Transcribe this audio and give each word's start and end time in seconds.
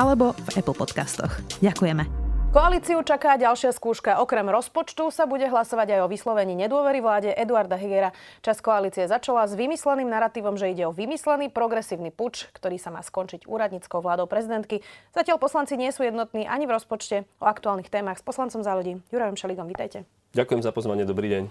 alebo 0.00 0.32
v 0.32 0.64
Apple 0.64 0.72
Podcastoch. 0.72 1.44
Ďakujeme. 1.60 2.08
Koalíciu 2.50 2.98
čaká 3.06 3.38
ďalšia 3.38 3.70
skúška. 3.70 4.18
Okrem 4.18 4.42
rozpočtu 4.50 5.14
sa 5.14 5.22
bude 5.22 5.46
hlasovať 5.46 5.94
aj 5.94 6.00
o 6.02 6.10
vyslovení 6.10 6.58
nedôvery 6.58 6.98
vláde 6.98 7.30
Eduarda 7.30 7.78
Hegera. 7.78 8.10
Čas 8.42 8.58
koalície 8.58 9.06
začala 9.06 9.46
s 9.46 9.54
vymysleným 9.54 10.10
narratívom, 10.10 10.58
že 10.58 10.74
ide 10.74 10.82
o 10.82 10.90
vymyslený 10.90 11.54
progresívny 11.54 12.10
puč, 12.10 12.50
ktorý 12.50 12.74
sa 12.74 12.90
má 12.90 13.06
skončiť 13.06 13.46
úradníckou 13.46 14.02
vládou 14.02 14.26
prezidentky. 14.26 14.82
Zatiaľ 15.14 15.38
poslanci 15.38 15.78
nie 15.78 15.94
sú 15.94 16.02
jednotní 16.02 16.42
ani 16.50 16.66
v 16.66 16.74
rozpočte. 16.74 17.22
O 17.38 17.46
aktuálnych 17.46 17.86
témach 17.86 18.18
s 18.18 18.26
poslancom 18.26 18.66
za 18.66 18.74
ľudí. 18.74 18.98
Jurajom 19.14 19.38
Šeligom, 19.38 19.70
vítajte. 19.70 20.02
Ďakujem 20.34 20.66
za 20.66 20.74
pozvanie, 20.74 21.06
dobrý 21.06 21.30
deň. 21.30 21.42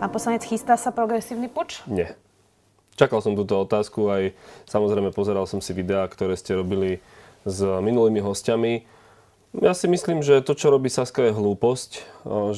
Pán 0.00 0.08
poslanec, 0.08 0.48
chystá 0.48 0.80
sa 0.80 0.96
progresívny 0.96 1.52
puč? 1.52 1.84
Nie. 1.84 2.16
Čakal 2.94 3.18
som 3.22 3.34
túto 3.34 3.58
otázku, 3.58 4.06
aj 4.10 4.22
samozrejme 4.70 5.10
pozeral 5.10 5.50
som 5.50 5.58
si 5.58 5.74
videá, 5.74 6.06
ktoré 6.06 6.38
ste 6.38 6.54
robili 6.54 7.02
s 7.42 7.60
minulými 7.60 8.22
hostiami. 8.22 8.86
Ja 9.54 9.70
si 9.70 9.86
myslím, 9.86 10.18
že 10.18 10.42
to, 10.42 10.58
čo 10.58 10.74
robí 10.74 10.90
Saska, 10.90 11.30
je 11.30 11.36
hlúposť, 11.38 11.90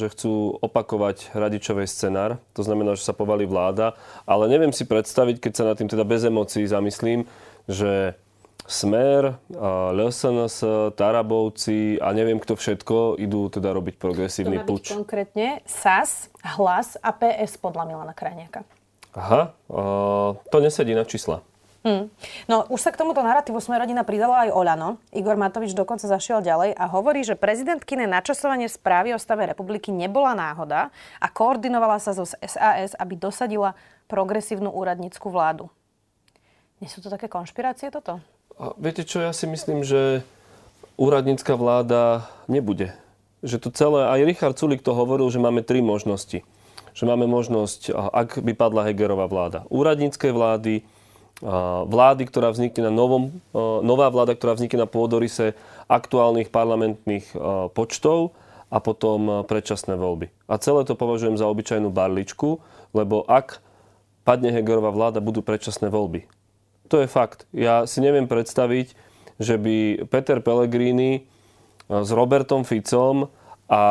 že 0.01 0.09
chcú 0.09 0.57
opakovať 0.64 1.37
radičový 1.37 1.84
scenár. 1.84 2.41
To 2.57 2.64
znamená, 2.64 2.97
že 2.97 3.05
sa 3.05 3.12
povalí 3.12 3.45
vláda. 3.45 4.01
Ale 4.25 4.48
neviem 4.48 4.73
si 4.73 4.89
predstaviť, 4.89 5.37
keď 5.45 5.53
sa 5.53 5.69
na 5.69 5.77
tým 5.77 5.92
teda 5.92 6.09
bez 6.09 6.25
emócií 6.25 6.64
zamyslím, 6.64 7.29
že 7.69 8.17
Smer, 8.67 9.39
LSNS, 9.92 10.64
Tarabovci 10.97 12.03
a 12.03 12.11
neviem 12.17 12.41
kto 12.41 12.59
všetko 12.59 13.20
idú 13.20 13.47
teda 13.47 13.70
robiť 13.70 13.95
progresívny 13.95 14.64
puč. 14.67 14.91
konkrétne 14.91 15.62
SAS, 15.69 16.33
Hlas 16.42 16.98
a 16.98 17.14
PS 17.14 17.62
podľa 17.62 17.87
Milana 17.87 18.17
Krajniaka. 18.17 18.67
Aha, 19.17 19.56
uh, 19.72 20.36
to 20.53 20.61
nesedí 20.61 20.92
na 20.92 21.09
čísla. 21.09 21.41
Hmm. 21.86 22.11
No 22.50 22.67
už 22.67 22.83
sa 22.83 22.91
k 22.91 22.98
tomuto 22.98 23.23
narratívu 23.23 23.62
sme 23.62 23.78
rodina 23.78 24.03
pridala 24.03 24.45
aj 24.45 24.50
Oľano. 24.50 24.98
Igor 25.14 25.39
Matovič 25.39 25.70
dokonca 25.70 26.11
zašiel 26.11 26.42
ďalej 26.42 26.75
a 26.75 26.84
hovorí, 26.91 27.23
že 27.23 27.39
prezidentkine 27.39 28.11
načasovanie 28.11 28.67
správy 28.67 29.14
o 29.14 29.23
stave 29.23 29.47
republiky 29.47 29.95
nebola 29.95 30.34
náhoda 30.34 30.91
a 31.23 31.27
koordinovala 31.31 32.03
sa 32.03 32.11
zo 32.11 32.27
SAS, 32.27 32.98
aby 32.98 33.14
dosadila 33.14 33.78
progresívnu 34.11 34.67
úradnícku 34.67 35.30
vládu. 35.30 35.70
Nie 36.83 36.91
sú 36.91 36.98
to 37.01 37.08
také 37.08 37.30
konšpirácie 37.30 37.95
toto? 37.95 38.19
A 38.58 38.75
viete 38.83 39.06
čo, 39.06 39.23
ja 39.23 39.30
si 39.30 39.47
myslím, 39.47 39.86
že 39.86 40.27
úradnícka 40.98 41.55
vláda 41.55 42.27
nebude. 42.51 42.92
Že 43.47 43.56
to 43.62 43.69
celé, 43.70 44.01
aj 44.11 44.27
Richard 44.27 44.56
Sulik 44.58 44.83
to 44.83 44.91
hovoril, 44.91 45.30
že 45.30 45.39
máme 45.39 45.62
tri 45.62 45.78
možnosti 45.86 46.42
že 46.97 47.05
máme 47.05 47.28
možnosť, 47.28 47.92
ak 47.92 48.41
by 48.41 48.56
padla 48.56 48.89
Hegerová 48.89 49.28
vláda, 49.28 49.69
úradníckej 49.69 50.33
vlády, 50.33 50.75
vlády, 51.84 52.22
ktorá 52.25 52.48
vznikne 52.48 52.89
na 52.89 52.92
novom, 52.97 53.28
nová 53.84 54.08
vláda, 54.08 54.33
ktorá 54.33 54.56
vznikne 54.56 54.89
na 54.89 54.89
pôdorise 54.89 55.52
aktuálnych 55.92 56.48
parlamentných 56.48 57.36
počtov 57.77 58.33
a 58.72 58.80
potom 58.80 59.44
predčasné 59.44 60.00
voľby. 60.00 60.33
A 60.48 60.56
celé 60.56 60.89
to 60.89 60.96
považujem 60.96 61.36
za 61.36 61.45
obyčajnú 61.45 61.92
barličku, 61.92 62.64
lebo 62.96 63.29
ak 63.29 63.61
padne 64.24 64.48
Hegerová 64.48 64.89
vláda, 64.89 65.20
budú 65.20 65.45
predčasné 65.45 65.92
voľby. 65.92 66.24
To 66.89 67.05
je 67.05 67.06
fakt. 67.11 67.45
Ja 67.52 67.85
si 67.85 68.01
neviem 68.01 68.24
predstaviť, 68.24 68.96
že 69.36 69.61
by 69.61 70.08
Peter 70.08 70.40
Pellegrini 70.40 71.29
s 71.92 72.08
Robertom 72.08 72.64
Ficom 72.64 73.29
a 73.68 73.83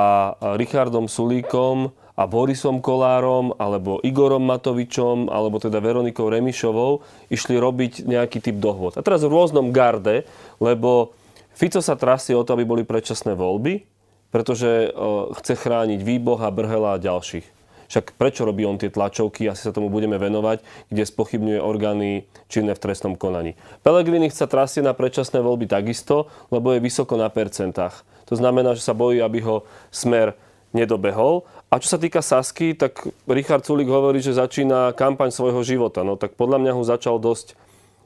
Richardom 0.57 1.05
Sulíkom 1.05 1.93
a 2.15 2.23
Borisom 2.23 2.79
Kolárom, 2.79 3.51
alebo 3.59 3.99
Igorom 3.99 4.47
Matovičom, 4.47 5.27
alebo 5.27 5.59
teda 5.59 5.83
Veronikou 5.83 6.31
Remišovou 6.31 7.03
išli 7.27 7.59
robiť 7.59 8.07
nejaký 8.07 8.39
typ 8.39 8.55
dohod. 8.57 8.95
A 8.95 9.03
teraz 9.03 9.21
v 9.23 9.35
rôznom 9.35 9.75
garde, 9.75 10.23
lebo 10.63 11.11
Fico 11.55 11.79
sa 11.83 11.99
trasie 11.99 12.35
o 12.35 12.43
to, 12.43 12.55
aby 12.55 12.63
boli 12.63 12.83
predčasné 12.87 13.35
voľby, 13.35 13.83
pretože 14.31 14.91
chce 15.39 15.53
chrániť 15.55 16.03
Výboha, 16.03 16.51
Brhela 16.51 16.95
a 16.95 17.03
ďalších. 17.03 17.47
Však 17.85 18.17
prečo 18.17 18.43
robí 18.43 18.65
on 18.65 18.81
tie 18.81 18.89
tlačovky, 18.89 19.45
asi 19.45 19.69
sa 19.69 19.75
tomu 19.75 19.93
budeme 19.93 20.17
venovať, 20.17 20.65
kde 20.89 21.03
spochybňuje 21.05 21.59
orgány 21.61 22.25
činné 22.49 22.73
v 22.73 22.81
trestnom 22.81 23.13
konaní. 23.13 23.53
Pelegrini 23.85 24.27
chce 24.27 24.49
trasie 24.49 24.81
na 24.81 24.97
predčasné 24.97 25.39
voľby 25.39 25.69
takisto, 25.69 26.27
lebo 26.49 26.73
je 26.73 26.83
vysoko 26.83 27.13
na 27.15 27.29
percentách. 27.29 28.01
To 28.25 28.35
znamená, 28.35 28.73
že 28.73 28.81
sa 28.81 28.97
bojí, 28.97 29.21
aby 29.21 29.39
ho 29.45 29.69
smer 29.93 30.33
nedobehol. 30.75 31.47
A 31.71 31.79
čo 31.79 31.95
sa 31.95 31.99
týka 31.99 32.19
Sasky, 32.19 32.75
tak 32.75 33.07
Richard 33.25 33.63
Sulik 33.63 33.87
hovorí, 33.87 34.19
že 34.19 34.35
začína 34.35 34.91
kampaň 34.93 35.31
svojho 35.31 35.63
života. 35.63 36.03
No 36.03 36.19
tak 36.19 36.35
podľa 36.35 36.59
mňa 36.59 36.71
ho 36.75 36.83
začal 36.83 37.17
dosť 37.17 37.55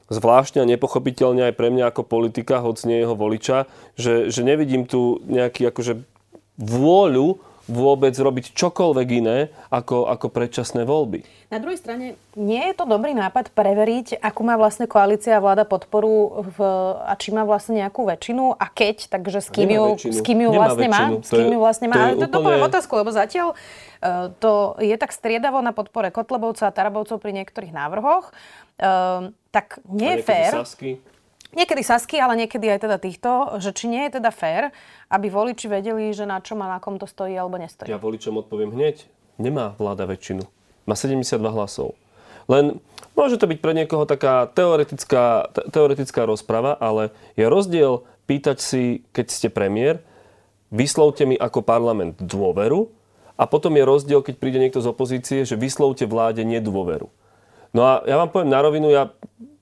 zvláštne 0.09 0.61
a 0.61 0.69
nepochopiteľne 0.69 1.49
aj 1.49 1.57
pre 1.57 1.69
mňa 1.69 1.93
ako 1.93 2.05
politika, 2.05 2.61
hoď 2.61 2.85
nie 2.89 2.97
jeho 3.01 3.13
voliča, 3.13 3.69
že, 3.93 4.33
že 4.33 4.41
nevidím 4.41 4.85
tu 4.89 5.21
nejaký 5.25 5.69
akože 5.69 6.01
vôľu 6.57 7.41
vôbec 7.69 8.17
robiť 8.17 8.57
čokoľvek 8.57 9.07
iné 9.21 9.53
ako, 9.69 10.09
ako 10.09 10.27
predčasné 10.33 10.83
voľby. 10.83 11.21
Na 11.53 11.57
druhej 11.57 11.81
strane, 11.81 12.17
nie 12.37 12.61
je 12.69 12.73
to 12.77 12.85
dobrý 12.85 13.13
nápad 13.13 13.53
preveriť, 13.53 14.21
akú 14.21 14.41
má 14.45 14.57
vlastne 14.57 14.85
koalícia 14.85 15.37
a 15.37 15.41
vláda 15.41 15.65
podporu 15.65 16.45
v, 16.45 16.57
a 17.05 17.13
či 17.17 17.29
má 17.29 17.45
vlastne 17.45 17.81
nejakú 17.81 18.05
väčšinu 18.05 18.57
a 18.57 18.65
keď, 18.69 19.09
takže 19.09 19.39
s 19.45 19.49
kým, 19.49 19.69
ju, 19.69 19.85
s 19.97 20.21
kým 20.21 20.45
ju 20.45 20.49
vlastne 20.53 20.87
má. 20.89 21.03
S 21.21 21.29
kým 21.29 21.49
ju 21.49 21.59
vlastne 21.61 21.87
má. 21.89 22.13
To, 22.13 22.25
je, 22.25 22.29
to, 22.29 22.39
úplne... 22.41 22.57
to 22.61 22.67
otázku, 22.69 22.93
lebo 22.97 23.09
zatiaľ 23.13 23.53
uh, 23.53 24.29
to 24.37 24.77
je 24.81 24.93
tak 24.97 25.09
striedavo 25.13 25.61
na 25.61 25.73
podpore 25.73 26.09
Kotlebovca 26.13 26.69
a 26.69 26.75
Tarabovcov 26.75 27.17
pri 27.17 27.41
niektorých 27.41 27.73
návrhoch. 27.73 28.29
Uh, 28.77 29.33
tak 29.49 29.81
nie 29.89 30.17
je 30.17 30.25
fér. 30.25 30.53
Sasky. 30.53 31.01
Niekedy 31.49 31.81
Sasky, 31.81 32.21
ale 32.21 32.45
niekedy 32.45 32.69
aj 32.69 32.85
teda 32.85 32.97
týchto, 33.01 33.57
že 33.57 33.73
či 33.73 33.89
nie 33.89 34.05
je 34.05 34.21
teda 34.21 34.29
fér, 34.29 34.69
aby 35.09 35.33
voliči 35.33 35.65
vedeli, 35.65 36.13
že 36.13 36.29
na 36.29 36.37
čom 36.45 36.61
a 36.61 36.69
na 36.69 36.77
kom 36.77 37.01
to 37.01 37.09
stojí 37.09 37.33
alebo 37.33 37.57
nestojí. 37.57 37.89
Ja 37.89 37.97
voličom 37.97 38.37
odpoviem 38.37 38.69
hneď. 38.69 39.09
Nemá 39.41 39.73
vláda 39.81 40.05
väčšinu. 40.05 40.45
Má 40.85 40.93
72 40.93 41.41
hlasov. 41.49 41.97
Len 42.45 42.77
môže 43.17 43.41
to 43.41 43.49
byť 43.49 43.59
pre 43.61 43.73
niekoho 43.73 44.05
taká 44.05 44.45
teoretická, 44.49 45.49
te, 45.53 45.61
teoretická 45.73 46.25
rozprava, 46.29 46.77
ale 46.77 47.13
je 47.33 47.45
rozdiel 47.49 48.05
pýtať 48.29 48.57
si, 48.61 48.83
keď 49.09 49.25
ste 49.29 49.47
premiér, 49.49 50.05
vyslovte 50.69 51.25
mi 51.25 51.33
ako 51.33 51.65
parlament 51.65 52.21
dôveru 52.21 52.89
a 53.37 53.49
potom 53.49 53.73
je 53.73 53.85
rozdiel, 53.85 54.21
keď 54.21 54.35
príde 54.37 54.61
niekto 54.61 54.85
z 54.85 54.89
opozície, 54.89 55.39
že 55.45 55.57
vyslovte 55.57 56.05
vláde 56.05 56.45
nedôveru. 56.45 57.09
No 57.73 57.81
a 57.85 58.01
ja 58.05 58.17
vám 58.17 58.29
poviem 58.33 58.53
na 58.53 58.61
rovinu, 58.65 58.89
ja 58.89 59.13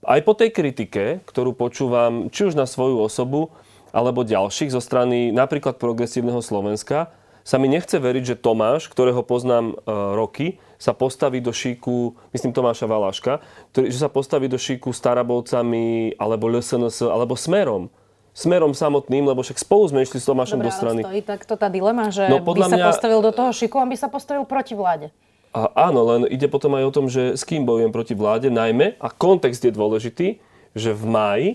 aj 0.08 0.20
po 0.24 0.34
tej 0.34 0.56
kritike, 0.56 1.20
ktorú 1.28 1.52
počúvam 1.52 2.32
či 2.32 2.48
už 2.48 2.56
na 2.56 2.64
svoju 2.64 3.04
osobu, 3.04 3.52
alebo 3.92 4.24
ďalších 4.24 4.72
zo 4.72 4.80
strany 4.80 5.36
napríklad 5.36 5.76
progresívneho 5.76 6.40
Slovenska, 6.40 7.12
sa 7.48 7.56
mi 7.56 7.72
nechce 7.72 7.96
veriť, 7.96 8.36
že 8.36 8.36
Tomáš, 8.36 8.92
ktorého 8.92 9.24
poznám 9.24 9.72
e, 9.72 9.76
roky, 10.20 10.60
sa 10.76 10.92
postaví 10.92 11.40
do 11.40 11.56
šíku, 11.56 12.12
myslím 12.36 12.52
Tomáša 12.52 12.92
Valáška, 12.92 13.40
ktorý, 13.72 13.88
že 13.88 14.04
sa 14.04 14.12
postaví 14.12 14.52
do 14.52 14.60
šíku 14.60 14.92
s 14.92 15.00
Tarabovcami, 15.00 16.20
alebo 16.20 16.52
LSNS, 16.52 17.08
alebo 17.08 17.40
Smerom. 17.40 17.88
Smerom 18.36 18.76
samotným, 18.76 19.32
lebo 19.32 19.48
však 19.48 19.64
spolu 19.64 19.88
sme 19.88 20.04
išli 20.04 20.20
s 20.20 20.28
Tomášom 20.28 20.60
Dobre, 20.60 20.68
do 20.68 20.72
strany. 20.76 21.02
Stojí 21.08 21.24
takto 21.24 21.56
tá 21.56 21.72
dilema, 21.72 22.12
že 22.12 22.28
no, 22.28 22.44
by 22.44 22.68
sa 22.68 22.76
mňa... 22.76 22.86
postavil 22.92 23.20
do 23.24 23.32
toho 23.32 23.52
šiku, 23.56 23.80
aby 23.80 23.96
sa 23.96 24.12
postavil 24.12 24.44
proti 24.44 24.76
vláde. 24.76 25.16
A 25.58 25.90
áno, 25.90 26.06
len 26.06 26.22
ide 26.30 26.46
potom 26.46 26.78
aj 26.78 26.86
o 26.86 26.94
tom, 26.94 27.06
že 27.10 27.34
s 27.34 27.42
kým 27.42 27.66
bojujem 27.66 27.90
proti 27.90 28.14
vláde, 28.14 28.54
najmä, 28.54 28.94
a 29.02 29.10
kontext 29.10 29.66
je 29.66 29.74
dôležitý, 29.74 30.38
že 30.78 30.94
v 30.94 31.04
máji 31.10 31.50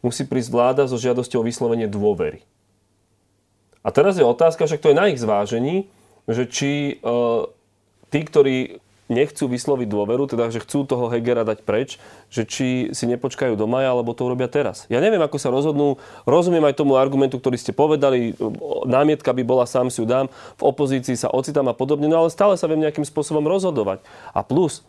musí 0.00 0.24
prísť 0.24 0.48
vláda 0.48 0.82
so 0.88 0.96
žiadosťou 0.96 1.44
o 1.44 1.48
vyslovenie 1.48 1.84
dôvery. 1.84 2.40
A 3.84 3.92
teraz 3.92 4.16
je 4.16 4.24
otázka, 4.24 4.64
však 4.64 4.80
to 4.80 4.90
je 4.90 4.96
na 4.96 5.12
ich 5.12 5.20
zvážení, 5.20 5.92
že 6.24 6.48
či 6.48 6.96
e, 6.96 7.12
tí, 8.08 8.20
ktorí 8.24 8.80
nechcú 9.10 9.50
vysloviť 9.50 9.88
dôveru, 9.90 10.24
teda 10.30 10.48
že 10.48 10.62
chcú 10.62 10.86
toho 10.86 11.10
Hegera 11.10 11.42
dať 11.42 11.66
preč, 11.66 11.98
že 12.30 12.46
či 12.46 12.94
si 12.94 13.04
nepočkajú 13.10 13.58
do 13.58 13.66
maja, 13.66 13.92
alebo 13.92 14.14
to 14.14 14.24
urobia 14.24 14.46
teraz. 14.46 14.86
Ja 14.88 15.02
neviem, 15.02 15.20
ako 15.20 15.36
sa 15.36 15.50
rozhodnú. 15.50 15.98
Rozumiem 16.24 16.64
aj 16.64 16.78
tomu 16.78 16.96
argumentu, 16.96 17.36
ktorý 17.42 17.58
ste 17.58 17.76
povedali. 17.76 18.32
Námietka 18.88 19.34
by 19.34 19.42
bola 19.42 19.66
sám 19.68 19.92
si 19.92 20.00
ju 20.00 20.06
dám, 20.08 20.32
v 20.56 20.62
opozícii 20.62 21.18
sa 21.18 21.28
ocitám 21.28 21.68
a 21.68 21.74
podobne, 21.76 22.08
no 22.08 22.24
ale 22.24 22.32
stále 22.32 22.54
sa 22.56 22.70
viem 22.70 22.80
nejakým 22.80 23.04
spôsobom 23.04 23.44
rozhodovať. 23.44 24.00
A 24.32 24.40
plus, 24.46 24.86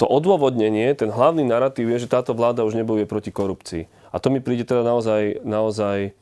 to 0.00 0.04
odôvodnenie, 0.08 0.96
ten 0.96 1.12
hlavný 1.12 1.44
narratív 1.44 1.92
je, 1.92 2.08
že 2.08 2.12
táto 2.12 2.32
vláda 2.32 2.64
už 2.64 2.76
nebojuje 2.76 3.04
proti 3.04 3.28
korupcii. 3.28 3.84
A 4.08 4.16
to 4.16 4.32
mi 4.32 4.40
príde 4.40 4.64
teda 4.64 4.80
naozaj, 4.80 5.44
naozaj 5.44 6.16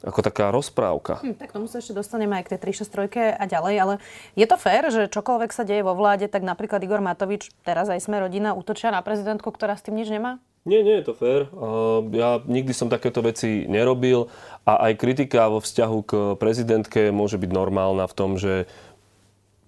ako 0.00 0.20
taká 0.24 0.48
rozprávka. 0.48 1.20
Hm, 1.20 1.36
tak 1.36 1.52
tomu 1.52 1.68
sa 1.68 1.80
ešte 1.80 1.92
dostaneme 1.92 2.40
aj 2.40 2.48
k 2.48 2.50
tej 2.56 2.72
363 2.72 3.36
a 3.36 3.44
ďalej, 3.44 3.74
ale 3.76 3.94
je 4.36 4.46
to 4.48 4.56
fér, 4.56 4.88
že 4.88 5.12
čokoľvek 5.12 5.50
sa 5.52 5.64
deje 5.68 5.84
vo 5.84 5.92
vláde, 5.92 6.26
tak 6.28 6.40
napríklad 6.40 6.80
Igor 6.80 7.04
Matovič, 7.04 7.52
teraz 7.62 7.92
aj 7.92 8.00
sme 8.00 8.20
rodina, 8.20 8.56
útočia 8.56 8.88
na 8.88 9.04
prezidentku, 9.04 9.48
ktorá 9.52 9.76
s 9.76 9.84
tým 9.84 10.00
nič 10.00 10.08
nemá? 10.08 10.40
Nie, 10.68 10.84
nie 10.84 11.00
je 11.00 11.08
to 11.08 11.16
fér. 11.16 11.48
Ja 12.12 12.36
nikdy 12.44 12.76
som 12.76 12.92
takéto 12.92 13.24
veci 13.24 13.64
nerobil 13.64 14.28
a 14.68 14.92
aj 14.92 15.00
kritika 15.00 15.48
vo 15.48 15.64
vzťahu 15.64 15.98
k 16.04 16.12
prezidentke 16.36 17.08
môže 17.08 17.40
byť 17.40 17.48
normálna 17.48 18.04
v 18.04 18.12
tom, 18.12 18.36
že 18.36 18.68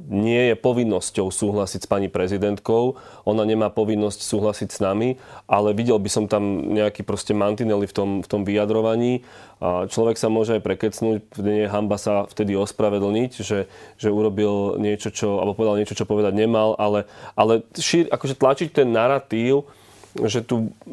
nie 0.08 0.50
je 0.50 0.54
povinnosťou 0.58 1.30
súhlasiť 1.30 1.86
s 1.86 1.90
pani 1.90 2.10
prezidentkou, 2.10 2.98
ona 3.22 3.46
nemá 3.46 3.70
povinnosť 3.70 4.20
súhlasiť 4.22 4.68
s 4.74 4.78
nami, 4.82 5.20
ale 5.46 5.76
videl 5.76 5.98
by 5.98 6.10
som 6.10 6.24
tam 6.26 6.74
nejaký 6.74 7.06
proste 7.06 7.36
mantinely 7.36 7.86
v 7.86 7.94
tom, 7.94 8.10
v 8.22 8.28
tom 8.28 8.42
vyjadrovaní. 8.42 9.22
A 9.62 9.86
človek 9.86 10.18
sa 10.18 10.26
môže 10.26 10.58
aj 10.58 10.66
prekecnúť, 10.66 11.22
nie 11.38 11.70
hamba 11.70 11.94
sa 11.94 12.26
vtedy 12.26 12.58
ospravedlniť, 12.58 13.30
že, 13.46 13.70
že 13.94 14.08
urobil 14.10 14.82
niečo, 14.82 15.14
čo, 15.14 15.38
alebo 15.38 15.54
povedal 15.54 15.78
niečo, 15.78 15.94
čo 15.94 16.08
povedať 16.08 16.34
nemal, 16.34 16.74
ale, 16.82 17.06
ale 17.38 17.62
šír, 17.78 18.10
akože 18.10 18.34
tlačiť 18.34 18.68
ten 18.74 18.90
narratív, 18.90 19.70
že 20.20 20.44
tu 20.44 20.68
e, 20.68 20.92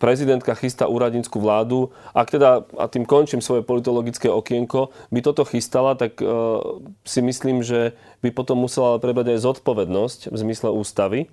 prezidentka 0.00 0.56
chystá 0.56 0.88
úradnícku 0.88 1.36
vládu. 1.36 1.92
Ak 2.16 2.32
teda, 2.32 2.64
a 2.80 2.84
tým 2.88 3.04
končím 3.04 3.44
svoje 3.44 3.60
politologické 3.60 4.32
okienko, 4.32 4.88
by 5.12 5.20
toto 5.20 5.44
chystala, 5.44 5.94
tak 5.94 6.18
uh, 6.24 6.80
si 7.04 7.20
myslím, 7.20 7.60
že 7.60 7.92
by 8.24 8.32
potom 8.32 8.58
musela 8.58 8.96
prebrať 8.96 9.36
aj 9.36 9.44
zodpovednosť 9.44 10.20
v 10.32 10.36
zmysle 10.36 10.68
ústavy 10.72 11.28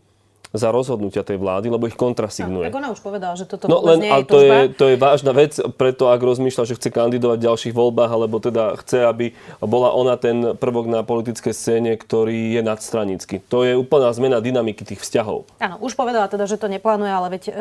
za 0.51 0.67
rozhodnutia 0.67 1.23
tej 1.23 1.39
vlády, 1.39 1.71
lebo 1.71 1.87
ich 1.87 1.95
kontrasignuje. 1.95 2.67
tak 2.67 2.75
ona 2.75 2.91
už 2.91 2.99
povedala, 2.99 3.39
že 3.39 3.47
toto 3.47 3.71
no, 3.71 3.79
len, 3.87 4.03
nie 4.03 4.11
je 4.11 4.25
to 4.27 4.39
je, 4.43 4.57
to 4.75 4.85
je 4.91 4.95
vážna 4.99 5.31
vec, 5.31 5.55
preto 5.79 6.11
ak 6.11 6.19
rozmýšľa, 6.19 6.67
že 6.67 6.75
chce 6.75 6.89
kandidovať 6.91 7.37
v 7.39 7.45
ďalších 7.47 7.73
voľbách, 7.73 8.11
alebo 8.11 8.43
teda 8.43 8.75
chce, 8.83 9.07
aby 9.07 9.25
bola 9.63 9.95
ona 9.95 10.19
ten 10.19 10.59
prvok 10.59 10.91
na 10.91 11.07
politické 11.07 11.55
scéne, 11.55 11.95
ktorý 11.95 12.59
je 12.59 12.61
nadstranický. 12.67 13.39
To 13.47 13.63
je 13.63 13.79
úplná 13.79 14.11
zmena 14.11 14.43
dynamiky 14.43 14.83
tých 14.83 14.99
vzťahov. 14.99 15.47
Áno, 15.63 15.79
už 15.79 15.95
povedala 15.95 16.27
teda, 16.27 16.43
že 16.43 16.59
to 16.59 16.67
neplánuje, 16.67 17.11
ale 17.11 17.27
veď 17.31 17.43
e, 17.47 17.51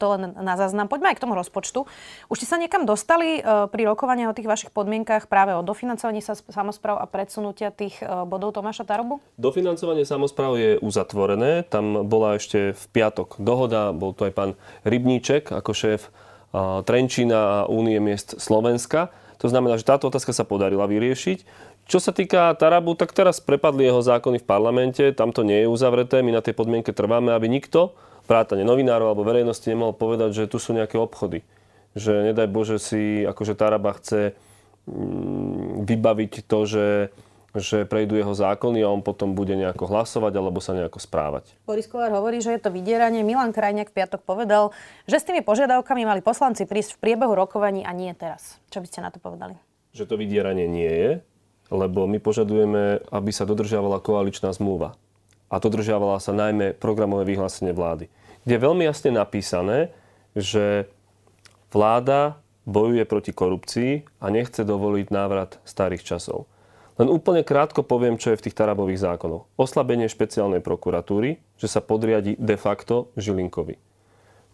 to 0.00 0.06
len 0.16 0.32
na 0.32 0.56
záznam. 0.56 0.88
Poďme 0.88 1.12
aj 1.12 1.16
k 1.20 1.22
tomu 1.28 1.36
rozpočtu. 1.36 1.84
Už 2.32 2.36
ste 2.40 2.48
sa 2.48 2.56
niekam 2.56 2.88
dostali 2.88 3.38
e, 3.38 3.68
pri 3.68 3.82
rokovaní 3.84 4.24
o 4.24 4.32
tých 4.32 4.48
vašich 4.48 4.72
podmienkach 4.72 5.28
práve 5.28 5.52
o 5.52 5.60
dofinancovaní 5.60 6.24
sa 6.24 6.32
samozpráv 6.32 6.96
a 6.96 7.04
predsunutia 7.04 7.68
tých 7.68 8.00
e, 8.00 8.08
bodov 8.24 8.56
Tomáša 8.56 8.88
Tarobu? 8.88 9.20
Dofinancovanie 9.36 10.08
samozpráv 10.08 10.56
je 10.56 10.70
uzatvorené. 10.80 11.68
Tam 11.68 12.06
bola 12.14 12.38
ešte 12.38 12.78
v 12.78 12.84
piatok 12.94 13.42
dohoda, 13.42 13.90
bol 13.90 14.14
tu 14.14 14.22
aj 14.22 14.32
pán 14.38 14.50
Rybníček 14.86 15.50
ako 15.50 15.74
šéf 15.74 16.14
Trenčína 16.86 17.38
a 17.42 17.58
Únie 17.66 17.98
miest 17.98 18.38
Slovenska. 18.38 19.10
To 19.42 19.50
znamená, 19.50 19.74
že 19.74 19.90
táto 19.90 20.06
otázka 20.06 20.30
sa 20.30 20.46
podarila 20.46 20.86
vyriešiť. 20.86 21.42
Čo 21.84 21.98
sa 21.98 22.14
týka 22.14 22.54
Tarabu, 22.54 22.94
tak 22.94 23.12
teraz 23.12 23.42
prepadli 23.42 23.84
jeho 23.84 24.00
zákony 24.00 24.40
v 24.40 24.46
parlamente, 24.46 25.04
tam 25.12 25.34
to 25.34 25.44
nie 25.44 25.66
je 25.66 25.68
uzavreté, 25.68 26.24
my 26.24 26.32
na 26.32 26.40
tej 26.40 26.56
podmienke 26.56 26.96
trváme, 26.96 27.34
aby 27.34 27.50
nikto, 27.50 27.92
vrátane 28.24 28.64
novinárov 28.64 29.12
alebo 29.12 29.26
verejnosti, 29.26 29.68
nemohol 29.68 29.92
povedať, 29.92 30.32
že 30.32 30.48
tu 30.48 30.56
sú 30.56 30.72
nejaké 30.72 30.96
obchody. 30.96 31.44
Že 31.92 32.32
nedaj 32.32 32.48
Bože 32.48 32.78
si, 32.80 33.28
akože 33.28 33.52
Taraba 33.52 33.92
chce 34.00 34.32
mm, 34.88 35.84
vybaviť 35.84 36.32
to, 36.48 36.58
že 36.64 36.84
že 37.54 37.86
prejdú 37.86 38.18
jeho 38.18 38.34
zákony 38.34 38.82
a 38.82 38.90
on 38.90 38.98
potom 38.98 39.38
bude 39.38 39.54
nejako 39.54 39.86
hlasovať 39.86 40.34
alebo 40.34 40.58
sa 40.58 40.74
nejako 40.74 40.98
správať. 40.98 41.54
Boris 41.62 41.86
Kolár 41.86 42.10
hovorí, 42.10 42.42
že 42.42 42.50
je 42.50 42.60
to 42.60 42.74
vydieranie. 42.74 43.22
Milan 43.22 43.54
Krajňák 43.54 43.94
v 43.94 43.96
piatok 44.02 44.26
povedal, 44.26 44.74
že 45.06 45.22
s 45.22 45.26
tými 45.30 45.46
požiadavkami 45.46 46.02
mali 46.02 46.18
poslanci 46.18 46.66
prísť 46.66 46.98
v 46.98 47.02
priebehu 47.06 47.30
rokovaní 47.38 47.86
a 47.86 47.94
nie 47.94 48.10
teraz. 48.18 48.58
Čo 48.74 48.82
by 48.82 48.86
ste 48.90 49.00
na 49.06 49.14
to 49.14 49.22
povedali? 49.22 49.54
Že 49.94 50.10
to 50.10 50.14
vydieranie 50.18 50.66
nie 50.66 50.90
je, 50.90 51.10
lebo 51.70 52.10
my 52.10 52.18
požadujeme, 52.18 53.06
aby 53.14 53.30
sa 53.30 53.46
dodržiavala 53.46 54.02
koaličná 54.02 54.50
zmluva. 54.50 54.98
A 55.46 55.62
dodržiavala 55.62 56.18
sa 56.18 56.34
najmä 56.34 56.74
programové 56.74 57.30
vyhlásenie 57.30 57.70
vlády, 57.70 58.10
kde 58.42 58.52
je 58.58 58.64
veľmi 58.66 58.82
jasne 58.82 59.14
napísané, 59.14 59.94
že 60.34 60.90
vláda 61.70 62.42
bojuje 62.66 63.06
proti 63.06 63.30
korupcii 63.30 64.02
a 64.18 64.26
nechce 64.34 64.66
dovoliť 64.66 65.06
návrat 65.14 65.62
starých 65.62 66.02
časov. 66.02 66.50
Len 66.94 67.10
úplne 67.10 67.42
krátko 67.42 67.82
poviem, 67.82 68.14
čo 68.14 68.30
je 68.30 68.38
v 68.38 68.44
tých 68.46 68.54
Tarabových 68.54 69.02
zákonoch. 69.02 69.50
Oslabenie 69.58 70.06
špeciálnej 70.06 70.62
prokuratúry, 70.62 71.42
že 71.58 71.66
sa 71.66 71.82
podriadi 71.82 72.38
de 72.38 72.54
facto 72.54 73.10
Žilinkovi. 73.18 73.82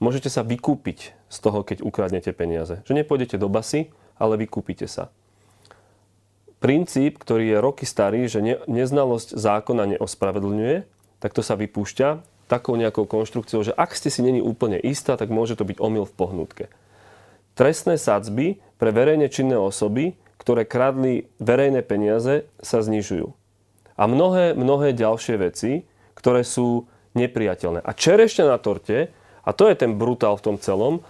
Môžete 0.01 0.33
sa 0.33 0.41
vykúpiť 0.41 1.13
z 1.13 1.37
toho, 1.45 1.61
keď 1.61 1.85
ukradnete 1.85 2.33
peniaze. 2.33 2.81
Že 2.89 3.05
nepôjdete 3.05 3.37
do 3.37 3.53
basy, 3.53 3.93
ale 4.17 4.41
vykúpite 4.41 4.89
sa. 4.89 5.13
Princíp, 6.65 7.21
ktorý 7.21 7.57
je 7.57 7.59
roky 7.61 7.85
starý, 7.85 8.25
že 8.25 8.41
ne, 8.41 8.57
neznalosť 8.65 9.37
zákona 9.37 9.97
neospravedlňuje, 9.97 10.89
tak 11.21 11.37
to 11.37 11.45
sa 11.45 11.57
vypúšťa 11.61 12.25
takou 12.49 12.75
nejakou 12.75 13.05
konštrukciou, 13.05 13.63
že 13.63 13.77
ak 13.77 13.93
ste 13.95 14.11
si 14.11 14.25
není 14.25 14.43
úplne 14.43 14.81
istá, 14.81 15.15
tak 15.15 15.31
môže 15.31 15.55
to 15.55 15.63
byť 15.63 15.79
omyl 15.79 16.09
v 16.09 16.17
pohnutke. 16.17 16.65
Trestné 17.55 18.01
sadzby 18.01 18.59
pre 18.81 18.91
verejne 18.91 19.29
činné 19.29 19.55
osoby 19.55 20.17
ktoré 20.41 20.65
kradli 20.65 21.29
verejné 21.37 21.85
peniaze, 21.85 22.49
sa 22.65 22.81
znižujú. 22.81 23.29
A 24.01 24.09
mnohé, 24.09 24.57
mnohé 24.57 24.97
ďalšie 24.97 25.37
veci, 25.37 25.85
ktoré 26.17 26.41
sú 26.41 26.89
nepriateľné. 27.13 27.85
A 27.85 27.93
čerešťa 27.93 28.49
na 28.49 28.57
torte, 28.57 29.13
a 29.45 29.51
to 29.53 29.69
je 29.69 29.77
ten 29.77 30.01
brutál 30.01 30.41
v 30.41 30.45
tom 30.49 30.57
celom, 30.57 31.05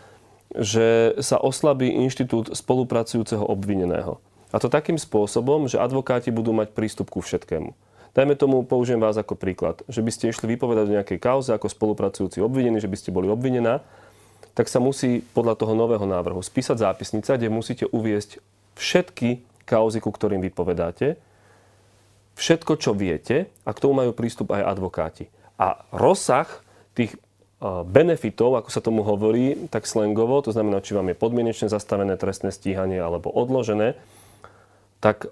že 0.50 1.14
sa 1.22 1.38
oslabí 1.38 1.86
inštitút 1.86 2.50
spolupracujúceho 2.50 3.46
obvineného. 3.46 4.18
A 4.50 4.58
to 4.58 4.66
takým 4.66 4.98
spôsobom, 4.98 5.70
že 5.70 5.78
advokáti 5.78 6.34
budú 6.34 6.50
mať 6.50 6.74
prístup 6.74 7.14
ku 7.14 7.22
všetkému. 7.22 7.70
Dajme 8.10 8.34
tomu, 8.34 8.66
použijem 8.66 8.98
vás 8.98 9.14
ako 9.14 9.38
príklad, 9.38 9.86
že 9.86 10.02
by 10.02 10.10
ste 10.10 10.34
išli 10.34 10.58
vypovedať 10.58 10.90
o 10.90 10.96
nejakej 10.98 11.18
kauze 11.22 11.54
ako 11.54 11.70
spolupracujúci 11.70 12.42
obvinený, 12.42 12.82
že 12.82 12.90
by 12.90 12.98
ste 12.98 13.14
boli 13.14 13.30
obvinená, 13.30 13.86
tak 14.58 14.66
sa 14.66 14.82
musí 14.82 15.22
podľa 15.30 15.54
toho 15.54 15.78
nového 15.78 16.02
návrhu 16.02 16.42
spísať 16.42 16.82
zápisnica, 16.82 17.38
kde 17.38 17.46
musíte 17.46 17.86
uviesť 17.86 18.42
všetky 18.80 19.44
kauzy, 19.68 20.00
ku 20.00 20.08
ktorým 20.08 20.40
vypovedáte, 20.40 21.20
všetko, 22.40 22.72
čo 22.80 22.96
viete 22.96 23.52
a 23.68 23.70
k 23.76 23.82
tomu 23.84 24.00
majú 24.00 24.16
prístup 24.16 24.56
aj 24.56 24.64
advokáti. 24.64 25.28
A 25.60 25.84
rozsah 25.92 26.48
tých 26.96 27.20
benefitov, 27.92 28.56
ako 28.56 28.72
sa 28.72 28.80
tomu 28.80 29.04
hovorí, 29.04 29.68
tak 29.68 29.84
slangovo, 29.84 30.40
to 30.40 30.48
znamená, 30.48 30.80
či 30.80 30.96
vám 30.96 31.12
je 31.12 31.20
podmienečne 31.20 31.68
zastavené 31.68 32.16
trestné 32.16 32.48
stíhanie 32.48 32.96
alebo 32.96 33.28
odložené, 33.28 34.00
tak 35.04 35.28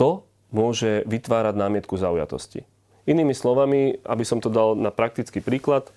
to 0.00 0.24
môže 0.48 1.04
vytvárať 1.04 1.52
námietku 1.52 2.00
zaujatosti. 2.00 2.64
Inými 3.04 3.36
slovami, 3.36 4.00
aby 4.08 4.24
som 4.24 4.40
to 4.40 4.48
dal 4.48 4.72
na 4.72 4.88
praktický 4.88 5.44
príklad, 5.44 5.92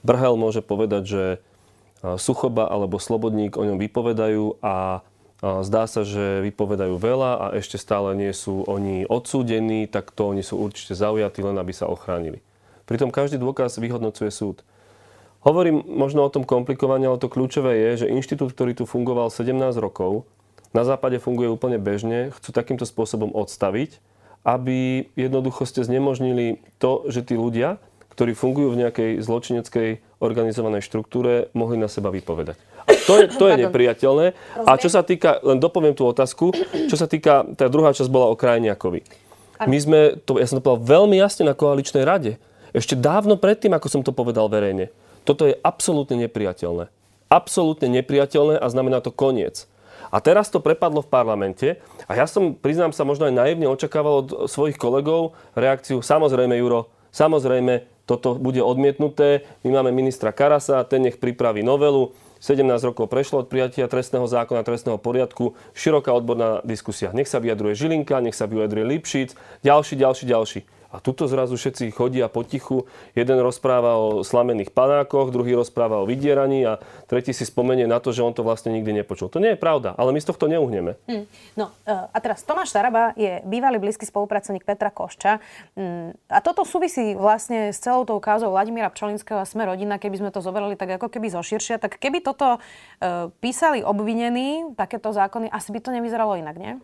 Brhel 0.00 0.40
môže 0.40 0.64
povedať, 0.64 1.02
že 1.04 1.24
Suchoba 2.16 2.72
alebo 2.72 2.96
Slobodník 2.96 3.60
o 3.60 3.66
ňom 3.66 3.76
vypovedajú 3.76 4.64
a 4.64 5.04
Zdá 5.38 5.86
sa, 5.86 6.02
že 6.02 6.42
vypovedajú 6.42 6.98
veľa 6.98 7.30
a 7.38 7.46
ešte 7.54 7.78
stále 7.78 8.18
nie 8.18 8.34
sú 8.34 8.66
oni 8.66 9.06
odsúdení, 9.06 9.86
tak 9.86 10.10
to 10.10 10.34
oni 10.34 10.42
sú 10.42 10.58
určite 10.58 10.98
zaujatí, 10.98 11.46
len 11.46 11.54
aby 11.54 11.70
sa 11.70 11.86
ochránili. 11.86 12.42
Pritom 12.90 13.14
každý 13.14 13.38
dôkaz 13.38 13.78
vyhodnocuje 13.78 14.34
súd. 14.34 14.66
Hovorím 15.46 15.86
možno 15.86 16.26
o 16.26 16.32
tom 16.32 16.42
komplikovane, 16.42 17.06
ale 17.06 17.22
to 17.22 17.30
kľúčové 17.30 17.78
je, 17.78 18.02
že 18.02 18.10
inštitút, 18.10 18.50
ktorý 18.50 18.74
tu 18.74 18.82
fungoval 18.90 19.30
17 19.30 19.54
rokov, 19.78 20.26
na 20.74 20.82
západe 20.82 21.22
funguje 21.22 21.46
úplne 21.46 21.78
bežne, 21.78 22.34
chcú 22.34 22.50
takýmto 22.50 22.82
spôsobom 22.82 23.30
odstaviť, 23.30 24.02
aby 24.42 25.06
jednoducho 25.14 25.62
ste 25.70 25.86
znemožnili 25.86 26.58
to, 26.82 27.06
že 27.06 27.22
tí 27.22 27.38
ľudia, 27.38 27.78
ktorí 28.10 28.34
fungujú 28.34 28.74
v 28.74 28.80
nejakej 28.82 29.10
zločineckej 29.22 29.88
organizovanej 30.18 30.82
štruktúre, 30.82 31.54
mohli 31.54 31.78
na 31.78 31.86
seba 31.86 32.10
vypovedať. 32.10 32.58
To 33.08 33.16
je, 33.16 33.24
to 33.32 33.48
je 33.48 33.64
nepriateľné. 33.64 34.26
A 34.68 34.76
čo 34.76 34.92
sa 34.92 35.00
týka, 35.00 35.40
len 35.40 35.56
dopoviem 35.56 35.96
tú 35.96 36.04
otázku, 36.04 36.52
čo 36.86 36.96
sa 37.00 37.08
týka, 37.08 37.48
tá 37.56 37.72
druhá 37.72 37.96
časť 37.96 38.12
bola 38.12 38.28
o 38.28 38.36
Krajniakovi. 38.36 39.00
My 39.64 39.78
sme, 39.80 40.20
to, 40.22 40.36
ja 40.36 40.46
som 40.46 40.60
to 40.60 40.62
povedal 40.62 40.84
veľmi 40.84 41.16
jasne 41.16 41.48
na 41.48 41.56
koaličnej 41.56 42.04
rade. 42.04 42.36
Ešte 42.76 42.94
dávno 42.94 43.40
predtým, 43.40 43.72
ako 43.72 43.88
som 43.88 44.02
to 44.04 44.12
povedal 44.12 44.46
verejne. 44.52 44.92
Toto 45.24 45.48
je 45.48 45.56
absolútne 45.64 46.20
nepriateľné. 46.28 46.92
Absolútne 47.32 47.88
nepriateľné 47.88 48.60
a 48.60 48.66
znamená 48.68 49.00
to 49.00 49.10
koniec. 49.10 49.64
A 50.08 50.20
teraz 50.24 50.48
to 50.48 50.62
prepadlo 50.62 51.04
v 51.04 51.12
parlamente 51.12 51.68
a 52.08 52.16
ja 52.16 52.24
som, 52.24 52.56
priznám 52.56 52.96
sa, 52.96 53.04
možno 53.04 53.28
aj 53.28 53.34
naivne 53.36 53.68
očakával 53.68 54.24
od 54.24 54.28
svojich 54.48 54.80
kolegov 54.80 55.36
reakciu, 55.52 56.00
samozrejme, 56.00 56.56
Juro, 56.56 56.88
samozrejme, 57.12 57.84
toto 58.08 58.40
bude 58.40 58.64
odmietnuté. 58.64 59.44
My 59.68 59.80
máme 59.80 59.92
ministra 59.92 60.32
Karasa, 60.32 60.80
ten 60.88 61.04
nech 61.04 61.20
pripraví 61.20 61.60
novelu. 61.60 62.16
17 62.38 62.64
rokov 62.86 63.10
prešlo 63.10 63.42
od 63.42 63.50
prijatia 63.50 63.90
trestného 63.90 64.26
zákona, 64.26 64.62
trestného 64.62 64.98
poriadku, 64.98 65.58
široká 65.74 66.14
odborná 66.14 66.62
diskusia. 66.62 67.10
Nech 67.10 67.26
sa 67.26 67.42
vyjadruje 67.42 67.74
Žilinka, 67.74 68.22
nech 68.22 68.38
sa 68.38 68.46
vyjadruje 68.46 68.84
Lipšic, 68.86 69.34
ďalší, 69.66 69.94
ďalší, 69.98 70.24
ďalší. 70.26 70.60
A 70.88 71.04
tuto 71.04 71.28
zrazu 71.28 71.60
všetci 71.60 71.92
chodia 71.92 72.32
potichu. 72.32 72.88
Jeden 73.12 73.36
rozpráva 73.44 74.00
o 74.00 74.24
slamených 74.24 74.72
panákoch, 74.72 75.28
druhý 75.28 75.52
rozpráva 75.52 76.00
o 76.00 76.08
vydieraní 76.08 76.64
a 76.64 76.80
tretí 77.04 77.36
si 77.36 77.44
spomenie 77.44 77.84
na 77.84 78.00
to, 78.00 78.08
že 78.08 78.24
on 78.24 78.32
to 78.32 78.40
vlastne 78.40 78.72
nikdy 78.72 78.96
nepočul. 78.96 79.28
To 79.28 79.36
nie 79.36 79.52
je 79.52 79.60
pravda, 79.60 79.92
ale 80.00 80.16
my 80.16 80.20
z 80.20 80.32
tohto 80.32 80.48
neuhneme. 80.48 80.96
Hmm. 81.04 81.28
No 81.60 81.76
e, 81.84 81.92
a 81.92 82.18
teraz 82.24 82.40
Tomáš 82.40 82.72
Taraba 82.72 83.12
je 83.20 83.44
bývalý 83.44 83.76
blízky 83.76 84.08
spolupracovník 84.08 84.64
Petra 84.64 84.88
Košča. 84.88 85.44
Hmm, 85.76 86.16
a 86.32 86.40
toto 86.40 86.64
súvisí 86.64 87.12
vlastne 87.12 87.68
s 87.68 87.84
celou 87.84 88.08
tou 88.08 88.16
kázou 88.16 88.56
Vladimíra 88.56 88.88
Pčolinského 88.88 89.44
a 89.44 89.48
Sme 89.48 89.68
rodina, 89.68 90.00
keby 90.00 90.24
sme 90.24 90.30
to 90.32 90.40
zobrali 90.40 90.72
tak 90.72 90.96
ako 90.96 91.12
keby 91.12 91.28
zoširšia. 91.28 91.76
Tak 91.76 92.00
keby 92.00 92.24
toto 92.24 92.56
uh, 92.56 93.28
písali 93.44 93.84
obvinení, 93.84 94.72
takéto 94.72 95.12
zákony, 95.12 95.52
asi 95.52 95.68
by 95.68 95.80
to 95.84 95.90
nevyzeralo 95.92 96.36
inak, 96.40 96.56
nie? 96.56 96.80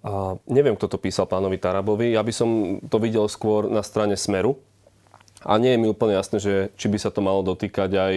A 0.00 0.40
neviem, 0.48 0.76
kto 0.76 0.96
to 0.96 0.98
písal 0.98 1.28
pánovi 1.28 1.60
Tarabovi. 1.60 2.16
Ja 2.16 2.24
by 2.24 2.32
som 2.32 2.80
to 2.88 2.96
videl 2.96 3.28
skôr 3.28 3.68
na 3.68 3.84
strane 3.84 4.16
Smeru. 4.16 4.56
A 5.44 5.56
nie 5.56 5.72
je 5.72 5.80
mi 5.80 5.88
úplne 5.88 6.16
jasné, 6.16 6.36
že 6.40 6.68
či 6.76 6.88
by 6.88 7.00
sa 7.00 7.08
to 7.12 7.24
malo 7.24 7.40
dotýkať 7.44 7.90
aj 7.96 8.14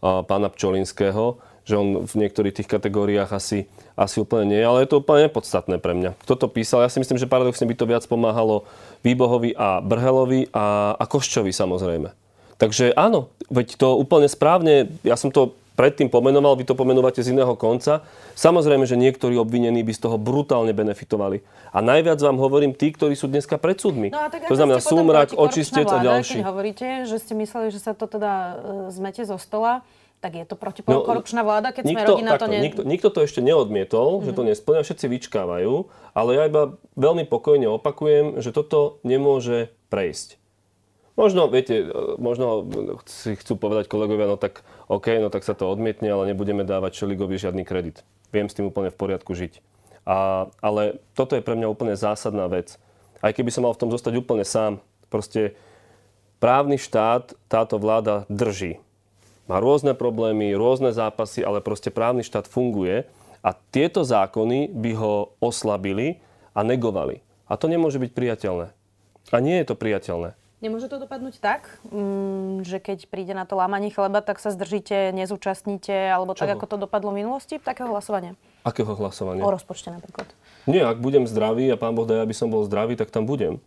pána 0.00 0.48
Pčolinského, 0.52 1.40
že 1.68 1.76
on 1.76 2.08
v 2.08 2.14
niektorých 2.24 2.56
tých 2.60 2.68
kategóriách 2.68 3.28
asi, 3.28 3.68
asi 3.92 4.24
úplne 4.24 4.56
nie, 4.56 4.60
ale 4.64 4.84
je 4.84 4.92
to 4.92 5.04
úplne 5.04 5.28
nepodstatné 5.28 5.76
pre 5.80 5.92
mňa. 5.92 6.16
Kto 6.24 6.44
to 6.44 6.46
písal? 6.48 6.80
Ja 6.80 6.92
si 6.92 7.00
myslím, 7.00 7.20
že 7.20 7.28
paradoxne 7.28 7.68
by 7.68 7.76
to 7.76 7.84
viac 7.84 8.04
pomáhalo 8.08 8.64
Výbohovi 9.04 9.52
a 9.52 9.84
Brhelovi 9.84 10.48
a, 10.52 10.96
a 10.96 11.04
Koščovi 11.04 11.52
samozrejme. 11.52 12.08
Takže 12.56 12.96
áno, 12.96 13.28
veď 13.52 13.76
to 13.76 14.00
úplne 14.00 14.26
správne, 14.26 14.88
ja 15.04 15.14
som 15.20 15.28
to 15.28 15.56
predtým 15.78 16.10
pomenoval, 16.10 16.58
vy 16.58 16.66
to 16.66 16.74
pomenúvate 16.74 17.22
z 17.22 17.30
iného 17.30 17.54
konca. 17.54 18.02
Samozrejme, 18.34 18.82
že 18.82 18.98
niektorí 18.98 19.38
obvinení 19.38 19.86
by 19.86 19.94
z 19.94 20.10
toho 20.10 20.18
brutálne 20.18 20.74
benefitovali. 20.74 21.46
A 21.70 21.78
najviac 21.78 22.18
vám 22.18 22.42
hovorím 22.42 22.74
tí, 22.74 22.90
ktorí 22.90 23.14
sú 23.14 23.30
dneska 23.30 23.62
pred 23.62 23.78
súdmi. 23.78 24.10
No 24.10 24.26
to 24.26 24.58
znamená 24.58 24.82
Súmrak, 24.82 25.38
Očistec 25.38 25.86
a 25.86 26.02
ďalší. 26.02 26.42
Keď 26.42 26.50
hovoríte, 26.50 26.86
že 27.06 27.22
ste 27.22 27.38
mysleli, 27.38 27.70
že 27.70 27.78
sa 27.78 27.94
to 27.94 28.10
teda 28.10 28.32
e, 28.34 28.52
zmete 28.90 29.22
zo 29.22 29.38
stola, 29.38 29.86
tak 30.18 30.34
je 30.34 30.42
to 30.42 30.58
protikorupčná 30.58 31.46
no, 31.46 31.46
vláda, 31.46 31.70
keď 31.70 31.82
nikto, 31.86 31.94
sme 31.94 32.10
rodina 32.10 32.30
takto, 32.34 32.42
to 32.42 32.46
ne... 32.50 32.58
Nikto, 32.58 32.80
nikto 32.82 33.08
to 33.14 33.20
ešte 33.22 33.38
neodmietol, 33.38 34.18
mm-hmm. 34.18 34.26
že 34.26 34.32
to 34.34 34.42
mhm. 34.42 34.48
nesplňa, 34.50 34.82
všetci 34.82 35.06
vyčkávajú, 35.06 35.72
ale 36.10 36.30
ja 36.34 36.42
iba 36.50 36.74
veľmi 36.98 37.22
pokojne 37.30 37.70
opakujem, 37.70 38.42
že 38.42 38.50
toto 38.50 38.98
nemôže 39.06 39.70
prejsť. 39.94 40.42
Možno, 41.18 41.50
viete, 41.50 41.82
možno 42.22 42.62
si 43.10 43.34
chcú 43.34 43.58
povedať 43.58 43.90
kolegovia, 43.90 44.30
no 44.30 44.38
tak 44.38 44.62
OK, 44.88 45.20
no 45.20 45.28
tak 45.28 45.44
sa 45.44 45.52
to 45.52 45.68
odmietne, 45.68 46.08
ale 46.08 46.32
nebudeme 46.32 46.64
dávať 46.64 47.04
Šeligovi 47.04 47.36
žiadny 47.36 47.62
kredit. 47.68 48.08
Viem 48.32 48.48
s 48.48 48.56
tým 48.56 48.72
úplne 48.72 48.88
v 48.88 48.96
poriadku 48.96 49.36
žiť. 49.36 49.60
A, 50.08 50.48
ale 50.64 50.96
toto 51.12 51.36
je 51.36 51.44
pre 51.44 51.52
mňa 51.52 51.68
úplne 51.68 51.92
zásadná 51.92 52.48
vec. 52.48 52.80
Aj 53.20 53.36
keby 53.36 53.52
som 53.52 53.68
mal 53.68 53.76
v 53.76 53.84
tom 53.84 53.92
zostať 53.92 54.16
úplne 54.16 54.48
sám, 54.48 54.80
proste 55.12 55.52
právny 56.40 56.80
štát 56.80 57.36
táto 57.52 57.76
vláda 57.76 58.24
drží. 58.32 58.80
Má 59.44 59.60
rôzne 59.60 59.92
problémy, 59.92 60.56
rôzne 60.56 60.96
zápasy, 60.96 61.44
ale 61.44 61.60
proste 61.60 61.92
právny 61.92 62.24
štát 62.24 62.48
funguje 62.48 63.04
a 63.44 63.50
tieto 63.52 64.04
zákony 64.04 64.72
by 64.72 64.92
ho 64.96 65.36
oslabili 65.40 66.20
a 66.56 66.64
negovali. 66.64 67.20
A 67.44 67.60
to 67.60 67.68
nemôže 67.68 68.00
byť 68.00 68.12
priateľné. 68.16 68.72
A 69.28 69.36
nie 69.44 69.60
je 69.60 69.68
to 69.68 69.76
priateľné. 69.76 70.37
Nemôže 70.58 70.90
to 70.90 70.98
dopadnúť 70.98 71.38
tak, 71.38 71.70
mm, 71.86 72.66
že 72.66 72.82
keď 72.82 73.06
príde 73.06 73.30
na 73.30 73.46
to 73.46 73.54
lámanie 73.54 73.94
chleba, 73.94 74.18
tak 74.18 74.42
sa 74.42 74.50
zdržíte, 74.50 75.14
nezúčastníte, 75.14 75.94
alebo 76.10 76.34
Čoho? 76.34 76.50
tak, 76.50 76.58
ako 76.58 76.66
to 76.66 76.76
dopadlo 76.82 77.14
v 77.14 77.22
minulosti, 77.22 77.62
takého 77.62 77.86
hlasovania? 77.94 78.34
Akého 78.66 78.90
hlasovania? 78.98 79.46
O 79.46 79.54
rozpočte 79.54 79.94
napríklad. 79.94 80.26
Nie, 80.66 80.82
ak 80.82 80.98
budem 80.98 81.30
zdravý 81.30 81.70
a 81.70 81.78
pán 81.78 81.94
Boh 81.94 82.10
daj, 82.10 82.26
aby 82.26 82.34
som 82.34 82.50
bol 82.50 82.66
zdravý, 82.66 82.98
tak 82.98 83.14
tam 83.14 83.22
budem 83.22 83.62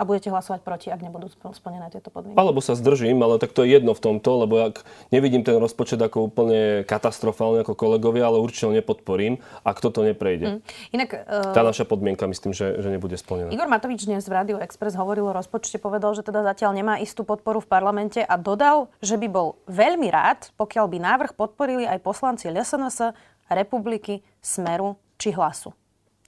a 0.00 0.02
budete 0.08 0.32
hlasovať 0.32 0.64
proti, 0.64 0.88
ak 0.88 1.04
nebudú 1.04 1.28
splnené 1.28 1.92
tieto 1.92 2.08
podmienky. 2.08 2.40
Alebo 2.40 2.64
sa 2.64 2.72
zdržím, 2.72 3.20
ale 3.20 3.36
tak 3.36 3.52
to 3.52 3.68
je 3.68 3.76
jedno 3.76 3.92
v 3.92 4.00
tomto, 4.00 4.48
lebo 4.48 4.72
ak 4.72 4.88
nevidím 5.12 5.44
ten 5.44 5.60
rozpočet 5.60 6.00
ako 6.00 6.32
úplne 6.32 6.88
katastrofálny 6.88 7.60
ako 7.60 7.76
kolegovia, 7.76 8.24
ale 8.24 8.40
určite 8.40 8.64
ho 8.64 8.72
nepodporím, 8.72 9.44
ak 9.60 9.76
toto 9.84 10.00
neprejde. 10.00 10.56
Mm. 10.56 10.60
Inak, 10.96 11.08
uh... 11.28 11.52
Tá 11.52 11.60
naša 11.60 11.84
podmienka 11.84 12.24
myslím, 12.24 12.56
že, 12.56 12.80
že 12.80 12.88
nebude 12.88 13.20
splnená. 13.20 13.52
Igor 13.52 13.68
Matovič 13.68 14.08
dnes 14.08 14.24
v 14.24 14.32
Radio 14.32 14.56
Express 14.56 14.96
hovoril 14.96 15.28
o 15.28 15.36
rozpočte, 15.36 15.76
povedal, 15.76 16.16
že 16.16 16.24
teda 16.24 16.40
zatiaľ 16.48 16.72
nemá 16.72 16.96
istú 16.96 17.20
podporu 17.20 17.60
v 17.60 17.68
parlamente 17.68 18.24
a 18.24 18.40
dodal, 18.40 18.88
že 19.04 19.20
by 19.20 19.28
bol 19.28 19.60
veľmi 19.68 20.08
rád, 20.08 20.48
pokiaľ 20.56 20.88
by 20.88 20.96
návrh 20.96 21.32
podporili 21.36 21.84
aj 21.84 22.00
poslanci 22.00 22.48
LSNS, 22.48 23.12
Republiky, 23.52 24.24
Smeru 24.40 24.96
či 25.20 25.36
Hlasu. 25.36 25.76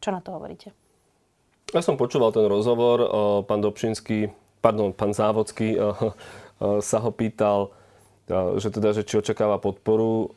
Čo 0.02 0.10
na 0.12 0.20
to 0.20 0.36
hovoríte? 0.36 0.81
Ja 1.72 1.80
som 1.80 1.96
počúval 1.96 2.36
ten 2.36 2.44
rozhovor, 2.44 3.00
pán 3.48 3.64
Dobšinský, 3.64 4.28
pardon, 4.60 4.92
pán 4.92 5.16
Závodský 5.16 5.80
sa 6.60 6.98
ho 7.00 7.10
pýtal, 7.10 7.72
že 8.60 8.68
teda, 8.68 8.92
že 8.92 9.08
či 9.08 9.16
očakáva 9.16 9.56
podporu. 9.56 10.36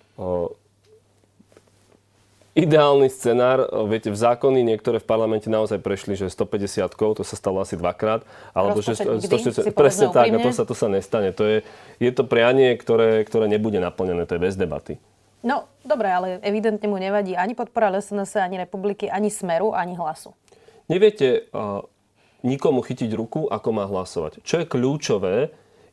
Ideálny 2.56 3.12
scenár, 3.12 3.68
viete, 3.92 4.08
v 4.08 4.16
zákony 4.16 4.64
niektoré 4.64 5.04
v 5.04 5.08
parlamente 5.12 5.52
naozaj 5.52 5.84
prešli, 5.84 6.16
že 6.16 6.32
150 6.32 6.88
to 6.96 7.24
sa 7.28 7.36
stalo 7.36 7.60
asi 7.60 7.76
dvakrát, 7.76 8.24
alebo 8.56 8.80
že 8.80 8.96
140, 8.96 9.76
presne 9.76 10.08
tak, 10.16 10.32
a 10.32 10.40
to 10.40 10.56
sa, 10.56 10.64
to 10.64 10.72
sa 10.72 10.88
nestane. 10.88 11.36
To 11.36 11.44
je, 11.44 11.68
je 12.00 12.12
to 12.16 12.24
prianie, 12.24 12.80
ktoré, 12.80 13.28
ktoré 13.28 13.52
nebude 13.52 13.84
naplnené, 13.84 14.24
to 14.24 14.40
je 14.40 14.42
bez 14.48 14.56
debaty. 14.56 14.96
No, 15.44 15.68
dobre, 15.84 16.08
ale 16.08 16.40
evidentne 16.48 16.88
mu 16.88 16.96
nevadí 16.96 17.36
ani 17.36 17.60
podpora 17.60 17.92
SNS, 17.92 18.40
ani 18.40 18.56
republiky, 18.56 19.12
ani 19.12 19.28
Smeru, 19.28 19.76
ani 19.76 20.00
Hlasu 20.00 20.32
neviete 20.92 21.50
nikomu 22.46 22.86
chytiť 22.86 23.10
ruku, 23.18 23.50
ako 23.50 23.70
má 23.74 23.90
hlasovať. 23.90 24.46
Čo 24.46 24.62
je 24.62 24.66
kľúčové, 24.70 25.36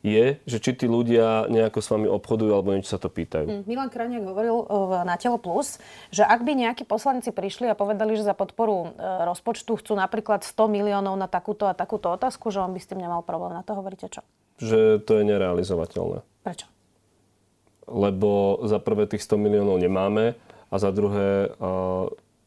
je, 0.03 0.35
že 0.43 0.57
či 0.59 0.75
tí 0.75 0.85
ľudia 0.85 1.47
nejako 1.47 1.79
s 1.79 1.87
vami 1.87 2.11
obchodujú 2.11 2.51
alebo 2.51 2.75
niečo 2.75 2.91
sa 2.91 2.99
to 2.99 3.07
pýtajú. 3.07 3.47
Mm, 3.47 3.63
Milan 3.63 3.87
Krajniak 3.87 4.27
hovoril 4.27 4.67
na 5.07 5.15
Telo 5.15 5.39
Plus, 5.39 5.79
že 6.11 6.27
ak 6.27 6.43
by 6.43 6.59
nejakí 6.59 6.83
poslanci 6.83 7.31
prišli 7.31 7.71
a 7.71 7.79
povedali, 7.79 8.19
že 8.19 8.27
za 8.27 8.35
podporu 8.35 8.91
e, 8.91 8.99
rozpočtu 8.99 9.79
chcú 9.79 9.95
napríklad 9.95 10.43
100 10.43 10.59
miliónov 10.67 11.15
na 11.15 11.31
takúto 11.31 11.71
a 11.71 11.73
takúto 11.73 12.11
otázku, 12.11 12.51
že 12.51 12.59
on 12.59 12.75
by 12.75 12.83
s 12.83 12.91
tým 12.91 12.99
nemal 12.99 13.23
problém. 13.23 13.55
Na 13.55 13.63
to 13.63 13.79
hovoríte 13.79 14.11
čo? 14.11 14.27
Že 14.59 15.07
to 15.07 15.11
je 15.17 15.23
nerealizovateľné. 15.23 16.19
Prečo? 16.43 16.67
Lebo 17.87 18.59
za 18.67 18.83
prvé 18.83 19.07
tých 19.07 19.23
100 19.23 19.39
miliónov 19.39 19.79
nemáme 19.79 20.35
a 20.67 20.75
za 20.75 20.91
druhé 20.91 21.55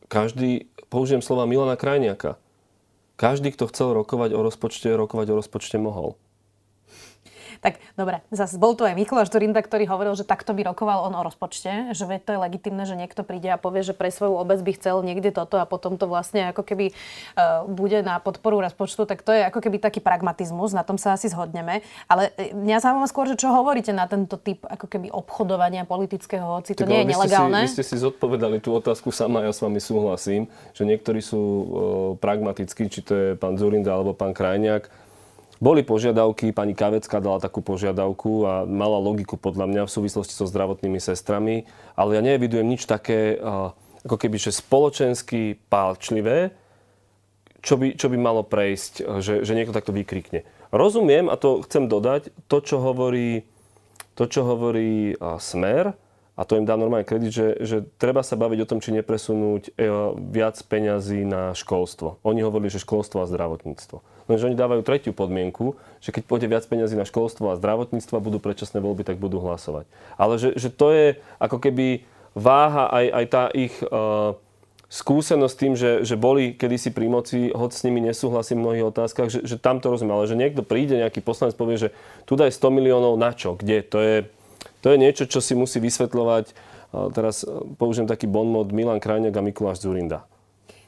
každý, 0.09 0.71
použijem 0.89 1.23
slova 1.23 1.47
Milana 1.47 1.77
Krajniaka, 1.79 2.39
každý, 3.17 3.53
kto 3.53 3.71
chcel 3.73 3.97
rokovať 3.97 4.37
o 4.37 4.41
rozpočte, 4.45 4.93
rokovať 4.93 5.27
o 5.33 5.39
rozpočte 5.41 5.81
mohol. 5.81 6.21
Tak 7.61 7.81
dobre, 7.97 8.23
zase 8.33 8.61
bol 8.61 8.77
tu 8.77 8.85
aj 8.85 8.95
Mikuláš 8.97 9.33
Durinda, 9.33 9.61
ktorý 9.61 9.89
hovoril, 9.89 10.15
že 10.17 10.27
takto 10.27 10.53
by 10.53 10.73
rokoval 10.73 11.09
on 11.09 11.15
o 11.17 11.23
rozpočte, 11.25 11.93
že 11.93 12.05
to 12.23 12.31
je 12.37 12.39
legitimné, 12.41 12.83
že 12.85 12.97
niekto 12.97 13.23
príde 13.23 13.51
a 13.53 13.59
povie, 13.61 13.83
že 13.83 13.97
pre 13.97 14.13
svoju 14.13 14.37
obec 14.37 14.61
by 14.63 14.73
chcel 14.77 15.01
niekde 15.03 15.33
toto 15.33 15.61
a 15.61 15.67
potom 15.69 15.97
to 16.01 16.09
vlastne 16.09 16.51
ako 16.53 16.63
keby 16.63 16.93
uh, 16.93 17.65
bude 17.69 18.01
na 18.01 18.19
podporu 18.21 18.61
rozpočtu, 18.63 19.05
tak 19.05 19.21
to 19.27 19.33
je 19.35 19.43
ako 19.45 19.61
keby 19.61 19.81
taký 19.83 20.01
pragmatizmus, 20.01 20.73
na 20.73 20.87
tom 20.87 20.97
sa 20.97 21.17
asi 21.17 21.29
zhodneme. 21.33 21.83
Ale 22.07 22.33
e, 22.39 22.55
mňa 22.55 22.79
zaujíma 22.83 23.09
skôr, 23.11 23.27
že 23.29 23.37
čo 23.37 23.53
hovoríte 23.53 23.91
na 23.91 24.07
tento 24.07 24.39
typ 24.41 24.65
ako 24.65 24.87
keby 24.87 25.11
obchodovania 25.13 25.89
politického, 25.89 26.61
hoci 26.61 26.77
to 26.77 26.85
tak, 26.85 26.91
nie 26.91 27.01
je 27.05 27.09
nelegálne. 27.17 27.61
Ste, 27.65 27.69
si, 27.69 27.71
vy 27.71 27.77
ste 27.77 27.85
si 27.85 27.97
zodpovedali 28.01 28.59
tú 28.63 28.77
otázku 28.77 29.11
sama, 29.11 29.45
ja 29.45 29.53
s 29.53 29.61
vami 29.61 29.81
súhlasím, 29.83 30.49
že 30.73 30.83
niektorí 30.87 31.21
sú 31.21 31.41
uh, 31.41 31.67
pragmatickí, 32.19 32.89
či 32.91 33.01
to 33.03 33.13
je 33.15 33.29
pán 33.39 33.59
Zurinda 33.59 33.95
alebo 33.95 34.13
pán 34.17 34.37
Krajniak 34.37 35.06
boli 35.57 35.81
požiadavky, 35.81 36.53
pani 36.53 36.77
Kavecka 36.77 37.21
dala 37.21 37.41
takú 37.41 37.65
požiadavku 37.65 38.45
a 38.45 38.53
mala 38.69 39.01
logiku 39.01 39.41
podľa 39.41 39.67
mňa 39.69 39.83
v 39.89 39.95
súvislosti 39.95 40.37
so 40.37 40.45
zdravotnými 40.45 41.01
sestrami, 41.01 41.65
ale 41.97 42.17
ja 42.17 42.23
nevidujem 42.25 42.69
nič 42.69 42.85
také, 42.85 43.41
ako 44.05 44.17
keby, 44.21 44.37
že 44.37 44.53
spoločensky 44.53 45.57
pálčlivé, 45.73 46.53
čo 47.65 47.81
by, 47.81 47.99
čo 47.99 48.07
by 48.13 48.17
malo 48.21 48.47
prejsť, 48.47 49.21
že, 49.25 49.43
že 49.43 49.57
niekto 49.57 49.75
takto 49.75 49.91
vykrikne. 49.91 50.47
Rozumiem, 50.71 51.33
a 51.33 51.35
to 51.41 51.65
chcem 51.65 51.89
dodať, 51.89 52.31
to, 52.47 52.59
čo 52.61 52.79
hovorí, 52.79 53.49
to, 54.15 54.29
čo 54.29 54.45
hovorí 54.45 55.17
Smer, 55.41 55.97
a 56.37 56.45
to 56.45 56.61
im 56.61 56.69
dá 56.69 56.77
normálne 56.77 57.09
kredit, 57.09 57.33
že, 57.33 57.49
že 57.65 57.77
treba 57.97 58.21
sa 58.21 58.37
baviť 58.37 58.59
o 58.61 58.69
tom, 58.69 58.79
či 58.85 58.93
nepresunúť 58.93 59.73
e, 59.73 59.89
viac 60.37 60.61
peňazí 60.69 61.25
na 61.25 61.57
školstvo. 61.57 62.21
Oni 62.29 62.45
hovorili, 62.45 62.69
že 62.69 62.85
školstvo 62.85 63.25
a 63.25 63.31
zdravotníctvo. 63.31 64.05
Lenže 64.27 64.51
oni 64.51 64.59
dávajú 64.59 64.83
tretiu 64.83 65.15
podmienku, 65.15 65.79
že 66.03 66.11
keď 66.11 66.23
pôjde 66.27 66.51
viac 66.51 66.67
peniazy 66.67 66.99
na 66.99 67.07
školstvo 67.07 67.55
a 67.55 67.59
zdravotníctvo 67.59 68.15
a 68.19 68.25
budú 68.25 68.43
predčasné 68.43 68.83
voľby, 68.83 69.07
tak 69.07 69.23
budú 69.23 69.39
hlasovať. 69.39 69.87
Ale 70.19 70.35
že, 70.43 70.59
že 70.59 70.69
to 70.71 70.91
je 70.91 71.07
ako 71.39 71.63
keby 71.63 72.03
váha 72.35 72.91
aj, 72.91 73.07
aj 73.07 73.25
tá 73.31 73.45
ich 73.55 73.75
uh, 73.87 74.35
skúsenosť 74.91 75.55
tým, 75.55 75.73
že, 75.79 75.91
že 76.03 76.19
boli 76.19 76.59
kedysi 76.59 76.91
pri 76.91 77.07
moci, 77.07 77.55
hoď 77.55 77.71
s 77.71 77.85
nimi 77.87 78.03
nesúhlasím 78.03 78.63
v 78.63 78.65
mnohých 78.67 78.89
otázkach, 78.91 79.31
že, 79.31 79.47
že 79.47 79.57
tam 79.63 79.79
to 79.79 79.95
rozumiem. 79.95 80.19
Ale 80.19 80.31
že 80.31 80.39
niekto 80.39 80.67
príde, 80.67 80.99
nejaký 80.99 81.23
poslanec 81.23 81.55
povie, 81.55 81.79
že 81.79 81.89
tu 82.27 82.35
daj 82.35 82.51
100 82.51 82.71
miliónov 82.71 83.15
na 83.15 83.31
čo, 83.31 83.55
kde, 83.55 83.83
to 83.87 83.99
je, 84.03 84.17
to 84.83 84.87
je 84.91 84.97
niečo, 84.99 85.25
čo 85.31 85.39
si 85.39 85.55
musí 85.55 85.79
vysvetľovať. 85.79 86.51
Uh, 86.91 87.11
teraz 87.15 87.47
použijem 87.79 88.11
taký 88.11 88.27
bon 88.27 88.51
mod 88.51 88.75
Milan 88.75 88.99
Krajniak 88.99 89.39
a 89.39 89.43
Mikuláš 89.43 89.87
Zurinda 89.87 90.27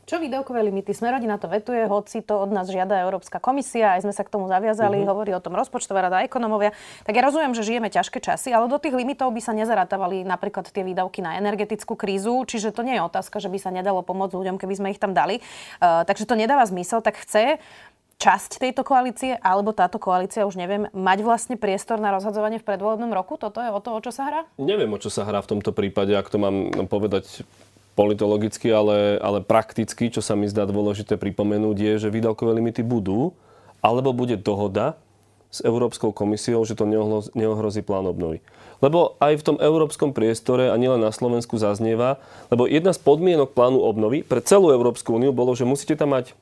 Čo 0.08 0.16
výdavkové 0.16 0.64
limity? 0.64 0.96
Smerodina 0.96 1.36
to 1.36 1.52
vetuje, 1.52 1.84
hoci 1.84 2.24
to 2.24 2.40
od 2.40 2.48
nás 2.48 2.64
žiada 2.72 2.96
Európska 3.04 3.36
komisia, 3.36 3.92
aj 3.92 4.08
sme 4.08 4.16
sa 4.16 4.24
k 4.24 4.32
tomu 4.32 4.48
zaviazali, 4.48 5.04
uh-huh. 5.04 5.12
hovorí 5.12 5.36
o 5.36 5.44
tom 5.44 5.52
rozpočtová 5.52 6.08
rada 6.08 6.24
ekonomovia. 6.24 6.72
Tak 7.04 7.12
ja 7.12 7.20
rozumiem, 7.20 7.52
že 7.52 7.60
žijeme 7.60 7.92
ťažké 7.92 8.24
časy, 8.24 8.48
ale 8.56 8.72
do 8.72 8.80
tých 8.80 8.96
limitov 8.96 9.28
by 9.36 9.44
sa 9.44 9.52
nezarátavali 9.52 10.24
napríklad 10.24 10.72
tie 10.72 10.80
výdavky 10.80 11.20
na 11.20 11.36
energetickú 11.36 11.92
krízu, 11.92 12.40
čiže 12.48 12.72
to 12.72 12.88
nie 12.88 12.96
je 12.96 13.04
otázka, 13.04 13.36
že 13.36 13.52
by 13.52 13.60
sa 13.60 13.68
nedalo 13.68 14.00
pomôcť 14.00 14.32
ľuďom, 14.32 14.56
keby 14.56 14.80
sme 14.80 14.88
ich 14.96 15.00
tam 15.02 15.12
dali. 15.12 15.44
Uh, 15.76 16.08
takže 16.08 16.24
to 16.24 16.40
nedáva 16.40 16.64
zmysel, 16.64 17.04
tak 17.04 17.20
chce 17.20 17.60
časť 18.18 18.58
tejto 18.58 18.82
koalície, 18.82 19.38
alebo 19.38 19.70
táto 19.70 20.02
koalícia, 20.02 20.42
už 20.42 20.58
neviem, 20.58 20.90
mať 20.90 21.22
vlastne 21.22 21.54
priestor 21.54 22.02
na 22.02 22.10
rozhadzovanie 22.10 22.58
v 22.58 22.66
predvolebnom 22.66 23.14
roku? 23.14 23.38
Toto 23.38 23.62
je 23.62 23.70
o 23.70 23.78
to, 23.78 23.94
o 23.94 24.00
čo 24.02 24.10
sa 24.10 24.26
hrá? 24.26 24.40
Neviem, 24.58 24.90
o 24.90 24.98
čo 24.98 25.06
sa 25.06 25.22
hrá 25.22 25.38
v 25.38 25.54
tomto 25.54 25.70
prípade, 25.70 26.18
ak 26.18 26.26
to 26.26 26.40
mám 26.42 26.72
povedať 26.90 27.46
politologicky, 27.98 28.70
ale, 28.70 29.18
ale 29.18 29.42
prakticky, 29.42 30.06
čo 30.06 30.22
sa 30.22 30.38
mi 30.38 30.46
zdá 30.46 30.62
dôležité 30.70 31.18
pripomenúť, 31.18 31.76
je, 31.82 31.92
že 32.06 32.14
výdavkové 32.14 32.54
limity 32.54 32.86
budú, 32.86 33.34
alebo 33.82 34.14
bude 34.14 34.38
dohoda 34.38 34.94
s 35.50 35.58
Európskou 35.66 36.14
komisiou, 36.14 36.62
že 36.62 36.78
to 36.78 36.86
neohrozí 37.34 37.82
plán 37.82 38.06
obnovy. 38.06 38.38
Lebo 38.78 39.18
aj 39.18 39.42
v 39.42 39.46
tom 39.50 39.56
európskom 39.58 40.14
priestore 40.14 40.70
a 40.70 40.78
nielen 40.78 41.02
na 41.02 41.10
Slovensku 41.10 41.58
zaznieva, 41.58 42.22
lebo 42.54 42.70
jedna 42.70 42.94
z 42.94 43.02
podmienok 43.02 43.50
plánu 43.50 43.82
obnovy 43.82 44.22
pre 44.22 44.38
celú 44.38 44.70
Európsku 44.70 45.18
úniu 45.18 45.34
bolo, 45.34 45.58
že 45.58 45.66
musíte 45.66 45.98
tam 45.98 46.14
mať 46.14 46.38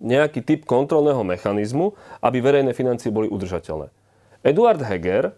nejaký 0.00 0.40
typ 0.40 0.64
kontrolného 0.64 1.20
mechanizmu, 1.26 1.92
aby 2.24 2.38
verejné 2.40 2.72
financie 2.72 3.12
boli 3.12 3.28
udržateľné. 3.28 3.92
Eduard 4.46 4.80
Heger 4.80 5.34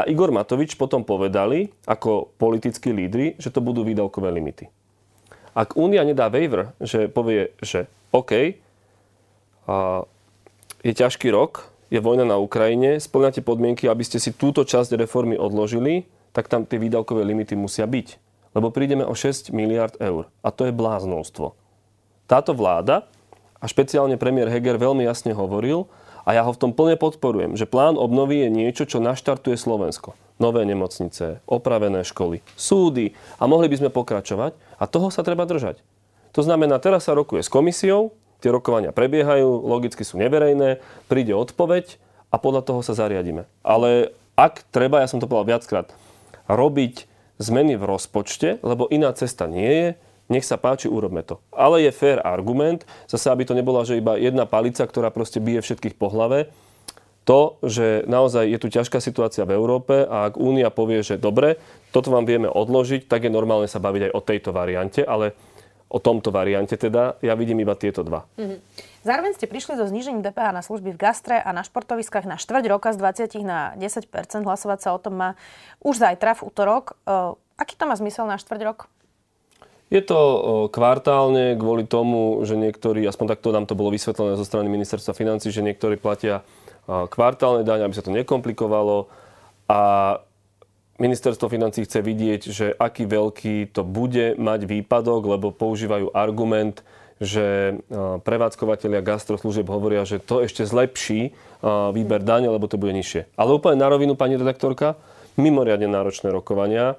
a 0.00 0.08
Igor 0.08 0.32
Matovič 0.32 0.80
potom 0.80 1.04
povedali, 1.04 1.68
ako 1.84 2.32
politickí 2.40 2.88
lídry, 2.88 3.36
že 3.36 3.52
to 3.52 3.60
budú 3.60 3.84
výdavkové 3.84 4.32
limity. 4.32 4.72
Ak 5.52 5.76
Únia 5.76 6.00
nedá 6.06 6.32
waiver, 6.32 6.72
že 6.80 7.10
povie, 7.10 7.52
že 7.60 7.84
OK, 8.14 8.56
a 9.68 10.02
je 10.80 10.92
ťažký 10.96 11.28
rok, 11.30 11.68
je 11.92 12.00
vojna 12.00 12.24
na 12.24 12.40
Ukrajine, 12.40 12.96
splňate 12.96 13.44
podmienky, 13.44 13.86
aby 13.86 14.02
ste 14.06 14.22
si 14.22 14.32
túto 14.32 14.64
časť 14.64 14.96
reformy 14.96 15.36
odložili, 15.36 16.06
tak 16.30 16.46
tam 16.46 16.64
tie 16.64 16.78
výdavkové 16.78 17.26
limity 17.26 17.58
musia 17.58 17.84
byť. 17.84 18.18
Lebo 18.54 18.74
prídeme 18.74 19.06
o 19.06 19.14
6 19.14 19.54
miliard 19.54 19.94
eur. 20.02 20.26
A 20.42 20.48
to 20.50 20.66
je 20.66 20.74
bláznostvo. 20.74 21.54
Táto 22.30 22.54
vláda 22.54 23.06
a 23.58 23.64
špeciálne 23.66 24.16
premiér 24.16 24.48
Heger 24.50 24.78
veľmi 24.78 25.06
jasne 25.06 25.34
hovoril, 25.34 25.86
a 26.24 26.30
ja 26.36 26.44
ho 26.44 26.52
v 26.52 26.60
tom 26.60 26.72
plne 26.76 26.96
podporujem, 27.00 27.56
že 27.56 27.68
plán 27.68 27.96
obnovy 27.96 28.46
je 28.46 28.50
niečo, 28.52 28.84
čo 28.84 29.02
naštartuje 29.02 29.56
Slovensko. 29.56 30.16
Nové 30.40 30.64
nemocnice, 30.64 31.44
opravené 31.44 32.00
školy, 32.00 32.40
súdy 32.56 33.12
a 33.36 33.44
mohli 33.44 33.68
by 33.68 33.76
sme 33.76 33.90
pokračovať 33.92 34.56
a 34.80 34.84
toho 34.88 35.12
sa 35.12 35.20
treba 35.20 35.44
držať. 35.44 35.80
To 36.32 36.40
znamená, 36.40 36.80
teraz 36.80 37.10
sa 37.10 37.12
rokuje 37.12 37.44
s 37.44 37.52
komisiou, 37.52 38.16
tie 38.40 38.48
rokovania 38.48 38.94
prebiehajú, 38.94 39.66
logicky 39.66 40.00
sú 40.00 40.16
neverejné, 40.16 40.80
príde 41.12 41.36
odpoveď 41.36 42.00
a 42.32 42.40
podľa 42.40 42.62
toho 42.64 42.80
sa 42.80 42.96
zariadíme. 42.96 43.44
Ale 43.60 44.16
ak 44.38 44.64
treba, 44.72 45.04
ja 45.04 45.10
som 45.10 45.20
to 45.20 45.28
povedal 45.28 45.58
viackrát, 45.58 45.92
robiť 46.48 47.04
zmeny 47.36 47.76
v 47.76 47.84
rozpočte, 47.84 48.60
lebo 48.64 48.88
iná 48.88 49.12
cesta 49.12 49.44
nie 49.44 49.68
je, 49.68 49.88
nech 50.30 50.46
sa 50.46 50.56
páči, 50.56 50.86
urobme 50.86 51.26
to. 51.26 51.42
Ale 51.50 51.82
je 51.82 51.90
fér 51.90 52.22
argument, 52.22 52.86
zase 53.10 53.28
aby 53.28 53.42
to 53.44 53.58
nebola, 53.58 53.82
že 53.82 53.98
iba 53.98 54.14
jedna 54.14 54.46
palica, 54.46 54.86
ktorá 54.86 55.10
proste 55.10 55.42
bije 55.42 55.60
všetkých 55.60 55.98
po 55.98 56.08
hlave, 56.08 56.48
to, 57.28 57.60
že 57.60 58.08
naozaj 58.08 58.48
je 58.48 58.58
tu 58.58 58.72
ťažká 58.72 58.98
situácia 58.98 59.44
v 59.44 59.54
Európe 59.54 60.08
a 60.08 60.30
ak 60.30 60.40
Únia 60.40 60.72
povie, 60.72 61.04
že 61.04 61.20
dobre, 61.20 61.60
toto 61.92 62.08
vám 62.08 62.24
vieme 62.24 62.48
odložiť, 62.48 63.06
tak 63.06 63.26
je 63.26 63.30
normálne 63.30 63.68
sa 63.68 63.82
baviť 63.82 64.08
aj 64.08 64.12
o 64.16 64.20
tejto 64.24 64.50
variante, 64.56 65.04
ale 65.04 65.36
o 65.90 65.98
tomto 65.98 66.30
variante 66.30 66.78
teda 66.78 67.18
ja 67.20 67.34
vidím 67.34 67.60
iba 67.66 67.74
tieto 67.74 68.06
dva. 68.06 68.24
Mm-hmm. 68.38 68.58
Zároveň 69.00 69.32
ste 69.34 69.50
prišli 69.50 69.74
so 69.80 69.88
znížením 69.88 70.22
DPH 70.22 70.54
na 70.54 70.62
služby 70.62 70.94
v 70.94 71.00
gastre 71.00 71.36
a 71.40 71.50
na 71.50 71.64
športoviskách 71.64 72.28
na 72.28 72.36
štvrť 72.38 72.64
roka 72.68 72.92
z 72.92 72.98
20 73.30 73.42
na 73.42 73.74
10 73.74 74.06
Hlasovať 74.44 74.78
sa 74.80 74.90
o 74.94 74.98
tom 75.00 75.18
má 75.18 75.30
už 75.80 75.98
zajtra 76.04 76.36
v 76.36 76.44
útorok. 76.46 77.00
Uh, 77.08 77.34
aký 77.56 77.74
to 77.80 77.88
má 77.88 77.96
zmysel 77.96 78.28
na 78.28 78.36
štvrť 78.36 78.60
rok? 78.64 78.78
Je 79.90 79.98
to 80.06 80.18
kvartálne 80.70 81.58
kvôli 81.58 81.82
tomu, 81.82 82.46
že 82.46 82.54
niektorí, 82.54 83.02
aspoň 83.02 83.34
takto 83.34 83.50
nám 83.50 83.66
to 83.66 83.74
bolo 83.74 83.90
vysvetlené 83.90 84.38
zo 84.38 84.46
strany 84.46 84.70
ministerstva 84.70 85.18
financí, 85.18 85.50
že 85.50 85.66
niektorí 85.66 85.98
platia 85.98 86.46
kvartálne 86.86 87.66
daň, 87.66 87.90
aby 87.90 87.94
sa 87.98 88.06
to 88.06 88.14
nekomplikovalo. 88.14 89.10
A 89.66 89.80
ministerstvo 91.02 91.50
financí 91.50 91.82
chce 91.82 92.06
vidieť, 92.06 92.42
že 92.46 92.66
aký 92.70 93.10
veľký 93.10 93.74
to 93.74 93.82
bude 93.82 94.38
mať 94.38 94.70
výpadok, 94.70 95.26
lebo 95.26 95.50
používajú 95.50 96.14
argument, 96.14 96.86
že 97.18 97.76
prevádzkovateľia 98.24 99.02
gastroslúžieb 99.02 99.66
hovoria, 99.68 100.06
že 100.06 100.22
to 100.22 100.40
ešte 100.40 100.64
zlepší 100.64 101.34
výber 101.66 102.22
dane, 102.22 102.46
lebo 102.46 102.70
to 102.70 102.78
bude 102.78 102.94
nižšie. 102.94 103.26
Ale 103.34 103.58
úplne 103.58 103.76
na 103.76 103.90
rovinu, 103.90 104.14
pani 104.14 104.38
redaktorka, 104.38 104.96
mimoriadne 105.34 105.90
náročné 105.90 106.30
rokovania 106.30 106.94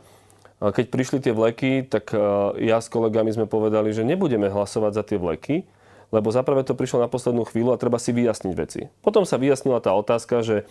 keď 0.70 0.86
prišli 0.94 1.18
tie 1.26 1.34
vleky, 1.34 1.90
tak 1.90 2.14
e, 2.14 2.22
ja 2.70 2.78
s 2.78 2.86
kolegami 2.94 3.34
sme 3.34 3.50
povedali, 3.50 3.90
že 3.90 4.06
nebudeme 4.06 4.46
hlasovať 4.46 4.92
za 4.94 5.04
tie 5.04 5.18
vleky, 5.18 5.66
lebo 6.14 6.30
zaprvé 6.30 6.62
to 6.62 6.78
prišlo 6.78 7.02
na 7.02 7.10
poslednú 7.10 7.50
chvíľu 7.50 7.74
a 7.74 7.82
treba 7.82 7.98
si 7.98 8.14
vyjasniť 8.14 8.54
veci. 8.54 8.86
Potom 9.02 9.26
sa 9.26 9.42
vyjasnila 9.42 9.82
tá 9.82 9.96
otázka, 9.98 10.46
že 10.46 10.70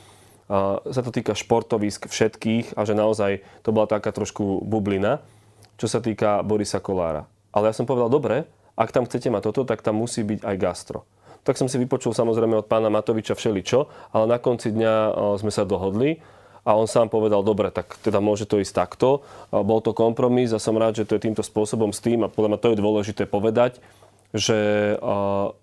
sa 0.90 1.00
to 1.06 1.14
týka 1.14 1.38
športovisk 1.38 2.10
všetkých 2.10 2.74
a 2.74 2.82
že 2.82 2.98
naozaj 2.98 3.46
to 3.62 3.70
bola 3.70 3.86
taká 3.86 4.10
trošku 4.10 4.66
bublina, 4.66 5.22
čo 5.78 5.86
sa 5.86 6.02
týka 6.02 6.42
Borisa 6.42 6.82
Kolára. 6.82 7.30
Ale 7.54 7.70
ja 7.70 7.74
som 7.74 7.86
povedal, 7.86 8.10
dobre, 8.10 8.50
ak 8.74 8.90
tam 8.90 9.06
chcete 9.06 9.30
mať 9.30 9.46
toto, 9.46 9.62
tak 9.62 9.86
tam 9.86 10.02
musí 10.02 10.26
byť 10.26 10.42
aj 10.42 10.56
gastro. 10.58 11.06
Tak 11.46 11.54
som 11.56 11.70
si 11.70 11.78
vypočul 11.78 12.12
samozrejme 12.12 12.58
od 12.58 12.66
pána 12.66 12.90
Matoviča 12.90 13.38
všeličo, 13.38 14.10
ale 14.12 14.24
na 14.26 14.38
konci 14.42 14.74
dňa 14.74 14.92
e, 14.92 15.10
sme 15.40 15.54
sa 15.54 15.64
dohodli 15.64 16.20
a 16.64 16.76
on 16.76 16.84
sám 16.84 17.08
povedal, 17.08 17.40
dobre, 17.40 17.72
tak 17.72 17.96
teda 18.04 18.20
môže 18.20 18.44
to 18.44 18.60
ísť 18.60 18.74
takto. 18.76 19.24
Bol 19.48 19.80
to 19.80 19.96
kompromis 19.96 20.52
a 20.52 20.60
som 20.60 20.76
rád, 20.76 21.00
že 21.00 21.08
to 21.08 21.16
je 21.16 21.24
týmto 21.24 21.40
spôsobom 21.40 21.90
s 21.90 22.04
tým 22.04 22.24
a 22.24 22.28
podľa 22.28 22.56
mňa 22.56 22.60
to 22.60 22.68
je 22.70 22.76
dôležité 22.76 23.22
povedať, 23.24 23.80
že 24.30 24.58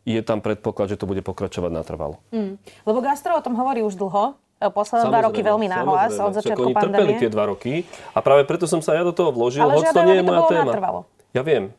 je 0.03 0.21
tam 0.25 0.43
predpoklad, 0.43 0.91
že 0.91 0.99
to 0.99 1.07
bude 1.07 1.23
pokračovať 1.23 1.71
natrvalo. 1.71 2.19
Mm. 2.35 2.59
Lebo 2.83 2.99
Gastro 2.99 3.37
o 3.37 3.41
tom 3.45 3.55
hovorí 3.55 3.85
už 3.85 3.95
dlho, 3.95 4.35
posledné 4.57 5.05
dva 5.07 5.21
roky 5.29 5.45
veľmi 5.45 5.69
náhlas 5.69 6.17
od 6.17 6.33
začiatku 6.33 6.73
oni 6.73 6.73
pandémie. 6.73 6.97
trpeli 6.97 7.13
tie 7.21 7.29
dva 7.29 7.45
roky 7.45 7.85
a 8.17 8.19
práve 8.25 8.41
preto 8.49 8.65
som 8.65 8.81
sa 8.81 8.97
ja 8.97 9.05
do 9.05 9.13
toho 9.13 9.29
vložil, 9.29 9.61
Ale 9.61 9.77
hoď 9.77 9.93
to 9.93 10.01
nie 10.01 10.17
je 10.17 10.25
moja 10.25 10.41
téma. 10.49 10.73
Natrvalo. 10.73 10.99
Ja 11.31 11.45
viem. 11.45 11.69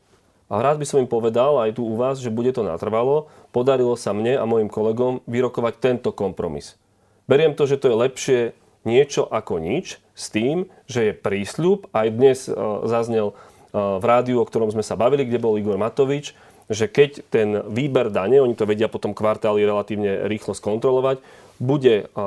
A 0.49 0.65
rád 0.65 0.81
by 0.81 0.87
som 0.89 1.03
im 1.03 1.11
povedal 1.11 1.61
aj 1.61 1.77
tu 1.77 1.85
u 1.85 1.93
vás, 1.99 2.23
že 2.23 2.33
bude 2.33 2.49
to 2.57 2.65
natrvalo. 2.65 3.29
Podarilo 3.53 3.99
sa 4.01 4.17
mne 4.17 4.41
a 4.41 4.49
mojim 4.49 4.73
kolegom 4.73 5.21
vyrokovať 5.29 5.75
tento 5.77 6.09
kompromis. 6.15 6.79
Beriem 7.29 7.53
to, 7.53 7.69
že 7.69 7.77
to 7.77 7.93
je 7.93 7.97
lepšie 7.99 8.41
niečo 8.89 9.29
ako 9.29 9.61
nič 9.61 10.01
s 10.17 10.33
tým, 10.33 10.65
že 10.89 11.13
je 11.13 11.13
prísľub. 11.13 11.93
Aj 11.93 12.09
dnes 12.09 12.49
e, 12.49 12.53
zaznel 12.89 13.31
e, 13.31 13.35
v 13.77 14.05
rádiu, 14.09 14.41
o 14.41 14.49
ktorom 14.49 14.73
sme 14.73 14.81
sa 14.81 14.97
bavili, 14.97 15.29
kde 15.29 15.37
bol 15.37 15.61
Igor 15.61 15.77
Matovič, 15.77 16.33
že 16.73 16.89
keď 16.89 17.11
ten 17.29 17.49
výber 17.69 18.09
dane, 18.09 18.41
oni 18.41 18.57
to 18.57 18.65
vedia 18.65 18.89
potom 18.89 19.13
kvartály 19.13 19.65
relatívne 19.65 20.25
rýchlo 20.25 20.57
skontrolovať, 20.57 21.21
bude 21.61 22.09
e, 22.09 22.25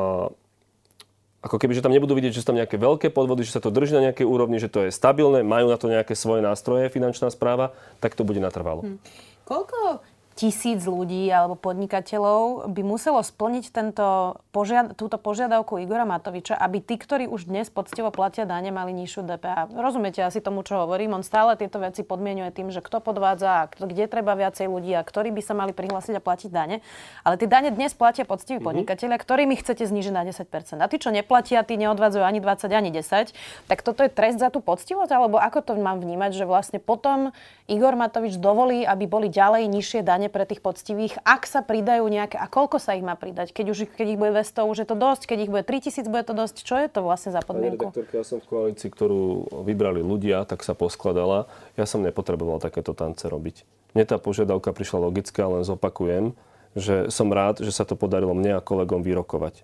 ako 1.42 1.58
keby, 1.58 1.74
že 1.74 1.82
tam 1.82 1.94
nebudú 1.94 2.14
vidieť, 2.14 2.38
že 2.38 2.42
sú 2.46 2.54
tam 2.54 2.60
nejaké 2.62 2.78
veľké 2.78 3.10
podvody, 3.10 3.42
že 3.42 3.58
sa 3.58 3.64
to 3.66 3.74
drží 3.74 3.98
na 3.98 4.14
nejakej 4.14 4.30
úrovni, 4.30 4.62
že 4.62 4.70
to 4.70 4.86
je 4.86 4.94
stabilné, 4.94 5.42
majú 5.42 5.74
na 5.74 5.78
to 5.82 5.90
nejaké 5.90 6.14
svoje 6.14 6.46
nástroje, 6.46 6.94
finančná 6.94 7.34
správa, 7.34 7.74
tak 7.98 8.14
to 8.14 8.22
bude 8.22 8.38
natrvalo. 8.38 8.86
Hm. 8.86 8.98
Koľko 9.42 10.06
tisíc 10.36 10.88
ľudí 10.88 11.28
alebo 11.28 11.60
podnikateľov 11.60 12.72
by 12.72 12.82
muselo 12.82 13.20
splniť 13.20 13.66
tento 13.70 14.40
požiad- 14.56 14.96
túto 14.96 15.20
požiadavku 15.20 15.78
Igora 15.80 16.08
Matoviča, 16.08 16.56
aby 16.56 16.84
tí, 16.84 16.98
ktorí 17.00 17.28
už 17.28 17.48
dnes 17.48 17.72
poctivo 17.72 18.10
platia 18.10 18.48
dane, 18.48 18.72
mali 18.72 18.96
nižšiu 18.96 19.28
DPH. 19.28 19.76
Rozumiete 19.76 20.24
asi 20.24 20.44
tomu, 20.44 20.64
čo 20.66 20.80
hovorím? 20.82 21.16
On 21.16 21.24
stále 21.24 21.56
tieto 21.56 21.80
veci 21.80 22.04
podmienuje 22.04 22.52
tým, 22.52 22.68
že 22.72 22.84
kto 22.84 23.00
podvádza, 23.00 23.72
kde 23.80 24.08
treba 24.12 24.36
viacej 24.36 24.68
ľudí 24.68 24.92
a 24.98 25.04
ktorí 25.06 25.32
by 25.32 25.42
sa 25.44 25.54
mali 25.56 25.72
prihlásiť 25.72 26.18
a 26.18 26.22
platiť 26.22 26.50
dane. 26.52 26.84
Ale 27.24 27.38
tie 27.38 27.48
dane 27.48 27.70
dnes 27.72 27.96
platia 27.96 28.28
poctiví 28.28 28.60
mm-hmm. 28.60 28.68
podnikatelia, 28.68 29.18
ktorými 29.22 29.56
chcete 29.60 29.86
znižiť 29.86 30.14
na 30.16 30.26
10%. 30.26 30.82
A 30.82 30.86
tí, 30.90 30.98
čo 30.98 31.14
neplatia, 31.14 31.64
tí 31.64 31.78
neodvádzajú 31.80 32.24
ani 32.26 32.40
20, 32.44 32.72
ani 32.74 32.92
10. 32.92 33.32
Tak 33.70 33.80
toto 33.86 34.04
je 34.04 34.12
trest 34.12 34.42
za 34.42 34.52
tú 34.52 34.60
poctivosť? 34.60 35.12
Alebo 35.14 35.38
ako 35.40 35.60
to 35.64 35.72
mám 35.78 36.02
vnímať, 36.02 36.34
že 36.34 36.46
vlastne 36.50 36.80
potom 36.82 37.32
Igor 37.72 37.96
Matovič 37.96 38.36
dovolí, 38.36 38.84
aby 38.84 39.08
boli 39.08 39.32
ďalej 39.32 39.70
nižšie 39.72 40.02
dane 40.04 40.21
pre 40.28 40.44
tých 40.44 40.60
poctivých, 40.60 41.24
ak 41.24 41.48
sa 41.48 41.64
pridajú 41.64 42.06
nejaké, 42.06 42.36
a 42.36 42.46
koľko 42.46 42.78
sa 42.78 42.94
ich 42.94 43.02
má 43.02 43.16
pridať? 43.16 43.56
Keď, 43.56 43.66
už, 43.72 43.78
keď 43.96 44.08
ich 44.12 44.20
bude 44.20 44.36
200, 44.36 44.68
už 44.68 44.78
je 44.84 44.88
to 44.92 44.96
dosť, 45.00 45.22
keď 45.26 45.38
ich 45.48 45.52
bude 45.54 45.64
3000, 45.64 46.12
bude 46.12 46.26
to 46.28 46.34
dosť. 46.36 46.56
Čo 46.62 46.76
je 46.78 46.88
to 46.92 47.00
vlastne 47.02 47.32
za 47.32 47.42
podmienku? 47.42 47.96
Ja 48.12 48.28
som 48.28 48.44
v 48.44 48.48
koalícii, 48.52 48.92
ktorú 48.92 49.50
vybrali 49.66 50.04
ľudia, 50.04 50.44
tak 50.44 50.62
sa 50.62 50.76
poskladala. 50.76 51.48
Ja 51.80 51.88
som 51.88 52.04
nepotreboval 52.06 52.60
takéto 52.60 52.92
tance 52.92 53.26
robiť. 53.26 53.64
Mne 53.96 54.06
tá 54.06 54.20
požiadavka 54.20 54.76
prišla 54.76 55.08
logická, 55.08 55.48
len 55.48 55.64
zopakujem, 55.64 56.38
že 56.76 57.12
som 57.12 57.32
rád, 57.32 57.64
že 57.64 57.72
sa 57.72 57.88
to 57.88 57.96
podarilo 57.96 58.36
mne 58.36 58.60
a 58.60 58.64
kolegom 58.64 59.04
vyrokovať. 59.04 59.64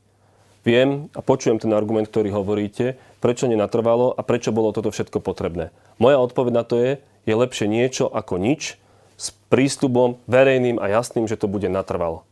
Viem 0.67 1.07
a 1.15 1.23
počujem 1.23 1.63
ten 1.63 1.71
argument, 1.71 2.11
ktorý 2.11 2.35
hovoríte, 2.35 2.99
prečo 3.23 3.47
nenatrvalo 3.47 4.11
a 4.11 4.19
prečo 4.19 4.51
bolo 4.51 4.75
toto 4.75 4.91
všetko 4.91 5.23
potrebné. 5.23 5.71
Moja 5.95 6.19
odpoveď 6.19 6.53
na 6.53 6.63
to 6.67 6.75
je, 6.75 6.91
je 7.23 7.33
lepšie 7.39 7.71
niečo 7.71 8.11
ako 8.11 8.35
nič, 8.35 8.75
s 9.17 9.33
prístupom 9.49 10.21
verejným 10.29 10.77
a 10.77 10.87
jasným, 10.87 11.25
že 11.25 11.35
to 11.35 11.49
bude 11.49 11.65
natrvalo. 11.67 12.23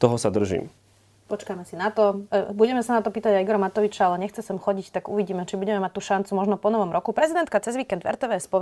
Toho 0.00 0.16
sa 0.16 0.32
držím. 0.32 0.72
Počkáme 1.32 1.64
si 1.64 1.80
na 1.80 1.88
to. 1.88 2.28
E, 2.28 2.52
budeme 2.52 2.84
sa 2.84 2.98
na 2.98 3.00
to 3.00 3.08
pýtať 3.08 3.40
aj 3.40 3.42
Igora 3.48 3.56
Matoviča, 3.56 4.04
ale 4.04 4.20
nechce 4.20 4.44
sem 4.44 4.60
chodiť, 4.60 4.92
tak 4.92 5.08
uvidíme, 5.08 5.48
či 5.48 5.56
budeme 5.56 5.80
mať 5.80 5.92
tú 5.96 6.04
šancu 6.04 6.28
možno 6.36 6.60
po 6.60 6.68
novom 6.68 6.92
roku. 6.92 7.16
Prezidentka 7.16 7.56
cez 7.56 7.72
víkend 7.72 8.04
v 8.04 8.12
RTVS 8.12 8.52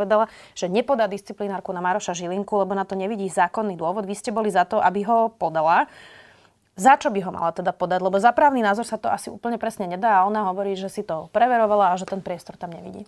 že 0.54 0.70
nepodá 0.70 1.10
disciplinárku 1.10 1.74
na 1.74 1.82
Maroša 1.82 2.14
Žilinku, 2.14 2.54
lebo 2.62 2.78
na 2.78 2.86
to 2.86 2.94
nevidí 2.94 3.26
zákonný 3.26 3.74
dôvod. 3.74 4.06
Vy 4.06 4.14
ste 4.14 4.30
boli 4.30 4.54
za 4.54 4.62
to, 4.62 4.78
aby 4.78 5.02
ho 5.02 5.34
podala. 5.34 5.90
Za 6.78 6.94
čo 6.94 7.10
by 7.10 7.18
ho 7.26 7.34
mala 7.34 7.50
teda 7.50 7.74
podať? 7.74 8.00
Lebo 8.06 8.22
za 8.22 8.30
právny 8.30 8.62
názor 8.62 8.86
sa 8.86 9.02
to 9.02 9.10
asi 9.10 9.34
úplne 9.34 9.58
presne 9.58 9.90
nedá 9.90 10.22
a 10.22 10.26
ona 10.30 10.46
hovorí, 10.46 10.78
že 10.78 10.86
si 10.86 11.02
to 11.02 11.26
preverovala 11.34 11.90
a 11.90 11.98
že 11.98 12.06
ten 12.06 12.22
priestor 12.22 12.54
tam 12.54 12.70
nevidí. 12.70 13.02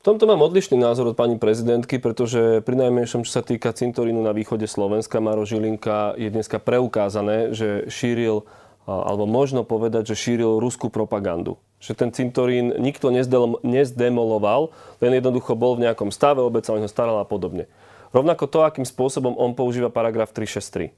V 0.00 0.08
tomto 0.08 0.24
mám 0.24 0.40
odlišný 0.40 0.80
názor 0.80 1.12
od 1.12 1.16
pani 1.20 1.36
prezidentky, 1.36 2.00
pretože 2.00 2.64
pri 2.64 2.88
najmenšom, 2.88 3.20
čo 3.28 3.36
sa 3.36 3.44
týka 3.44 3.68
cintorínu 3.68 4.24
na 4.24 4.32
východe 4.32 4.64
Slovenska, 4.64 5.20
Maro 5.20 5.44
Žilinka 5.44 6.16
je 6.16 6.32
dneska 6.32 6.56
preukázané, 6.56 7.52
že 7.52 7.84
šíril 7.92 8.48
alebo 8.88 9.28
možno 9.28 9.60
povedať, 9.60 10.16
že 10.16 10.16
šíril 10.16 10.56
ruskú 10.56 10.88
propagandu. 10.88 11.60
Že 11.84 11.92
ten 12.00 12.10
cintorín 12.16 12.80
nikto 12.80 13.12
nezdemoloval, 13.60 14.72
len 15.04 15.12
jednoducho 15.20 15.52
bol 15.52 15.76
v 15.76 15.84
nejakom 15.84 16.08
stave, 16.08 16.40
obec 16.40 16.64
sa 16.64 16.72
o 16.72 16.80
neho 16.80 16.88
starala 16.88 17.22
a 17.22 17.28
podobne. 17.28 17.68
Rovnako 18.16 18.48
to, 18.48 18.64
akým 18.64 18.88
spôsobom 18.88 19.36
on 19.36 19.52
používa 19.52 19.92
paragraf 19.92 20.32
363. 20.32 20.96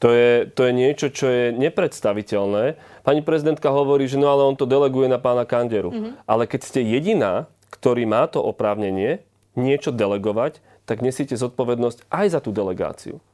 To 0.00 0.08
je, 0.08 0.48
to 0.48 0.66
je 0.66 0.72
niečo, 0.72 1.12
čo 1.12 1.28
je 1.28 1.44
nepredstaviteľné. 1.52 2.80
Pani 3.04 3.20
prezidentka 3.20 3.68
hovorí, 3.68 4.08
že 4.08 4.16
no 4.16 4.32
ale 4.32 4.48
on 4.48 4.56
to 4.56 4.64
deleguje 4.64 5.04
na 5.04 5.20
pána 5.20 5.44
Kanderu. 5.44 5.92
Mm-hmm. 5.92 6.12
Ale 6.24 6.48
keď 6.48 6.60
ste 6.64 6.80
jediná, 6.80 7.46
ktorý 7.72 8.04
má 8.04 8.28
to 8.28 8.44
oprávnenie 8.44 9.24
niečo 9.56 9.90
delegovať, 9.90 10.60
tak 10.84 11.00
nesíte 11.00 11.34
zodpovednosť 11.34 12.04
aj 12.12 12.26
za 12.28 12.40
tú 12.44 12.52
delegáciu. 12.52 13.24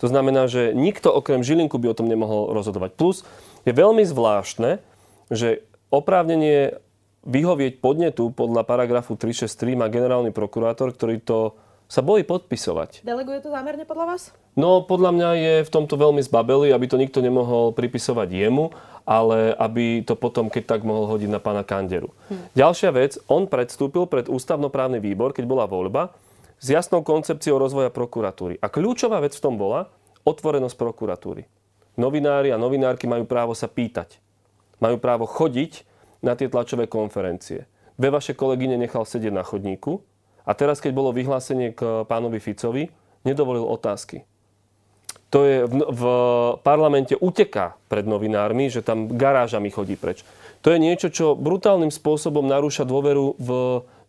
To 0.00 0.06
znamená, 0.10 0.50
že 0.50 0.74
nikto 0.74 1.14
okrem 1.14 1.46
Žilinku 1.46 1.78
by 1.78 1.94
o 1.94 1.98
tom 1.98 2.10
nemohol 2.10 2.50
rozhodovať. 2.56 2.98
Plus 2.98 3.22
je 3.62 3.70
veľmi 3.70 4.02
zvláštne, 4.02 4.82
že 5.30 5.62
oprávnenie 5.94 6.82
vyhovieť 7.22 7.78
podnetu 7.78 8.34
podľa 8.34 8.66
paragrafu 8.66 9.14
363 9.14 9.78
má 9.78 9.86
generálny 9.86 10.34
prokurátor, 10.34 10.90
ktorý 10.90 11.22
to 11.22 11.54
sa 11.92 12.00
bojí 12.00 12.24
podpisovať. 12.24 13.04
Deleguje 13.04 13.44
to 13.44 13.52
zámerne 13.52 13.84
podľa 13.84 14.16
vás? 14.16 14.22
No, 14.56 14.80
podľa 14.80 15.12
mňa 15.12 15.30
je 15.36 15.54
v 15.68 15.70
tomto 15.76 16.00
veľmi 16.00 16.24
zbabelý, 16.24 16.72
aby 16.72 16.88
to 16.88 16.96
nikto 16.96 17.20
nemohol 17.20 17.76
pripisovať 17.76 18.32
jemu, 18.32 18.72
ale 19.04 19.52
aby 19.60 20.00
to 20.00 20.16
potom, 20.16 20.48
keď 20.48 20.72
tak, 20.72 20.88
mohol 20.88 21.04
hodiť 21.04 21.28
na 21.28 21.36
pána 21.36 21.60
Kanderu. 21.68 22.08
Hm. 22.32 22.56
Ďalšia 22.56 22.90
vec, 22.96 23.20
on 23.28 23.44
predstúpil 23.44 24.08
pred 24.08 24.32
ústavnoprávny 24.32 25.04
výbor, 25.04 25.36
keď 25.36 25.44
bola 25.44 25.68
voľba, 25.68 26.16
s 26.56 26.72
jasnou 26.72 27.04
koncepciou 27.04 27.60
rozvoja 27.60 27.92
prokuratúry. 27.92 28.56
A 28.64 28.72
kľúčová 28.72 29.20
vec 29.20 29.36
v 29.36 29.44
tom 29.44 29.60
bola 29.60 29.92
otvorenosť 30.24 30.80
prokuratúry. 30.80 31.44
Novinári 32.00 32.48
a 32.48 32.56
novinárky 32.56 33.04
majú 33.04 33.28
právo 33.28 33.52
sa 33.52 33.68
pýtať. 33.68 34.16
Majú 34.80 34.96
právo 34.96 35.28
chodiť 35.28 35.84
na 36.24 36.32
tie 36.40 36.48
tlačové 36.48 36.88
konferencie. 36.88 37.68
Dve 38.00 38.08
vaše 38.08 38.32
kolegyne 38.32 38.80
nechal 38.80 39.04
sedieť 39.04 39.34
na 39.34 39.44
chodníku 39.44 40.00
a 40.42 40.52
teraz, 40.52 40.82
keď 40.82 40.92
bolo 40.94 41.14
vyhlásenie 41.14 41.74
k 41.74 42.06
pánovi 42.06 42.42
Ficovi, 42.42 42.90
nedovolil 43.22 43.62
otázky. 43.66 44.26
To 45.32 45.48
je 45.48 45.64
v, 45.64 45.74
v 45.88 46.02
parlamente 46.60 47.16
uteká 47.16 47.80
pred 47.88 48.04
novinármi, 48.04 48.68
že 48.68 48.84
tam 48.84 49.08
garážami 49.08 49.72
chodí 49.72 49.96
preč. 49.96 50.26
To 50.60 50.68
je 50.70 50.78
niečo, 50.78 51.08
čo 51.08 51.32
brutálnym 51.34 51.90
spôsobom 51.90 52.44
narúša 52.44 52.84
dôveru 52.84 53.40
v 53.40 53.50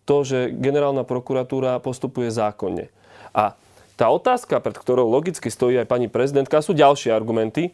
to, 0.04 0.18
že 0.28 0.52
generálna 0.52 1.08
prokuratúra 1.08 1.80
postupuje 1.80 2.28
zákonne. 2.28 2.92
A 3.32 3.56
tá 3.96 4.12
otázka, 4.12 4.60
pred 4.60 4.76
ktorou 4.76 5.08
logicky 5.08 5.48
stojí 5.48 5.80
aj 5.80 5.88
pani 5.88 6.12
prezidentka, 6.12 6.60
sú 6.60 6.76
ďalšie 6.76 7.14
argumenty, 7.14 7.72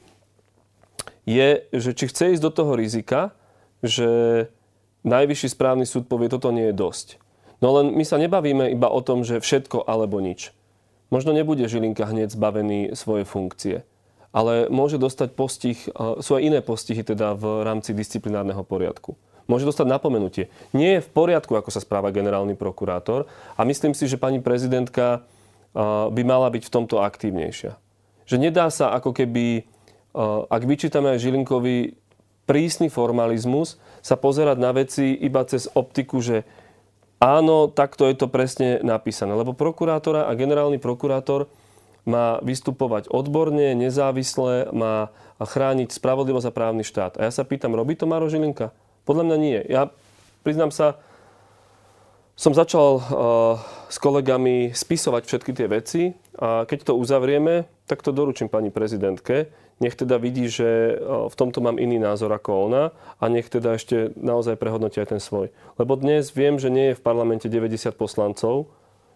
je, 1.26 1.66
že 1.74 1.92
či 1.98 2.06
chce 2.06 2.38
ísť 2.38 2.44
do 2.44 2.52
toho 2.54 2.78
rizika, 2.78 3.34
že 3.82 4.46
najvyšší 5.06 5.48
správny 5.56 5.86
súd 5.90 6.06
povie, 6.06 6.30
toto 6.30 6.54
nie 6.54 6.70
je 6.70 6.76
dosť. 6.76 7.08
No 7.60 7.76
len 7.76 7.92
my 7.96 8.04
sa 8.08 8.16
nebavíme 8.16 8.72
iba 8.72 8.88
o 8.88 9.04
tom, 9.04 9.28
že 9.28 9.44
všetko 9.44 9.84
alebo 9.84 10.24
nič. 10.24 10.56
Možno 11.12 11.34
nebude 11.34 11.66
Žilinka 11.66 12.08
hneď 12.08 12.32
zbavený 12.32 12.94
svoje 12.96 13.26
funkcie, 13.26 13.84
ale 14.30 14.70
môže 14.70 15.02
dostať 15.02 15.30
postih, 15.34 15.78
sú 16.22 16.32
aj 16.38 16.42
iné 16.42 16.60
postihy 16.62 17.02
teda 17.02 17.34
v 17.34 17.66
rámci 17.66 17.98
disciplinárneho 17.98 18.62
poriadku 18.62 19.18
môže 19.50 19.66
dostať 19.66 19.90
napomenutie. 19.90 20.54
Nie 20.78 21.02
je 21.02 21.06
v 21.10 21.10
poriadku, 21.10 21.58
ako 21.58 21.74
sa 21.74 21.82
správa 21.82 22.14
generálny 22.14 22.54
prokurátor 22.54 23.26
a 23.58 23.66
myslím 23.66 23.98
si, 23.98 24.06
že 24.06 24.22
pani 24.22 24.38
prezidentka 24.38 25.26
by 26.14 26.22
mala 26.22 26.54
byť 26.54 26.70
v 26.70 26.74
tomto 26.74 27.02
aktívnejšia. 27.02 27.74
Že 28.30 28.38
nedá 28.38 28.70
sa 28.70 28.94
ako 28.94 29.10
keby, 29.10 29.66
ak 30.54 30.64
vyčítame 30.70 31.18
aj 31.18 31.26
Žilinkovi 31.26 31.98
prísny 32.46 32.94
formalizmus, 32.94 33.82
sa 34.06 34.14
pozerať 34.14 34.58
na 34.62 34.70
veci 34.70 35.18
iba 35.18 35.42
cez 35.50 35.66
optiku, 35.74 36.22
že 36.22 36.46
áno, 37.20 37.68
takto 37.72 38.08
je 38.08 38.16
to 38.16 38.32
presne 38.32 38.80
napísané. 38.82 39.36
Lebo 39.36 39.56
prokurátora 39.56 40.28
a 40.28 40.34
generálny 40.34 40.80
prokurátor 40.82 41.52
má 42.08 42.40
vystupovať 42.42 43.12
odborne, 43.12 43.76
nezávisle, 43.76 44.72
má 44.74 45.14
chrániť 45.38 45.94
spravodlivosť 45.94 46.48
a 46.50 46.56
právny 46.56 46.84
štát. 46.84 47.20
A 47.20 47.28
ja 47.28 47.32
sa 47.32 47.46
pýtam, 47.46 47.76
robí 47.76 47.94
to 47.96 48.10
Maro 48.10 48.28
Žilinka? 48.28 48.74
Podľa 49.06 49.24
mňa 49.30 49.38
nie. 49.38 49.60
Ja 49.68 49.94
priznám 50.44 50.74
sa, 50.74 51.00
som 52.40 52.56
začal 52.56 53.00
uh, 53.00 53.04
s 53.92 54.00
kolegami 54.00 54.72
spisovať 54.72 55.24
všetky 55.28 55.52
tie 55.52 55.68
veci 55.68 56.02
a 56.40 56.64
keď 56.64 56.92
to 56.92 56.94
uzavrieme, 56.96 57.68
tak 57.84 58.00
to 58.00 58.16
doručím 58.16 58.48
pani 58.48 58.72
prezidentke. 58.72 59.52
Nech 59.80 59.96
teda 59.96 60.20
vidí, 60.20 60.52
že 60.52 61.00
v 61.04 61.36
tomto 61.40 61.64
mám 61.64 61.80
iný 61.80 62.04
názor 62.04 62.36
ako 62.36 62.68
ona 62.68 62.84
a 63.16 63.24
nech 63.32 63.48
teda 63.48 63.80
ešte 63.80 64.12
naozaj 64.20 64.60
prehodnotí 64.60 65.00
aj 65.00 65.16
ten 65.16 65.22
svoj. 65.24 65.56
Lebo 65.80 65.96
dnes 65.96 66.36
viem, 66.36 66.60
že 66.60 66.68
nie 66.68 66.92
je 66.92 67.00
v 67.00 67.06
parlamente 67.06 67.48
90 67.48 67.96
poslancov, 67.96 68.68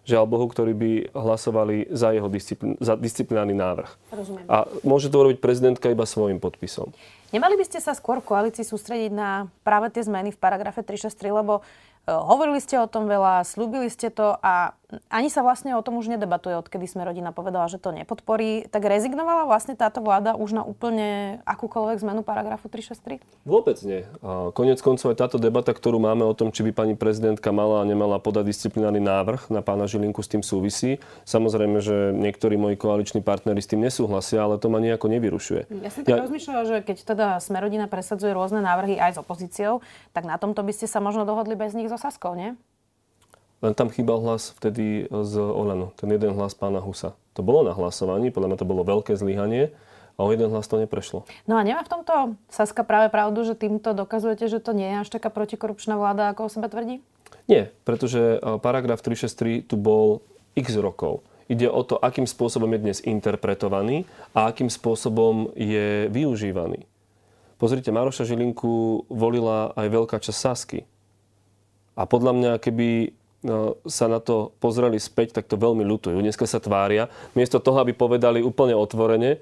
žiaľ 0.08 0.24
Bohu, 0.24 0.48
ktorí 0.48 0.72
by 0.72 0.90
hlasovali 1.16 1.92
za 1.92 2.16
jeho 2.16 2.28
disciplín, 2.32 2.80
za 2.80 2.96
disciplinárny 2.96 3.56
návrh. 3.56 3.90
Rozumiem. 4.12 4.46
A 4.48 4.68
môže 4.84 5.12
to 5.12 5.20
urobiť 5.20 5.40
prezidentka 5.40 5.92
iba 5.92 6.08
svojim 6.08 6.40
podpisom. 6.40 6.92
Nemali 7.32 7.60
by 7.60 7.64
ste 7.68 7.80
sa 7.84 7.92
skôr 7.92 8.24
v 8.24 8.28
koalícii 8.32 8.64
sústrediť 8.64 9.12
na 9.12 9.52
práve 9.64 9.92
tie 9.92 10.04
zmeny 10.04 10.32
v 10.32 10.38
paragrafe 10.40 10.80
363, 10.80 11.28
lebo 11.28 11.64
Eh, 12.04 12.12
hovorili 12.12 12.60
ste 12.60 12.76
o 12.76 12.84
tom 12.84 13.08
veľa, 13.08 13.48
slúbili 13.48 13.88
ste 13.88 14.12
to 14.12 14.36
a 14.44 14.76
ani 15.08 15.28
sa 15.32 15.46
vlastne 15.46 15.74
o 15.74 15.82
tom 15.82 15.98
už 15.98 16.10
nedebatuje, 16.12 16.58
odkedy 16.58 16.86
sme 16.90 17.06
rodina 17.06 17.30
povedala, 17.30 17.70
že 17.70 17.80
to 17.80 17.94
nepodporí. 17.94 18.66
Tak 18.68 18.82
rezignovala 18.84 19.46
vlastne 19.46 19.78
táto 19.78 20.02
vláda 20.02 20.34
už 20.34 20.56
na 20.56 20.62
úplne 20.62 21.40
akúkoľvek 21.48 22.02
zmenu 22.04 22.20
paragrafu 22.26 22.66
363? 22.68 23.22
Vôbec 23.46 23.78
nie. 23.86 24.02
Konec 24.54 24.78
koncov 24.80 25.14
aj 25.14 25.18
táto 25.20 25.36
debata, 25.40 25.72
ktorú 25.72 25.98
máme 26.02 26.26
o 26.26 26.34
tom, 26.36 26.50
či 26.54 26.66
by 26.66 26.84
pani 26.84 26.94
prezidentka 26.94 27.50
mala 27.54 27.82
a 27.82 27.88
nemala 27.88 28.18
podať 28.18 28.50
disciplinárny 28.50 29.00
návrh 29.00 29.48
na 29.50 29.64
pána 29.64 29.88
Žilinku 29.88 30.20
s 30.20 30.28
tým 30.30 30.42
súvisí. 30.44 30.98
Samozrejme, 31.24 31.78
že 31.80 32.12
niektorí 32.14 32.58
moji 32.60 32.76
koaliční 32.76 33.24
partneri 33.24 33.60
s 33.62 33.70
tým 33.70 33.80
nesúhlasia, 33.82 34.42
ale 34.42 34.60
to 34.60 34.68
ma 34.68 34.82
nejako 34.82 35.08
nevyrušuje. 35.08 35.70
Ja 35.82 35.90
som 35.92 36.02
tak 36.04 36.18
ja... 36.18 36.22
rozmýšľala, 36.24 36.62
že 36.66 36.76
keď 36.84 36.96
teda 37.04 37.26
Smerodina 37.40 37.86
presadzuje 37.88 38.34
rôzne 38.34 38.60
návrhy 38.64 38.98
aj 39.00 39.16
s 39.16 39.18
opozíciou, 39.20 39.80
tak 40.16 40.28
na 40.28 40.36
tomto 40.36 40.60
by 40.64 40.72
ste 40.72 40.86
sa 40.90 40.98
možno 41.02 41.24
dohodli 41.24 41.56
bez 41.56 41.72
nich 41.72 41.88
so 41.88 41.96
Saskou, 41.96 42.36
nie? 42.36 42.56
Len 43.64 43.72
tam 43.72 43.88
chýbal 43.88 44.20
hlas 44.20 44.52
vtedy 44.60 45.08
z 45.08 45.34
Olano, 45.40 45.96
ten 45.96 46.12
jeden 46.12 46.36
hlas 46.36 46.52
pána 46.52 46.84
Husa. 46.84 47.16
To 47.32 47.40
bolo 47.40 47.64
na 47.64 47.72
hlasovaní, 47.72 48.28
podľa 48.28 48.52
mňa 48.52 48.58
to 48.60 48.68
bolo 48.68 48.84
veľké 48.84 49.16
zlyhanie 49.16 49.72
a 50.14 50.20
o 50.20 50.28
jeden 50.28 50.52
hlas 50.52 50.68
to 50.68 50.76
neprešlo. 50.76 51.24
No 51.48 51.56
a 51.56 51.64
nemá 51.64 51.80
v 51.80 51.90
tomto 51.96 52.36
Saska 52.52 52.84
práve 52.84 53.08
pravdu, 53.08 53.40
že 53.48 53.56
týmto 53.56 53.96
dokazujete, 53.96 54.52
že 54.52 54.60
to 54.60 54.76
nie 54.76 54.92
je 54.92 54.96
až 55.00 55.08
taká 55.08 55.32
protikorupčná 55.32 55.96
vláda, 55.96 56.28
ako 56.28 56.46
o 56.46 56.52
sebe 56.52 56.68
tvrdí? 56.68 57.00
Nie, 57.48 57.72
pretože 57.88 58.36
paragraf 58.60 59.00
363 59.00 59.64
tu 59.64 59.80
bol 59.80 60.20
x 60.60 60.76
rokov. 60.76 61.24
Ide 61.48 61.68
o 61.68 61.80
to, 61.84 61.96
akým 61.96 62.28
spôsobom 62.28 62.68
je 62.76 62.84
dnes 62.84 62.98
interpretovaný 63.00 64.04
a 64.36 64.52
akým 64.52 64.68
spôsobom 64.68 65.56
je 65.56 66.12
využívaný. 66.12 66.84
Pozrite, 67.56 67.88
Maroša 67.88 68.28
Žilinku 68.28 69.08
volila 69.08 69.72
aj 69.72 69.88
veľká 69.88 70.16
časť 70.20 70.36
Sasky. 70.36 70.80
A 71.96 72.04
podľa 72.04 72.32
mňa, 72.36 72.52
keby 72.60 73.16
sa 73.84 74.06
na 74.08 74.18
to 74.24 74.56
pozreli 74.58 74.96
späť, 74.96 75.36
tak 75.36 75.44
to 75.46 75.60
veľmi 75.60 75.84
ľutujú. 75.84 76.16
Dneska 76.16 76.48
sa 76.48 76.58
tvária, 76.58 77.12
miesto 77.36 77.60
toho, 77.60 77.80
aby 77.84 77.92
povedali 77.92 78.40
úplne 78.40 78.72
otvorene, 78.72 79.40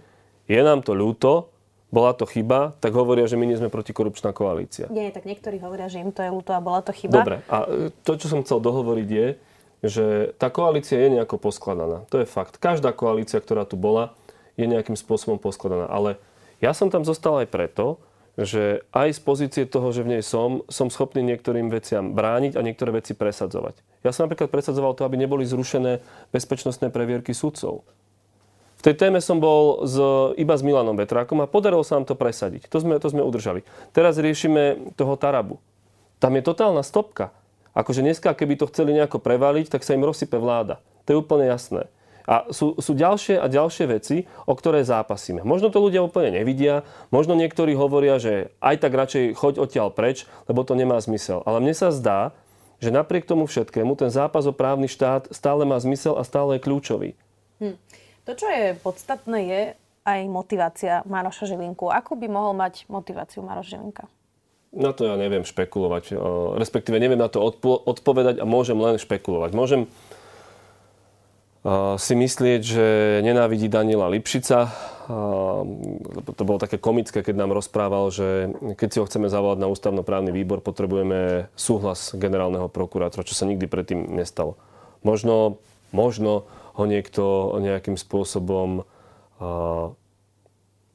je 0.50 0.60
nám 0.60 0.82
to 0.82 0.92
ľúto, 0.92 1.52
bola 1.92 2.16
to 2.16 2.24
chyba, 2.24 2.72
tak 2.80 2.96
hovoria, 2.96 3.28
že 3.28 3.36
my 3.36 3.44
nie 3.44 3.60
sme 3.60 3.68
protikorupčná 3.68 4.32
koalícia. 4.32 4.88
Nie, 4.88 5.12
tak 5.12 5.28
niektorí 5.28 5.60
hovoria, 5.60 5.92
že 5.92 6.00
im 6.00 6.08
to 6.08 6.24
je 6.24 6.32
ľúto 6.32 6.56
a 6.56 6.60
bola 6.64 6.80
to 6.80 6.90
chyba. 6.90 7.20
Dobre, 7.20 7.36
a 7.52 7.68
e, 7.68 7.92
to, 8.00 8.16
čo 8.16 8.32
som 8.32 8.40
chcel 8.40 8.64
dohovoriť 8.64 9.08
je, 9.12 9.28
že 9.84 10.06
tá 10.40 10.48
koalícia 10.48 10.96
je 10.96 11.20
nejako 11.20 11.36
poskladaná. 11.36 12.08
To 12.08 12.22
je 12.22 12.26
fakt. 12.26 12.56
Každá 12.56 12.96
koalícia, 12.96 13.36
ktorá 13.44 13.68
tu 13.68 13.76
bola, 13.76 14.16
je 14.56 14.64
nejakým 14.64 14.96
spôsobom 14.96 15.36
poskladaná. 15.36 15.84
Ale 15.92 16.16
ja 16.64 16.72
som 16.72 16.88
tam 16.88 17.04
zostal 17.04 17.44
aj 17.44 17.52
preto, 17.52 18.00
že 18.40 18.80
aj 18.96 19.12
z 19.12 19.20
pozície 19.20 19.64
toho, 19.68 19.92
že 19.92 20.00
v 20.00 20.16
nej 20.16 20.22
som, 20.24 20.64
som 20.72 20.88
schopný 20.88 21.20
niektorým 21.20 21.68
veciam 21.68 22.16
brániť 22.16 22.56
a 22.56 22.64
niektoré 22.64 22.96
veci 22.96 23.12
presadzovať. 23.12 23.84
Ja 24.00 24.10
som 24.10 24.24
napríklad 24.24 24.48
presadzoval 24.48 24.96
to, 24.96 25.04
aby 25.04 25.20
neboli 25.20 25.44
zrušené 25.44 26.00
bezpečnostné 26.32 26.88
previerky 26.88 27.36
sudcov. 27.36 27.84
V 28.82 28.90
tej 28.90 28.98
téme 28.98 29.22
som 29.22 29.38
bol 29.38 29.86
z, 29.86 29.96
iba 30.42 30.58
s 30.58 30.64
Milanom 30.66 30.98
Vetrákom 30.98 31.38
a 31.38 31.46
podarilo 31.46 31.86
sa 31.86 32.00
nám 32.00 32.08
to 32.08 32.18
presadiť. 32.18 32.66
To 32.66 32.82
sme, 32.82 32.98
to 32.98 33.12
sme 33.12 33.22
udržali. 33.22 33.62
Teraz 33.94 34.18
riešime 34.18 34.90
toho 34.98 35.14
Tarabu. 35.14 35.62
Tam 36.18 36.34
je 36.34 36.42
totálna 36.42 36.82
stopka. 36.82 37.30
Akože 37.78 38.02
dneska, 38.02 38.34
keby 38.34 38.58
to 38.58 38.66
chceli 38.66 38.96
nejako 38.96 39.22
prevaliť, 39.22 39.70
tak 39.70 39.86
sa 39.86 39.94
im 39.94 40.02
rozsype 40.02 40.34
vláda. 40.34 40.82
To 41.06 41.14
je 41.14 41.20
úplne 41.20 41.46
jasné. 41.46 41.86
A 42.28 42.48
sú, 42.54 42.78
sú 42.78 42.92
ďalšie 42.94 43.38
a 43.38 43.46
ďalšie 43.50 43.84
veci, 43.90 44.26
o 44.46 44.54
ktoré 44.54 44.86
zápasíme. 44.86 45.42
Možno 45.42 45.74
to 45.74 45.82
ľudia 45.82 46.04
úplne 46.06 46.38
nevidia, 46.38 46.86
možno 47.10 47.34
niektorí 47.34 47.74
hovoria, 47.74 48.22
že 48.22 48.54
aj 48.62 48.76
tak 48.82 48.92
radšej 48.94 49.34
choď 49.34 49.54
odtiaľ 49.58 49.88
preč, 49.90 50.26
lebo 50.46 50.62
to 50.62 50.78
nemá 50.78 50.98
zmysel. 51.02 51.42
Ale 51.42 51.58
mne 51.58 51.74
sa 51.74 51.90
zdá, 51.90 52.30
že 52.82 52.90
napriek 52.90 53.26
tomu 53.26 53.46
všetkému 53.46 53.94
ten 53.94 54.10
zápas 54.10 54.42
o 54.46 54.54
právny 54.54 54.90
štát 54.90 55.30
stále 55.30 55.62
má 55.62 55.78
zmysel 55.78 56.18
a 56.18 56.26
stále 56.26 56.58
je 56.58 56.64
kľúčový. 56.66 57.10
Hm. 57.62 57.78
To, 58.26 58.32
čo 58.38 58.46
je 58.50 58.74
podstatné, 58.78 59.38
je 59.46 59.60
aj 60.02 60.20
motivácia 60.26 61.02
Maroša 61.06 61.46
Žilinku. 61.46 61.90
Ako 61.90 62.18
by 62.18 62.26
mohol 62.26 62.54
mať 62.58 62.86
motiváciu 62.90 63.42
Maroš 63.42 63.74
Žilinka? 63.74 64.10
Na 64.72 64.90
to 64.96 65.04
ja 65.04 65.20
neviem 65.20 65.44
špekulovať. 65.44 66.16
Respektíve 66.56 66.96
neviem 66.96 67.20
na 67.20 67.28
to 67.28 67.44
odpo- 67.44 67.82
odpovedať 67.84 68.40
a 68.40 68.48
môžem 68.48 68.78
len 68.80 68.96
špekulovať. 68.96 69.52
Môžem 69.52 69.84
si 71.98 72.14
myslieť, 72.18 72.60
že 72.66 72.86
nenávidí 73.22 73.70
Daniela 73.70 74.10
Lipšica. 74.10 74.66
To 75.06 76.42
bolo 76.42 76.58
také 76.58 76.82
komické, 76.82 77.22
keď 77.22 77.38
nám 77.38 77.54
rozprával, 77.54 78.10
že 78.10 78.50
keď 78.74 78.88
si 78.90 78.98
ho 78.98 79.06
chceme 79.06 79.30
zavolať 79.30 79.62
na 79.62 79.70
ústavnoprávny 79.70 80.34
výbor, 80.34 80.58
potrebujeme 80.58 81.46
súhlas 81.54 82.18
generálneho 82.18 82.66
prokurátora, 82.66 83.22
čo 83.22 83.38
sa 83.38 83.46
nikdy 83.46 83.70
predtým 83.70 84.10
nestalo. 84.10 84.58
Možno, 85.06 85.62
možno 85.94 86.50
ho 86.74 86.84
niekto 86.86 87.54
nejakým 87.62 87.94
spôsobom 87.94 88.82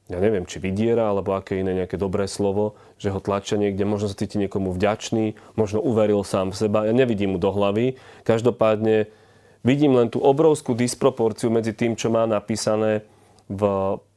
ja 0.08 0.18
neviem, 0.24 0.48
či 0.48 0.56
vydiera, 0.56 1.12
alebo 1.12 1.36
aké 1.36 1.60
iné 1.60 1.84
nejaké 1.84 2.00
dobré 2.00 2.24
slovo, 2.24 2.80
že 2.96 3.12
ho 3.12 3.20
tlačia 3.20 3.60
niekde, 3.60 3.84
možno 3.84 4.08
sa 4.08 4.16
cíti 4.16 4.40
niekomu 4.40 4.72
vďačný, 4.72 5.36
možno 5.52 5.84
uveril 5.84 6.24
sám 6.24 6.48
v 6.48 6.56
seba. 6.64 6.88
Ja 6.88 6.96
nevidím 6.96 7.36
mu 7.36 7.38
do 7.38 7.52
hlavy. 7.52 8.00
Každopádne 8.24 9.12
vidím 9.62 9.94
len 9.94 10.08
tú 10.12 10.22
obrovskú 10.22 10.74
disproporciu 10.74 11.48
medzi 11.48 11.74
tým, 11.74 11.94
čo 11.94 12.10
má 12.10 12.26
napísané 12.28 13.06
v 13.48 13.62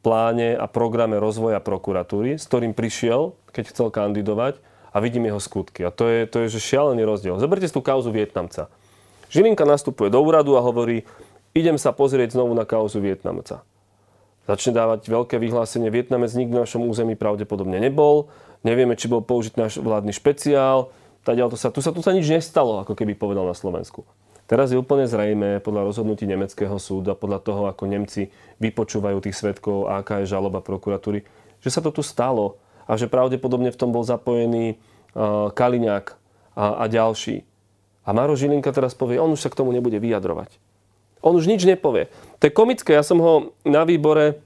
pláne 0.04 0.60
a 0.60 0.66
programe 0.68 1.16
rozvoja 1.22 1.64
prokuratúry, 1.64 2.36
s 2.36 2.50
ktorým 2.50 2.76
prišiel, 2.76 3.38
keď 3.56 3.64
chcel 3.72 3.88
kandidovať 3.94 4.60
a 4.92 4.98
vidím 5.00 5.32
jeho 5.32 5.40
skutky. 5.40 5.88
A 5.88 5.90
to 5.94 6.10
je, 6.12 6.28
to 6.28 6.44
je 6.44 6.60
že 6.60 6.60
šialený 6.60 7.08
rozdiel. 7.08 7.40
Zoberte 7.40 7.64
si 7.64 7.74
tú 7.74 7.80
kauzu 7.80 8.12
Vietnamca. 8.12 8.68
Žilinka 9.32 9.64
nastupuje 9.64 10.12
do 10.12 10.20
úradu 10.20 10.60
a 10.60 10.66
hovorí, 10.66 11.08
idem 11.56 11.80
sa 11.80 11.96
pozrieť 11.96 12.36
znovu 12.36 12.52
na 12.52 12.68
kauzu 12.68 13.00
Vietnamca. 13.00 13.64
Začne 14.52 14.76
dávať 14.76 15.08
veľké 15.08 15.40
vyhlásenie. 15.40 15.88
Vietnamec 15.88 16.34
nikdy 16.36 16.52
na 16.52 16.68
našom 16.68 16.84
území 16.84 17.16
pravdepodobne 17.16 17.80
nebol. 17.80 18.28
Nevieme, 18.68 19.00
či 19.00 19.08
bol 19.08 19.24
použiť 19.24 19.54
náš 19.56 19.80
vládny 19.80 20.12
špeciál. 20.12 20.92
to 21.24 21.56
sa, 21.56 21.72
tu, 21.72 21.80
sa, 21.80 21.96
tu 21.96 22.04
sa 22.04 22.12
nič 22.12 22.28
nestalo, 22.28 22.84
ako 22.84 22.92
keby 22.98 23.16
povedal 23.16 23.48
na 23.48 23.56
Slovensku. 23.56 24.04
Teraz 24.52 24.68
je 24.68 24.76
úplne 24.76 25.08
zrejme 25.08 25.64
podľa 25.64 25.88
rozhodnutí 25.88 26.28
nemeckého 26.28 26.76
súdu 26.76 27.16
a 27.16 27.16
podľa 27.16 27.40
toho, 27.40 27.62
ako 27.72 27.88
Nemci 27.88 28.36
vypočúvajú 28.60 29.24
tých 29.24 29.40
svetkov 29.40 29.88
aká 29.88 30.20
je 30.20 30.28
žaloba 30.28 30.60
prokuratúry, 30.60 31.24
že 31.64 31.72
sa 31.72 31.80
to 31.80 31.96
tu 31.96 32.04
stalo 32.04 32.60
a 32.84 33.00
že 33.00 33.08
pravdepodobne 33.08 33.72
v 33.72 33.80
tom 33.80 33.96
bol 33.96 34.04
zapojený 34.04 34.76
uh, 34.76 35.56
Kaliňák 35.56 36.06
a, 36.60 36.84
a 36.84 36.92
ďalší. 36.92 37.48
A 38.04 38.12
Maro 38.12 38.36
Žilinka 38.36 38.76
teraz 38.76 38.92
povie, 38.92 39.24
on 39.24 39.32
už 39.32 39.40
sa 39.40 39.48
k 39.48 39.56
tomu 39.56 39.72
nebude 39.72 39.96
vyjadrovať. 40.04 40.60
On 41.24 41.32
už 41.32 41.48
nič 41.48 41.64
nepovie. 41.64 42.12
To 42.44 42.50
je 42.50 42.52
komické. 42.52 42.92
Ja 42.92 43.08
som 43.08 43.24
ho 43.24 43.56
na 43.64 43.88
výbore 43.88 44.44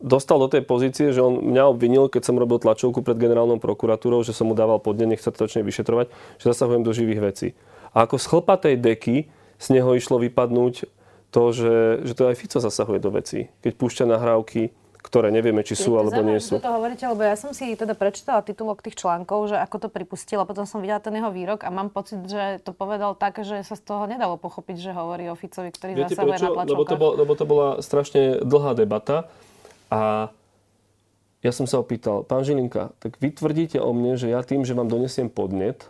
dostal 0.00 0.40
do 0.40 0.48
tej 0.48 0.64
pozície, 0.64 1.12
že 1.12 1.20
on 1.20 1.52
mňa 1.52 1.68
obvinil, 1.68 2.08
keď 2.08 2.32
som 2.32 2.40
robil 2.40 2.56
tlačovku 2.56 3.04
pred 3.04 3.20
generálnou 3.20 3.60
prokuratúrou, 3.60 4.24
že 4.24 4.32
som 4.32 4.48
mu 4.48 4.56
dával 4.56 4.80
podne, 4.80 5.04
nech 5.04 5.20
sa 5.20 5.28
to 5.28 5.44
začne 5.44 5.60
vyšetrovať, 5.68 6.08
že 6.40 6.48
zasahujem 6.48 6.80
do 6.80 6.96
živých 6.96 7.20
vecí. 7.20 7.48
A 7.94 8.06
ako 8.06 8.16
z 8.18 8.26
chlpatej 8.30 8.74
deky 8.78 9.16
z 9.60 9.66
neho 9.70 9.92
išlo 9.94 10.22
vypadnúť 10.22 10.88
to, 11.30 11.42
že, 11.54 12.02
že 12.06 12.12
to 12.18 12.30
aj 12.30 12.38
Fico 12.38 12.58
zasahuje 12.58 12.98
do 12.98 13.10
vecí. 13.14 13.50
Keď 13.62 13.72
púšťa 13.78 14.04
nahrávky 14.10 14.74
ktoré 15.00 15.32
nevieme, 15.32 15.64
či 15.64 15.72
sú 15.72 15.96
alebo 15.96 16.20
nie 16.20 16.36
sú. 16.38 16.60
to 16.60 16.68
hovoríte, 16.68 17.08
lebo 17.08 17.24
ja 17.24 17.32
som 17.32 17.56
si 17.56 17.72
teda 17.72 17.96
prečítala 17.96 18.44
titulok 18.44 18.84
tých 18.84 19.00
článkov, 19.00 19.48
že 19.48 19.56
ako 19.56 19.76
to 19.80 19.88
pripustil 19.88 20.44
a 20.44 20.46
potom 20.46 20.68
som 20.68 20.84
videla 20.84 21.00
ten 21.00 21.16
jeho 21.16 21.32
výrok 21.32 21.64
a 21.64 21.72
mám 21.72 21.88
pocit, 21.88 22.20
že 22.28 22.60
to 22.60 22.76
povedal 22.76 23.16
tak, 23.16 23.40
že 23.40 23.64
sa 23.64 23.74
z 23.74 23.82
toho 23.82 24.04
nedalo 24.04 24.36
pochopiť, 24.36 24.76
že 24.76 24.90
hovorí 24.92 25.32
o 25.32 25.36
Ficovi, 25.36 25.72
ktorý 25.72 25.96
Viete 25.96 26.14
zasahuje 26.14 26.36
prečo? 26.36 26.44
na 26.44 26.50
tlačovkách. 26.52 26.76
Lebo 26.76 26.84
to, 26.84 26.96
bol, 27.00 27.10
lebo 27.16 27.32
to 27.32 27.44
bola 27.48 27.68
strašne 27.80 28.44
dlhá 28.44 28.76
debata 28.76 29.32
a 29.88 30.28
ja 31.40 31.52
som 31.56 31.64
sa 31.64 31.80
opýtal, 31.80 32.20
pán 32.20 32.44
Žilinka, 32.44 32.92
tak 33.00 33.16
vy 33.16 33.32
tvrdíte 33.32 33.80
o 33.80 33.96
mne, 33.96 34.20
že 34.20 34.28
ja 34.28 34.44
tým, 34.44 34.68
že 34.68 34.76
vám 34.76 34.92
donesiem 34.92 35.32
podnet 35.32 35.88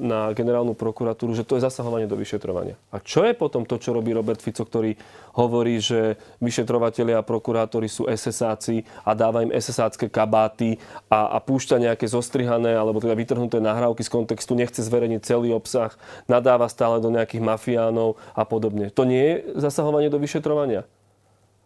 na 0.00 0.32
generálnu 0.32 0.72
prokuratúru, 0.72 1.36
že 1.36 1.44
to 1.44 1.60
je 1.60 1.66
zasahovanie 1.68 2.08
do 2.08 2.16
vyšetrovania. 2.16 2.80
A 2.88 2.96
čo 2.96 3.28
je 3.28 3.36
potom 3.36 3.68
to, 3.68 3.76
čo 3.76 3.92
robí 3.92 4.08
Robert 4.16 4.40
Fico, 4.40 4.64
ktorý 4.64 4.96
hovorí, 5.36 5.76
že 5.84 6.16
vyšetrovateľia 6.40 7.20
a 7.20 7.26
prokurátori 7.26 7.84
sú 7.84 8.08
SSáci 8.08 8.88
a 9.04 9.12
dáva 9.12 9.44
im 9.44 9.52
SSácké 9.52 10.08
kabáty 10.08 10.80
a, 11.12 11.36
a 11.36 11.38
púšťa 11.44 11.76
nejaké 11.76 12.08
zostrihané 12.08 12.72
alebo 12.72 13.04
teda 13.04 13.12
vytrhnuté 13.12 13.60
nahrávky 13.60 14.00
z 14.00 14.10
kontextu, 14.10 14.56
nechce 14.56 14.80
zverejniť 14.80 15.20
celý 15.20 15.52
obsah, 15.52 15.92
nadáva 16.24 16.64
stále 16.72 16.96
do 17.04 17.12
nejakých 17.12 17.44
mafiánov 17.44 18.16
a 18.32 18.48
podobne. 18.48 18.88
To 18.96 19.04
nie 19.04 19.20
je 19.20 19.34
zasahovanie 19.60 20.08
do 20.08 20.16
vyšetrovania. 20.16 20.88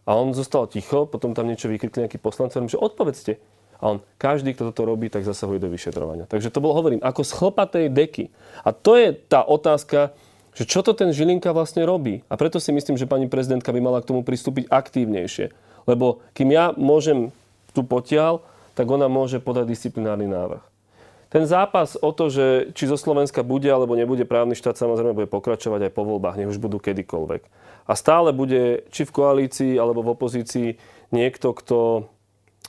A 0.05 0.13
on 0.13 0.35
zostal 0.37 0.69
ticho, 0.69 1.09
potom 1.09 1.33
tam 1.33 1.49
niečo 1.49 1.65
vykrikli 1.65 2.05
nejaký 2.05 2.21
poslanci, 2.21 2.61
že 2.69 2.77
odpovedzte. 2.77 3.41
A 3.79 3.91
on, 3.91 3.97
každý, 4.15 4.55
kto 4.55 4.71
toto 4.71 4.87
robí, 4.87 5.11
tak 5.11 5.27
zasahuje 5.27 5.59
do 5.59 5.69
vyšetrovania. 5.69 6.25
Takže 6.25 6.49
to 6.51 6.63
bolo, 6.63 6.75
hovorím, 6.75 7.03
ako 7.03 7.21
z 7.21 7.31
chlpatej 7.35 7.85
deky. 7.91 8.25
A 8.63 8.71
to 8.71 8.95
je 8.95 9.11
tá 9.13 9.43
otázka, 9.43 10.15
že 10.55 10.63
čo 10.63 10.79
to 10.79 10.95
ten 10.95 11.11
Žilinka 11.11 11.51
vlastne 11.51 11.83
robí. 11.83 12.23
A 12.31 12.39
preto 12.39 12.63
si 12.63 12.71
myslím, 12.71 12.95
že 12.95 13.09
pani 13.09 13.27
prezidentka 13.27 13.75
by 13.75 13.79
mala 13.83 13.99
k 13.99 14.09
tomu 14.09 14.23
pristúpiť 14.23 14.71
aktívnejšie. 14.71 15.51
Lebo 15.85 16.23
kým 16.31 16.55
ja 16.55 16.71
môžem 16.73 17.35
tu 17.75 17.83
potiaľ, 17.83 18.39
tak 18.73 18.87
ona 18.87 19.11
môže 19.11 19.43
podať 19.43 19.71
disciplinárny 19.71 20.31
návrh. 20.31 20.63
Ten 21.35 21.43
zápas 21.43 21.99
o 21.99 22.15
to, 22.15 22.31
že 22.31 22.71
či 22.71 22.87
zo 22.87 22.95
Slovenska 22.95 23.43
bude 23.43 23.67
alebo 23.67 23.99
nebude 23.99 24.23
právny 24.23 24.55
štát, 24.55 24.79
samozrejme 24.79 25.11
bude 25.11 25.27
pokračovať 25.27 25.89
aj 25.89 25.91
po 25.91 26.07
voľbách, 26.07 26.39
nech 26.39 26.47
už 26.47 26.63
budú 26.63 26.79
kedykoľvek. 26.79 27.43
A 27.85 27.93
stále 27.99 28.31
bude, 28.31 28.87
či 28.87 29.03
v 29.03 29.11
koalícii 29.11 29.75
alebo 29.75 29.99
v 29.99 30.15
opozícii, 30.15 30.79
niekto, 31.11 31.51
kto 31.51 32.07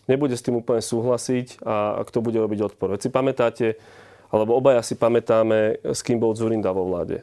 nebude 0.06 0.34
s 0.34 0.42
tým 0.42 0.58
úplne 0.58 0.82
súhlasiť 0.82 1.62
a, 1.62 2.02
kto 2.02 2.18
bude 2.22 2.38
robiť 2.38 2.74
odpor. 2.74 2.94
Veď 2.94 3.06
si 3.06 3.10
pamätáte, 3.10 3.66
alebo 4.30 4.58
obaja 4.58 4.82
si 4.82 4.98
pamätáme, 4.98 5.82
s 5.86 6.02
kým 6.02 6.18
bol 6.18 6.34
Zurinda 6.34 6.74
vo 6.74 6.86
vláde. 6.86 7.22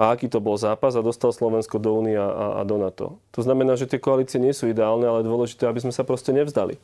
A 0.00 0.16
aký 0.16 0.26
to 0.26 0.40
bol 0.40 0.56
zápas 0.56 0.96
a 0.96 1.04
dostal 1.04 1.30
Slovensko 1.30 1.76
do 1.76 1.92
Únie 1.94 2.16
a, 2.16 2.58
a 2.58 2.62
do 2.64 2.80
NATO. 2.80 3.20
To 3.36 3.40
znamená, 3.44 3.76
že 3.76 3.86
tie 3.86 4.00
koalície 4.00 4.40
nie 4.40 4.56
sú 4.56 4.66
ideálne, 4.66 5.04
ale 5.04 5.22
dôležité, 5.22 5.68
aby 5.68 5.84
sme 5.84 5.92
sa 5.94 6.02
proste 6.02 6.32
nevzdali. 6.32 6.80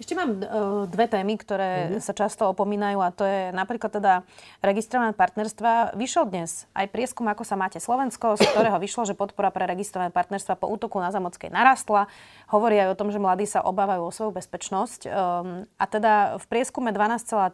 Ešte 0.00 0.16
mám 0.16 0.40
uh, 0.40 0.88
dve 0.88 1.12
témy, 1.12 1.36
ktoré 1.36 2.00
mm-hmm. 2.00 2.00
sa 2.00 2.16
často 2.16 2.48
opomínajú 2.48 3.04
a 3.04 3.12
to 3.12 3.28
je 3.28 3.52
napríklad 3.52 3.92
teda 3.92 4.24
registrované 4.64 5.12
partnerstva. 5.12 5.92
Vyšiel 5.92 6.24
dnes 6.24 6.64
aj 6.72 6.88
prieskum, 6.88 7.28
ako 7.28 7.44
sa 7.44 7.60
máte 7.60 7.76
Slovensko, 7.84 8.40
z 8.40 8.48
ktorého 8.48 8.80
vyšlo, 8.80 9.04
že 9.04 9.12
podpora 9.12 9.52
pre 9.52 9.68
registrované 9.68 10.08
partnerstva 10.08 10.56
po 10.56 10.72
útoku 10.72 10.96
na 11.04 11.12
Zamockej 11.12 11.52
narastla. 11.52 12.08
Hovorí 12.48 12.80
aj 12.80 12.96
o 12.96 12.98
tom, 12.98 13.12
že 13.12 13.20
mladí 13.20 13.44
sa 13.44 13.60
obávajú 13.60 14.08
o 14.08 14.08
svoju 14.08 14.40
bezpečnosť. 14.40 15.00
Um, 15.04 15.68
a 15.76 15.84
teda 15.84 16.40
v 16.40 16.44
prieskume 16.48 16.96
12,3% 16.96 17.52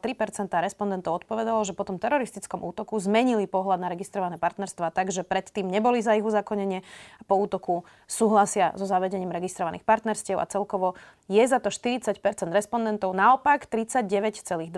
respondentov 0.62 1.26
odpovedalo, 1.26 1.66
že 1.66 1.74
po 1.74 1.82
tom 1.82 1.98
teroristickom 1.98 2.62
útoku 2.62 2.94
zmenili 3.02 3.50
pohľad 3.50 3.82
na 3.82 3.90
registrované 3.90 4.38
partnerstva 4.38 4.94
takže 4.94 5.26
predtým 5.26 5.66
neboli 5.66 5.98
za 5.98 6.14
ich 6.14 6.22
uzakonenie 6.22 6.86
a 7.18 7.22
po 7.26 7.42
útoku 7.42 7.82
súhlasia 8.06 8.70
so 8.78 8.86
zavedením 8.86 9.34
registrovaných 9.34 9.82
partnerstiev 9.82 10.38
a 10.38 10.46
celkovo 10.46 10.94
je 11.26 11.42
za 11.42 11.58
to 11.58 11.74
40 11.74 12.22
respondentov, 12.44 13.16
naopak 13.16 13.64
39,2 13.64 14.68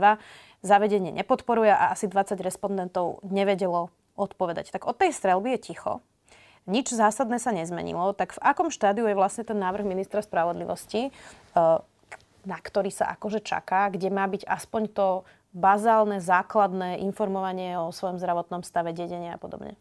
zavedenie 0.62 1.11
nepodporuje 1.11 1.75
a 1.75 1.90
asi 1.90 2.07
20 2.07 2.38
respondentov 2.38 3.18
nevedelo 3.27 3.90
odpovedať. 4.18 4.71
Tak 4.75 4.87
od 4.87 4.99
tej 4.99 5.11
strelby 5.14 5.59
je 5.59 5.75
ticho. 5.75 6.03
Nič 6.68 6.92
zásadné 6.92 7.40
sa 7.40 7.55
nezmenilo. 7.55 8.12
Tak 8.12 8.37
v 8.37 8.42
akom 8.44 8.68
štádiu 8.68 9.09
je 9.09 9.16
vlastne 9.16 9.47
ten 9.47 9.57
návrh 9.57 9.88
ministra 9.88 10.21
spravodlivosti, 10.21 11.09
eh, 11.09 11.79
na 12.44 12.59
ktorý 12.61 12.92
sa 12.92 13.11
akože 13.16 13.40
čaká, 13.40 13.88
kde 13.88 14.12
má 14.12 14.29
byť 14.29 14.44
aspoň 14.44 14.83
to 14.92 15.09
bazálne, 15.57 16.21
základné 16.21 17.01
informovanie 17.03 17.81
o 17.81 17.88
svojom 17.88 18.21
zdravotnom 18.21 18.61
stave, 18.62 18.92
dedenia 18.92 19.35
a 19.37 19.40
podobne? 19.40 19.75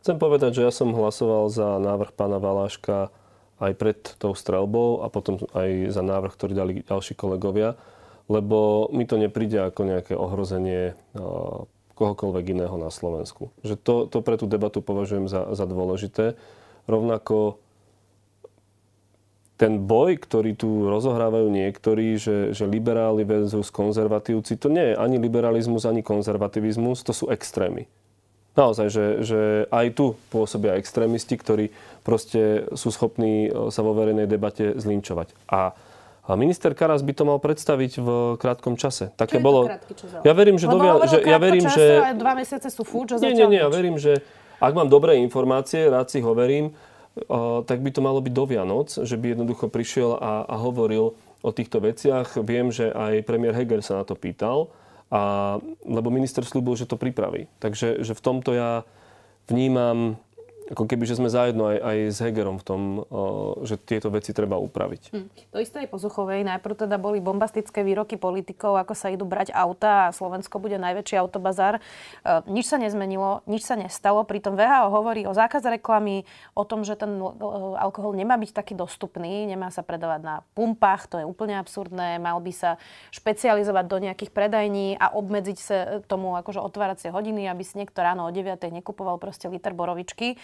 Chcem 0.00 0.16
povedať, 0.16 0.56
že 0.56 0.64
ja 0.64 0.72
som 0.72 0.96
hlasoval 0.96 1.52
za 1.52 1.76
návrh 1.76 2.16
pána 2.16 2.40
Valáška 2.40 3.12
aj 3.60 3.72
pred 3.76 3.98
tou 4.16 4.32
strelbou 4.32 5.04
a 5.04 5.12
potom 5.12 5.36
aj 5.52 5.92
za 5.92 6.00
návrh, 6.00 6.32
ktorý 6.32 6.52
dali 6.56 6.72
ďalší 6.82 7.12
kolegovia, 7.14 7.76
lebo 8.26 8.88
mi 8.90 9.04
to 9.04 9.20
nepríde 9.20 9.60
ako 9.60 9.80
nejaké 9.84 10.16
ohrozenie 10.16 10.96
kohokoľvek 12.00 12.56
iného 12.56 12.76
na 12.80 12.88
Slovensku. 12.88 13.52
Že 13.60 13.74
to, 13.76 13.94
to 14.08 14.18
pre 14.24 14.40
tú 14.40 14.48
debatu 14.48 14.80
považujem 14.80 15.28
za, 15.28 15.52
za 15.52 15.68
dôležité. 15.68 16.40
Rovnako 16.88 17.60
ten 19.60 19.84
boj, 19.84 20.16
ktorý 20.16 20.56
tu 20.56 20.88
rozohrávajú 20.88 21.52
niektorí, 21.52 22.16
že, 22.16 22.56
že 22.56 22.64
liberáli 22.64 23.28
versus 23.28 23.68
konzervatívci, 23.68 24.56
to 24.56 24.72
nie 24.72 24.92
je 24.92 24.94
ani 24.96 25.20
liberalizmus, 25.20 25.84
ani 25.84 26.00
konzervativizmus, 26.00 27.04
to 27.04 27.12
sú 27.12 27.28
extrémy. 27.28 27.84
Naozaj, 28.58 28.86
že, 28.90 29.04
že 29.22 29.40
aj 29.70 29.86
tu 29.94 30.18
pôsobia 30.34 30.74
extrémisti, 30.74 31.38
ktorí 31.38 31.70
proste 32.02 32.66
sú 32.74 32.90
schopní 32.90 33.46
e, 33.46 33.70
sa 33.70 33.80
vo 33.86 33.94
verejnej 33.94 34.26
debate 34.26 34.74
zlinčovať. 34.78 35.32
A 35.50 35.74
a 36.30 36.38
minister 36.38 36.70
Karas 36.78 37.02
by 37.02 37.10
to 37.10 37.26
mal 37.26 37.42
predstaviť 37.42 37.92
v 37.98 38.08
krátkom 38.38 38.78
čase. 38.78 39.10
Také 39.18 39.42
Čo 39.42 39.44
bolo... 39.50 39.60
čas? 39.66 40.22
Ja 40.22 40.30
verím, 40.30 40.62
že... 40.62 40.70
Dovia... 40.70 41.02
že 41.02 41.26
ja 41.26 41.42
verím, 41.42 41.66
čase, 41.66 41.74
že... 41.74 42.14
Dva 42.14 42.38
mesiace 42.38 42.68
sú 42.70 42.86
fúč, 42.86 43.18
nie, 43.18 43.34
nie, 43.34 43.50
nie, 43.50 43.58
ja 43.58 43.66
verím, 43.66 43.98
že 43.98 44.22
ak 44.62 44.70
mám 44.70 44.86
dobré 44.86 45.18
informácie, 45.18 45.90
rád 45.90 46.06
si 46.06 46.22
ich 46.22 46.28
overím, 46.28 46.70
tak 47.66 47.82
by 47.82 47.90
to 47.90 47.98
malo 48.04 48.22
byť 48.22 48.30
do 48.30 48.44
Vianoc, 48.46 48.94
že 48.94 49.18
by 49.18 49.34
jednoducho 49.34 49.66
prišiel 49.66 50.22
a, 50.22 50.46
a 50.46 50.54
hovoril 50.60 51.18
o 51.42 51.50
týchto 51.50 51.82
veciach. 51.82 52.38
Viem, 52.46 52.70
že 52.70 52.94
aj 52.94 53.26
premiér 53.26 53.56
Heger 53.56 53.82
sa 53.82 53.98
na 53.98 54.04
to 54.06 54.14
pýtal, 54.14 54.70
a, 55.10 55.58
lebo 55.84 56.08
minister 56.14 56.46
slúbil, 56.46 56.78
že 56.78 56.86
to 56.86 56.94
pripraví. 56.94 57.50
Takže 57.58 58.06
že 58.06 58.14
v 58.14 58.24
tomto 58.24 58.54
ja 58.54 58.86
vnímam 59.50 60.16
ako 60.70 60.86
keby, 60.86 61.02
že 61.02 61.18
sme 61.18 61.26
zajedno 61.26 61.66
aj, 61.66 61.78
aj 61.82 61.98
s 62.14 62.18
Hegerom 62.22 62.56
v 62.62 62.64
tom, 62.64 62.80
že 63.66 63.74
tieto 63.74 64.06
veci 64.06 64.30
treba 64.30 64.54
upraviť. 64.54 65.02
Hm. 65.10 65.26
To 65.50 65.58
isté 65.58 65.82
aj 65.82 65.88
po 65.90 65.98
Zuchovej. 65.98 66.46
Najprv 66.46 66.86
teda 66.86 66.94
boli 66.94 67.18
bombastické 67.18 67.82
výroky 67.82 68.14
politikov, 68.14 68.78
ako 68.78 68.94
sa 68.94 69.10
idú 69.10 69.26
brať 69.26 69.50
auta 69.50 70.08
a 70.08 70.14
Slovensko 70.14 70.62
bude 70.62 70.78
najväčší 70.78 71.18
autobazár. 71.18 71.78
E, 71.78 71.80
nič 72.46 72.70
sa 72.70 72.78
nezmenilo, 72.78 73.42
nič 73.50 73.66
sa 73.66 73.74
nestalo. 73.74 74.22
Pritom 74.22 74.54
VHO 74.54 74.94
hovorí 74.94 75.26
o 75.26 75.34
zákaze 75.34 75.66
reklamy, 75.74 76.22
o 76.54 76.62
tom, 76.62 76.86
že 76.86 76.94
ten 76.94 77.18
e, 77.18 77.26
alkohol 77.74 78.14
nemá 78.14 78.38
byť 78.38 78.54
taký 78.54 78.78
dostupný, 78.78 79.50
nemá 79.50 79.74
sa 79.74 79.82
predávať 79.82 80.22
na 80.22 80.34
pumpách, 80.54 81.10
to 81.10 81.18
je 81.18 81.26
úplne 81.26 81.58
absurdné. 81.58 82.22
Mal 82.22 82.38
by 82.38 82.52
sa 82.54 82.70
špecializovať 83.10 83.84
do 83.90 83.98
nejakých 84.06 84.30
predajní 84.30 84.94
a 85.02 85.10
obmedziť 85.18 85.58
sa 85.58 85.76
tomu 86.06 86.38
akože 86.38 86.62
otváracie 86.62 87.10
hodiny, 87.10 87.50
aby 87.50 87.66
si 87.66 87.74
niekto 87.74 88.06
ráno 88.06 88.22
o 88.22 88.30
9. 88.30 88.54
nekupoval 88.70 89.18
proste 89.18 89.50
liter 89.50 89.74
borovičky 89.74 90.38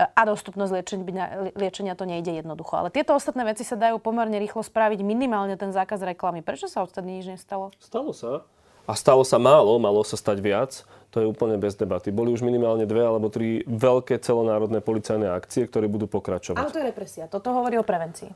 a 0.00 0.22
dostupnosť 0.24 0.72
liečenia, 0.72 1.26
liečenia 1.52 1.94
to 1.98 2.08
nejde 2.08 2.32
jednoducho. 2.32 2.80
Ale 2.80 2.88
tieto 2.88 3.12
ostatné 3.12 3.44
veci 3.44 3.66
sa 3.68 3.76
dajú 3.76 4.00
pomerne 4.00 4.40
rýchlo 4.40 4.64
spraviť, 4.64 5.04
minimálne 5.04 5.60
ten 5.60 5.74
zákaz 5.74 6.00
reklamy. 6.00 6.40
Prečo 6.40 6.70
sa 6.70 6.80
odtedy 6.80 7.20
nič 7.20 7.26
nestalo? 7.28 7.74
Stalo 7.76 8.16
sa. 8.16 8.46
A 8.88 8.96
stalo 8.96 9.22
sa 9.22 9.36
málo, 9.36 9.76
malo 9.76 10.00
sa 10.02 10.16
stať 10.16 10.40
viac. 10.40 10.82
To 11.10 11.20
je 11.20 11.26
úplne 11.26 11.58
bez 11.58 11.74
debaty. 11.74 12.14
Boli 12.14 12.30
už 12.30 12.40
minimálne 12.40 12.86
dve 12.86 13.02
alebo 13.02 13.28
tri 13.28 13.66
veľké 13.66 14.22
celonárodné 14.22 14.78
policajné 14.78 15.26
akcie, 15.30 15.66
ktoré 15.66 15.90
budú 15.90 16.06
pokračovať. 16.06 16.58
Ale 16.58 16.72
to 16.72 16.80
je 16.80 16.86
represia. 16.86 17.24
Toto 17.26 17.50
hovorí 17.50 17.76
o 17.76 17.84
prevencii. 17.84 18.30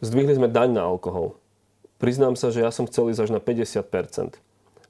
Zdvihli 0.00 0.36
sme 0.36 0.48
daň 0.48 0.76
na 0.76 0.82
alkohol. 0.88 1.36
Priznám 2.00 2.34
sa, 2.34 2.50
že 2.50 2.64
ja 2.64 2.72
som 2.74 2.88
chcel 2.88 3.12
ísť 3.12 3.28
až 3.28 3.30
na 3.32 3.40
50% 3.40 4.40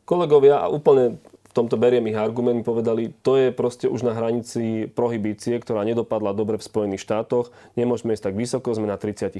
Kolegovia, 0.05 0.61
a 0.61 0.69
úplne 0.69 1.17
tomto 1.55 1.79
beriem 1.79 2.11
ich 2.11 2.19
argument, 2.19 2.67
povedali, 2.67 3.15
to 3.23 3.39
je 3.39 3.49
proste 3.55 3.87
už 3.87 4.03
na 4.03 4.13
hranici 4.13 4.91
prohibície, 4.91 5.55
ktorá 5.63 5.87
nedopadla 5.87 6.35
dobre 6.35 6.59
v 6.59 6.67
Spojených 6.67 7.07
štátoch, 7.07 7.55
nemôžeme 7.79 8.11
ísť 8.13 8.31
tak 8.31 8.35
vysoko, 8.35 8.75
sme 8.75 8.91
na 8.91 8.99
30%. 8.99 9.39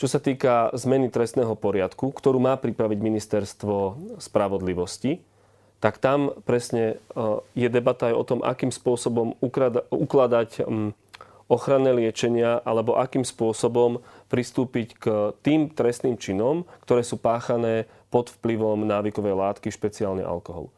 Čo 0.00 0.06
sa 0.08 0.18
týka 0.18 0.72
zmeny 0.74 1.12
trestného 1.12 1.54
poriadku, 1.54 2.10
ktorú 2.10 2.40
má 2.40 2.56
pripraviť 2.56 2.98
ministerstvo 2.98 3.74
spravodlivosti, 4.18 5.20
tak 5.80 6.00
tam 6.00 6.32
presne 6.44 6.96
e, 6.96 7.24
je 7.56 7.68
debata 7.68 8.12
aj 8.12 8.14
o 8.16 8.24
tom, 8.24 8.40
akým 8.40 8.72
spôsobom 8.72 9.36
ukladať 9.94 10.64
ochranné 11.50 11.90
liečenia 11.90 12.62
alebo 12.62 12.94
akým 12.94 13.26
spôsobom 13.26 13.98
pristúpiť 14.30 14.88
k 14.96 15.04
tým 15.42 15.66
trestným 15.68 16.14
činom, 16.14 16.62
ktoré 16.86 17.02
sú 17.02 17.18
páchané 17.18 17.90
pod 18.10 18.34
vplyvom 18.36 18.82
návykovej 18.84 19.34
látky, 19.38 19.70
špeciálne 19.70 20.26
alkohol. 20.26 20.68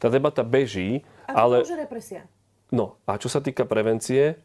Tá 0.00 0.08
debata 0.08 0.40
beží, 0.42 1.04
a 1.28 1.44
ale... 1.44 1.60
A 1.60 1.76
represia. 1.76 2.24
No 2.72 2.96
a 3.04 3.20
čo 3.20 3.28
sa 3.28 3.44
týka 3.44 3.68
prevencie, 3.68 4.40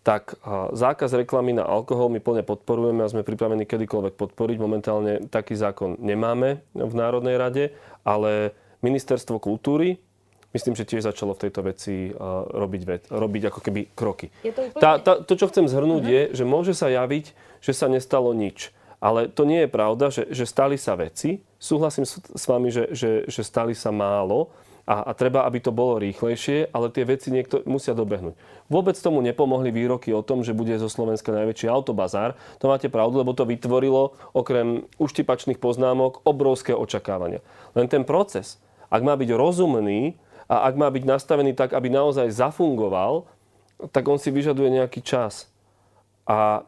tak 0.00 0.38
zákaz 0.72 1.12
reklamy 1.12 1.52
na 1.52 1.68
alkohol 1.68 2.08
my 2.08 2.24
plne 2.24 2.40
podporujeme 2.40 3.04
a 3.04 3.12
sme 3.12 3.20
pripravení 3.20 3.68
kedykoľvek 3.68 4.16
podporiť. 4.16 4.56
Momentálne 4.56 5.28
taký 5.28 5.58
zákon 5.58 6.00
nemáme 6.00 6.64
v 6.72 6.94
Národnej 6.96 7.36
rade, 7.36 7.76
ale 8.00 8.56
Ministerstvo 8.80 9.36
kultúry 9.36 10.00
myslím, 10.56 10.72
že 10.72 10.88
tiež 10.88 11.04
začalo 11.04 11.36
v 11.36 11.42
tejto 11.46 11.60
veci 11.62 12.10
robiť, 12.48 12.82
ved, 12.88 13.02
robiť 13.12 13.42
ako 13.52 13.60
keby 13.60 13.92
kroky. 13.92 14.32
Je 14.40 14.56
to, 14.56 14.72
úplne... 14.72 14.80
tá, 14.80 14.96
tá, 14.98 15.12
to, 15.20 15.36
čo 15.36 15.52
chcem 15.52 15.68
zhrnúť, 15.68 16.02
uh-huh. 16.02 16.16
je, 16.16 16.22
že 16.32 16.44
môže 16.48 16.72
sa 16.72 16.88
javiť, 16.88 17.36
že 17.60 17.72
sa 17.76 17.86
nestalo 17.86 18.32
nič. 18.32 18.72
Ale 19.04 19.28
to 19.28 19.44
nie 19.44 19.64
je 19.64 19.70
pravda, 19.70 20.08
že, 20.08 20.32
že 20.32 20.48
stali 20.48 20.80
sa 20.80 20.96
veci. 20.96 21.44
Súhlasím 21.60 22.08
s, 22.08 22.44
vami, 22.48 22.72
že, 22.72 22.88
že, 22.96 23.10
že 23.28 23.42
stali 23.44 23.76
sa 23.76 23.92
málo 23.92 24.48
a, 24.88 25.06
a 25.06 25.10
treba, 25.12 25.44
aby 25.44 25.60
to 25.60 25.68
bolo 25.70 26.00
rýchlejšie, 26.00 26.72
ale 26.72 26.88
tie 26.88 27.04
veci 27.04 27.28
niekto 27.28 27.60
musia 27.68 27.92
dobehnúť. 27.92 28.32
Vôbec 28.72 28.96
tomu 28.96 29.20
nepomohli 29.20 29.68
výroky 29.68 30.08
o 30.16 30.24
tom, 30.24 30.40
že 30.40 30.56
bude 30.56 30.72
zo 30.80 30.88
Slovenska 30.88 31.36
najväčší 31.36 31.68
autobazár. 31.68 32.32
To 32.64 32.72
máte 32.72 32.88
pravdu, 32.88 33.20
lebo 33.20 33.36
to 33.36 33.44
vytvorilo 33.44 34.16
okrem 34.32 34.88
uštipačných 34.96 35.60
poznámok 35.60 36.24
obrovské 36.24 36.72
očakávania. 36.72 37.44
Len 37.76 37.92
ten 37.92 38.08
proces, 38.08 38.56
ak 38.88 39.04
má 39.04 39.12
byť 39.20 39.30
rozumný, 39.36 40.16
a 40.50 40.66
ak 40.66 40.74
má 40.74 40.90
byť 40.90 41.04
nastavený 41.06 41.54
tak, 41.54 41.70
aby 41.78 41.86
naozaj 41.86 42.26
zafungoval, 42.34 43.30
tak 43.94 44.02
on 44.10 44.18
si 44.18 44.34
vyžaduje 44.34 44.82
nejaký 44.82 44.98
čas. 44.98 45.46
A 46.26 46.66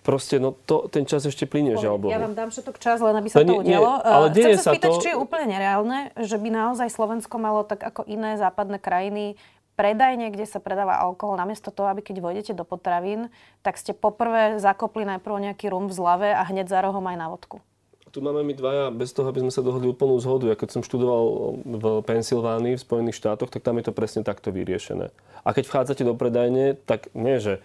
proste 0.00 0.40
no 0.40 0.56
to, 0.64 0.88
ten 0.88 1.04
čas 1.04 1.24
ešte 1.24 1.44
plinie, 1.44 1.76
žiaľ 1.76 1.96
Bohu. 2.00 2.12
Ja 2.12 2.20
vám 2.20 2.36
dám 2.36 2.50
všetok 2.52 2.76
čas, 2.80 3.00
len 3.04 3.14
aby 3.16 3.28
sa 3.28 3.44
no, 3.44 3.48
to 3.48 3.54
udialo. 3.64 4.00
ale 4.00 4.26
Chcem 4.32 4.56
sa 4.56 4.72
spýtať, 4.72 4.90
to... 4.90 5.02
či 5.04 5.10
je 5.12 5.18
úplne 5.18 5.46
nereálne, 5.52 5.98
že 6.16 6.36
by 6.40 6.48
naozaj 6.48 6.88
Slovensko 6.88 7.36
malo 7.36 7.62
tak 7.64 7.84
ako 7.84 8.08
iné 8.08 8.40
západné 8.40 8.80
krajiny 8.80 9.36
predajne, 9.78 10.28
kde 10.28 10.44
sa 10.44 10.60
predáva 10.60 11.00
alkohol, 11.00 11.40
namiesto 11.40 11.72
toho, 11.72 11.88
aby 11.88 12.04
keď 12.04 12.20
vojdete 12.20 12.52
do 12.52 12.68
potravín, 12.68 13.32
tak 13.64 13.80
ste 13.80 13.96
poprvé 13.96 14.60
zakopli 14.60 15.08
najprv 15.08 15.48
nejaký 15.48 15.72
rum 15.72 15.88
v 15.88 15.96
zlave 15.96 16.28
a 16.36 16.44
hneď 16.44 16.68
za 16.68 16.84
rohom 16.84 17.00
aj 17.08 17.16
na 17.16 17.32
vodku 17.32 17.64
tu 18.10 18.18
máme 18.18 18.42
my 18.42 18.54
dvaja, 18.58 18.90
bez 18.90 19.14
toho, 19.14 19.30
aby 19.30 19.38
sme 19.38 19.54
sa 19.54 19.62
dohodli 19.62 19.86
úplnú 19.86 20.18
zhodu. 20.18 20.50
Ja 20.50 20.58
keď 20.58 20.74
som 20.74 20.82
študoval 20.82 21.24
v 21.62 21.84
Pensylvánii, 22.02 22.74
v 22.74 22.82
Spojených 22.82 23.16
štátoch, 23.22 23.54
tak 23.54 23.62
tam 23.62 23.78
je 23.78 23.86
to 23.86 23.94
presne 23.94 24.26
takto 24.26 24.50
vyriešené. 24.50 25.14
A 25.46 25.48
keď 25.54 25.70
vchádzate 25.70 26.02
do 26.02 26.18
predajne, 26.18 26.74
tak 26.74 27.08
nie, 27.14 27.38
že 27.38 27.62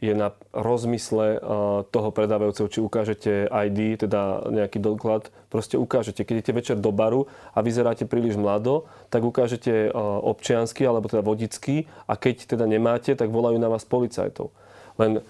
je 0.00 0.12
na 0.16 0.32
rozmysle 0.56 1.44
toho 1.92 2.08
predávajúceho, 2.08 2.72
či 2.72 2.80
ukážete 2.80 3.52
ID, 3.52 4.08
teda 4.08 4.48
nejaký 4.48 4.80
doklad, 4.80 5.28
proste 5.52 5.76
ukážete. 5.76 6.24
Keď 6.24 6.34
idete 6.40 6.56
večer 6.56 6.76
do 6.80 6.88
baru 6.88 7.28
a 7.52 7.60
vyzeráte 7.60 8.08
príliš 8.08 8.40
mlado, 8.40 8.88
tak 9.12 9.28
ukážete 9.28 9.92
občiansky 10.24 10.88
alebo 10.88 11.12
teda 11.12 11.20
vodický 11.20 11.84
a 12.08 12.16
keď 12.16 12.56
teda 12.56 12.64
nemáte, 12.64 13.12
tak 13.12 13.28
volajú 13.28 13.60
na 13.60 13.68
vás 13.68 13.84
policajtov. 13.84 14.48
Len 14.96 15.20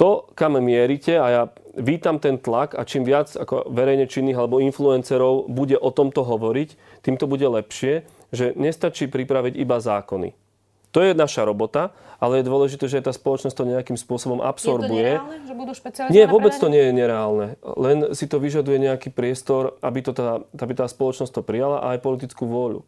to, 0.00 0.28
kam 0.32 0.56
mierite, 0.56 1.20
a 1.20 1.26
ja 1.28 1.42
vítam 1.76 2.16
ten 2.16 2.40
tlak 2.40 2.72
a 2.72 2.88
čím 2.88 3.04
viac 3.04 3.32
ako 3.36 3.68
verejne 3.68 4.08
činných 4.08 4.36
alebo 4.36 4.64
influencerov 4.64 5.48
bude 5.52 5.76
o 5.76 5.92
tomto 5.92 6.24
hovoriť, 6.24 7.00
tým 7.04 7.20
to 7.20 7.28
bude 7.28 7.44
lepšie, 7.44 8.04
že 8.32 8.56
nestačí 8.56 9.12
pripraviť 9.12 9.60
iba 9.60 9.76
zákony. 9.76 10.45
To 10.96 11.04
je 11.04 11.12
naša 11.12 11.44
robota, 11.44 11.92
ale 12.16 12.40
je 12.40 12.48
dôležité, 12.48 12.88
že 12.88 13.04
tá 13.04 13.12
spoločnosť 13.12 13.52
to 13.52 13.68
nejakým 13.68 14.00
spôsobom 14.00 14.40
absorbuje. 14.40 14.88
Je 14.88 15.20
to 15.20 15.28
nereálne, 15.28 15.38
že 15.44 15.52
budú 15.52 15.72
Nie, 16.08 16.24
vôbec 16.24 16.56
to 16.56 16.72
nie 16.72 16.88
je 16.88 16.92
nereálne. 16.96 17.46
Len 17.60 18.16
si 18.16 18.24
to 18.24 18.40
vyžaduje 18.40 18.80
nejaký 18.80 19.12
priestor, 19.12 19.76
aby, 19.84 20.00
to 20.00 20.16
tá, 20.16 20.40
aby 20.56 20.72
tá 20.72 20.88
spoločnosť 20.88 21.36
to 21.36 21.42
prijala 21.44 21.84
a 21.84 21.92
aj 21.92 22.00
politickú 22.00 22.48
vôľu. 22.48 22.80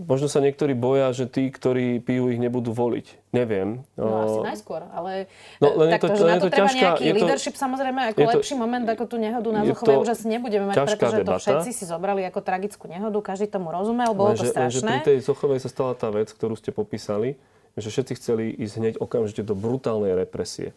Možno 0.00 0.32
sa 0.32 0.40
niektorí 0.40 0.72
boja, 0.72 1.12
že 1.12 1.28
tí, 1.28 1.52
ktorí 1.52 2.00
pijú, 2.00 2.32
ich 2.32 2.40
nebudú 2.40 2.72
voliť. 2.72 3.20
Neviem. 3.36 3.84
No 4.00 4.24
asi 4.24 4.40
najskôr, 4.56 4.88
ale 4.96 5.28
no, 5.60 5.76
len 5.76 5.92
takto, 5.92 6.08
je 6.08 6.16
to, 6.16 6.16
že 6.16 6.24
len 6.24 6.32
na 6.32 6.40
to, 6.40 6.46
to 6.48 6.48
treba 6.48 6.68
ťažká, 6.72 6.80
nejaký 6.80 7.04
to, 7.04 7.16
leadership 7.20 7.56
samozrejme 7.60 8.00
ako 8.08 8.18
to, 8.18 8.30
lepší 8.32 8.54
moment 8.56 8.86
ako 8.88 9.04
tú 9.04 9.16
nehodu 9.20 9.48
na 9.52 9.60
Zuchovej 9.68 9.96
už 10.00 10.10
asi 10.16 10.26
nebudeme 10.32 10.64
mať, 10.72 10.76
pretože 10.88 11.16
debata. 11.20 11.36
to 11.36 11.44
všetci 11.44 11.70
si 11.76 11.84
zobrali 11.84 12.24
ako 12.24 12.40
tragickú 12.40 12.84
nehodu, 12.88 13.18
každý 13.20 13.46
tomu 13.52 13.68
rozumel, 13.68 14.10
bolo 14.16 14.32
to 14.32 14.48
strašné. 14.48 14.80
Lenže 14.80 14.88
pri 14.88 15.00
tej 15.04 15.18
Zuchovej 15.20 15.58
sa 15.60 15.68
stala 15.68 15.92
tá 15.92 16.08
vec, 16.08 16.32
ktorú 16.32 16.56
ste 16.56 16.72
popísali, 16.72 17.36
že 17.76 17.92
všetci 17.92 18.12
chceli 18.16 18.44
ísť 18.56 18.74
hneď 18.80 18.94
okamžite 19.04 19.44
do 19.44 19.52
brutálnej 19.52 20.16
represie. 20.16 20.72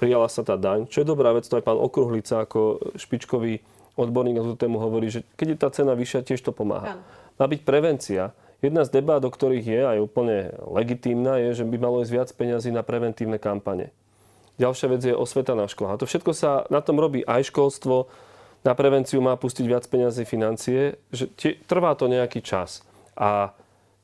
Prijala 0.00 0.26
sa 0.32 0.40
tá 0.40 0.56
daň, 0.56 0.88
čo 0.88 1.04
je 1.04 1.06
dobrá 1.06 1.36
vec, 1.36 1.44
to 1.44 1.60
aj 1.60 1.68
pán 1.68 1.76
Okruhlica 1.76 2.48
ako 2.48 2.80
špičkový 2.96 3.60
odborník 3.94 4.40
na 4.40 4.44
tú 4.48 4.56
tému 4.56 4.80
hovorí, 4.80 5.12
že 5.12 5.20
keď 5.36 5.46
je 5.52 5.56
tá 5.60 5.68
cena 5.68 5.92
vyššia, 5.92 6.26
tiež 6.26 6.40
to 6.40 6.50
pomáha. 6.50 6.96
Áno 6.96 7.21
má 7.36 7.44
byť 7.48 7.60
prevencia. 7.62 8.32
Jedna 8.62 8.86
z 8.86 8.94
debát, 8.94 9.22
o 9.22 9.30
ktorých 9.30 9.66
je 9.66 9.80
aj 9.82 9.98
úplne 9.98 10.54
legitímna, 10.70 11.42
je, 11.42 11.62
že 11.62 11.64
by 11.66 11.76
malo 11.82 12.00
ísť 12.02 12.12
viac 12.14 12.28
peňazí 12.30 12.70
na 12.70 12.86
preventívne 12.86 13.36
kampane. 13.36 13.90
Ďalšia 14.60 14.86
vec 14.92 15.02
je 15.02 15.16
osveta 15.16 15.58
na 15.58 15.66
školách. 15.66 15.98
A 15.98 16.00
to 16.00 16.06
všetko 16.06 16.32
sa 16.36 16.68
na 16.70 16.78
tom 16.78 17.00
robí 17.02 17.26
aj 17.26 17.50
školstvo, 17.50 18.06
na 18.62 18.78
prevenciu 18.78 19.18
má 19.18 19.34
pustiť 19.34 19.66
viac 19.66 19.84
peňazí 19.90 20.22
financie, 20.22 20.94
že 21.10 21.26
tie, 21.34 21.58
trvá 21.66 21.98
to 21.98 22.06
nejaký 22.06 22.38
čas. 22.46 22.86
A 23.18 23.50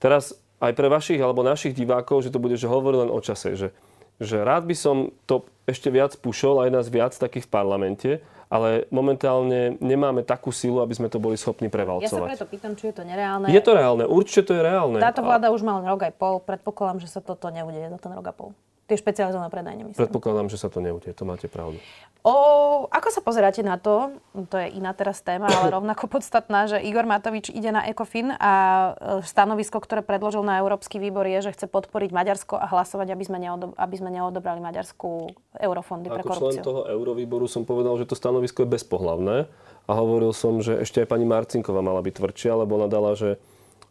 teraz 0.03 0.35
aj 0.59 0.75
pre 0.75 0.91
vašich 0.91 1.23
alebo 1.23 1.47
našich 1.47 1.79
divákov, 1.79 2.27
že 2.27 2.35
to 2.35 2.43
bude, 2.43 2.59
že 2.59 2.67
hovorí 2.67 3.07
len 3.07 3.15
o 3.15 3.23
čase, 3.23 3.55
že 3.55 3.71
že 4.19 4.43
rád 4.43 4.67
by 4.67 4.75
som 4.75 5.15
to 5.31 5.47
ešte 5.65 5.95
viac 5.95 6.19
pušol, 6.19 6.67
aj 6.67 6.71
nás 6.75 6.87
viac 6.91 7.15
takých 7.15 7.47
v 7.47 7.53
parlamente, 7.55 8.11
ale 8.49 8.89
momentálne 8.89 9.77
nemáme 9.79 10.25
takú 10.25 10.49
silu, 10.49 10.81
aby 10.81 10.97
sme 10.97 11.09
to 11.13 11.21
boli 11.21 11.37
schopní 11.37 11.69
prevalcovať. 11.69 12.09
Ja 12.09 12.37
sa 12.37 12.45
preto 12.45 12.47
pýtam, 12.49 12.73
či 12.77 12.91
je 12.91 12.95
to 12.97 13.05
nereálne. 13.05 13.47
Je 13.53 13.61
to 13.61 13.73
reálne, 13.77 14.05
určite 14.09 14.49
to 14.49 14.53
je 14.57 14.63
reálne. 14.65 14.99
Táto 15.01 15.21
vláda 15.21 15.49
a... 15.49 15.55
už 15.55 15.61
má 15.65 15.81
rok 15.85 16.09
aj 16.09 16.13
pol, 16.17 16.41
predpokladám, 16.41 17.05
že 17.05 17.09
sa 17.13 17.21
toto 17.21 17.53
nebude 17.53 17.77
za 17.77 17.99
ten 18.01 18.13
rok 18.13 18.25
a 18.25 18.35
pol. 18.35 18.51
Tie 18.89 18.97
špecializované 18.97 19.53
predajne, 19.53 19.83
myslím. 19.93 20.01
Predpokladám, 20.01 20.49
že 20.49 20.57
sa 20.57 20.73
to 20.73 20.81
neudeje, 20.81 21.13
to 21.13 21.29
máte 21.29 21.45
pravdu. 21.45 21.77
O, 22.25 22.89
ako 22.89 23.09
sa 23.13 23.21
pozeráte 23.21 23.61
na 23.61 23.77
to, 23.77 24.17
to 24.49 24.57
je 24.57 24.73
iná 24.81 24.97
teraz 24.97 25.21
téma, 25.21 25.45
ale 25.45 25.69
rovnako 25.77 26.09
podstatná, 26.09 26.65
že 26.65 26.81
Igor 26.81 27.05
Matovič 27.05 27.53
ide 27.53 27.69
na 27.69 27.85
ECOFIN 27.85 28.33
a 28.41 28.53
e, 28.53 29.29
stanovisko, 29.29 29.77
ktoré 29.85 30.01
predložil 30.01 30.41
na 30.41 30.57
Európsky 30.57 30.97
výbor 30.97 31.29
je, 31.29 31.47
že 31.47 31.53
chce 31.53 31.69
podporiť 31.69 32.17
Maďarsko 32.17 32.57
a 32.57 32.65
hlasovať, 32.65 33.13
aby 33.13 33.25
sme, 33.29 33.39
neodob- 33.45 33.77
aby 33.77 33.95
sme 34.01 34.09
neodobrali 34.09 34.65
Maďarsku 34.65 35.37
eurofondy 35.61 36.09
pre 36.09 36.25
korupciu. 36.25 36.49
Ako 36.49 36.57
člen 36.57 36.65
toho 36.65 36.83
eurovýboru 36.89 37.45
som 37.45 37.69
povedal, 37.69 37.93
že 38.01 38.09
to 38.09 38.17
stanovisko 38.17 38.65
je 38.65 38.73
bezpohlavné 38.73 39.37
a 39.85 39.93
hovoril 39.93 40.33
som, 40.33 40.65
že 40.65 40.81
ešte 40.81 41.05
aj 41.05 41.13
pani 41.13 41.29
Marcinková 41.29 41.85
mala 41.85 42.01
byť 42.01 42.25
tvrdšia, 42.25 42.57
lebo 42.57 42.81
ona 42.81 42.89
dala, 42.89 43.13
že 43.13 43.37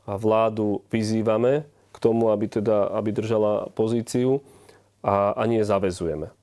vládu 0.09 0.81
vyzývame 0.89 1.69
k 1.93 1.97
tomu, 2.01 2.33
aby, 2.33 2.49
teda, 2.49 2.89
aby 2.97 3.13
držala 3.13 3.69
pozíciu 3.77 4.41
a, 5.01 5.33
a 5.37 5.43
nie 5.45 5.61
zavezujeme. 5.61 6.33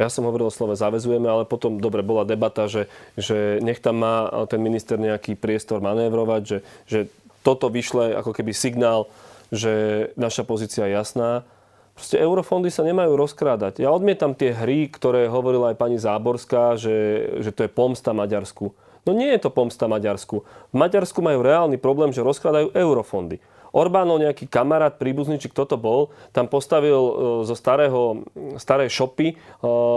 Ja 0.00 0.08
som 0.08 0.24
hovoril 0.24 0.48
o 0.48 0.54
slove 0.54 0.72
zavezujeme, 0.72 1.28
ale 1.28 1.44
potom, 1.44 1.76
dobre, 1.76 2.00
bola 2.00 2.24
debata, 2.24 2.64
že, 2.64 2.88
že 3.20 3.60
nech 3.60 3.82
tam 3.82 4.00
má 4.00 4.30
ten 4.48 4.62
minister 4.62 4.96
nejaký 4.96 5.36
priestor 5.36 5.84
manévrovať, 5.84 6.42
že, 6.42 6.58
že 6.88 7.00
toto 7.44 7.68
vyšle 7.68 8.16
ako 8.16 8.32
keby 8.32 8.56
signál, 8.56 9.10
že 9.52 10.08
naša 10.16 10.48
pozícia 10.48 10.88
je 10.88 10.96
jasná. 10.96 11.44
Proste 11.92 12.16
eurofondy 12.16 12.72
sa 12.72 12.88
nemajú 12.88 13.20
rozkrádať. 13.20 13.84
Ja 13.84 13.92
odmietam 13.92 14.32
tie 14.32 14.56
hry, 14.56 14.88
ktoré 14.88 15.28
hovorila 15.28 15.76
aj 15.76 15.76
pani 15.76 16.00
Záborská, 16.00 16.80
že, 16.80 17.28
že 17.44 17.52
to 17.52 17.68
je 17.68 17.70
pomsta 17.70 18.16
Maďarsku. 18.16 18.72
No 19.04 19.10
nie 19.12 19.28
je 19.36 19.44
to 19.44 19.50
pomsta 19.52 19.90
Maďarsku. 19.90 20.40
V 20.72 20.76
Maďarsku 20.78 21.20
majú 21.20 21.44
reálny 21.44 21.76
problém, 21.76 22.14
že 22.16 22.24
rozkladajú 22.24 22.72
eurofondy. 22.72 23.44
Orbánov 23.72 24.20
nejaký 24.20 24.44
kamarát, 24.46 25.00
príbuzný, 25.00 25.40
či 25.40 25.48
kto 25.48 25.64
to 25.64 25.76
bol, 25.80 26.12
tam 26.36 26.44
postavil 26.44 27.00
e, 27.00 27.12
zo 27.48 27.56
starého, 27.56 28.28
starej 28.60 28.92
šopy 28.92 29.32
e, 29.32 29.34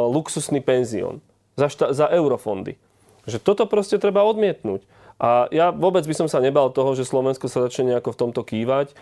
luxusný 0.10 0.64
penzión 0.64 1.20
za, 1.60 1.68
šta, 1.68 1.92
za 1.92 2.08
eurofondy. 2.08 2.80
Že 3.28 3.44
toto 3.44 3.64
proste 3.68 4.00
treba 4.00 4.24
odmietnúť. 4.24 4.88
A 5.20 5.52
ja 5.52 5.76
vôbec 5.76 6.08
by 6.08 6.16
som 6.16 6.28
sa 6.32 6.40
nebal 6.40 6.72
toho, 6.72 6.96
že 6.96 7.08
Slovensko 7.08 7.52
sa 7.52 7.64
začne 7.68 7.96
nejako 7.96 8.16
v 8.16 8.20
tomto 8.24 8.42
kývať. 8.48 8.92
E, 8.92 8.96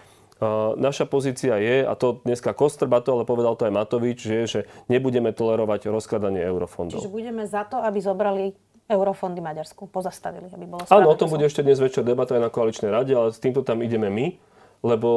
naša 0.73 1.05
pozícia 1.05 1.53
je, 1.61 1.85
a 1.85 1.93
to 1.93 2.25
dneska 2.25 2.57
Kostrba 2.57 2.97
to, 3.05 3.13
ale 3.13 3.29
povedal 3.29 3.53
to 3.53 3.69
aj 3.69 3.73
Matovič, 3.77 4.25
že, 4.25 4.39
že 4.49 4.59
nebudeme 4.89 5.29
tolerovať 5.37 5.93
rozkladanie 5.93 6.41
eurofondov. 6.41 6.97
Čiže 6.97 7.13
budeme 7.13 7.45
za 7.45 7.61
to, 7.69 7.77
aby 7.77 8.01
zobrali 8.01 8.57
eurofondy 8.89 9.39
Maďarsku, 9.39 9.85
pozastavili, 9.85 10.49
aby 10.49 10.65
bolo 10.65 10.83
Áno, 10.89 11.13
o 11.13 11.15
tom 11.15 11.29
bude 11.31 11.45
ešte 11.47 11.61
dnes 11.61 11.79
večer 11.79 12.03
debata 12.03 12.35
aj 12.35 12.41
na 12.41 12.51
koaličnej 12.51 12.91
rade, 12.91 13.13
ale 13.15 13.31
s 13.31 13.39
týmto 13.39 13.63
tam 13.63 13.79
ideme 13.79 14.09
my 14.09 14.52
lebo 14.83 15.09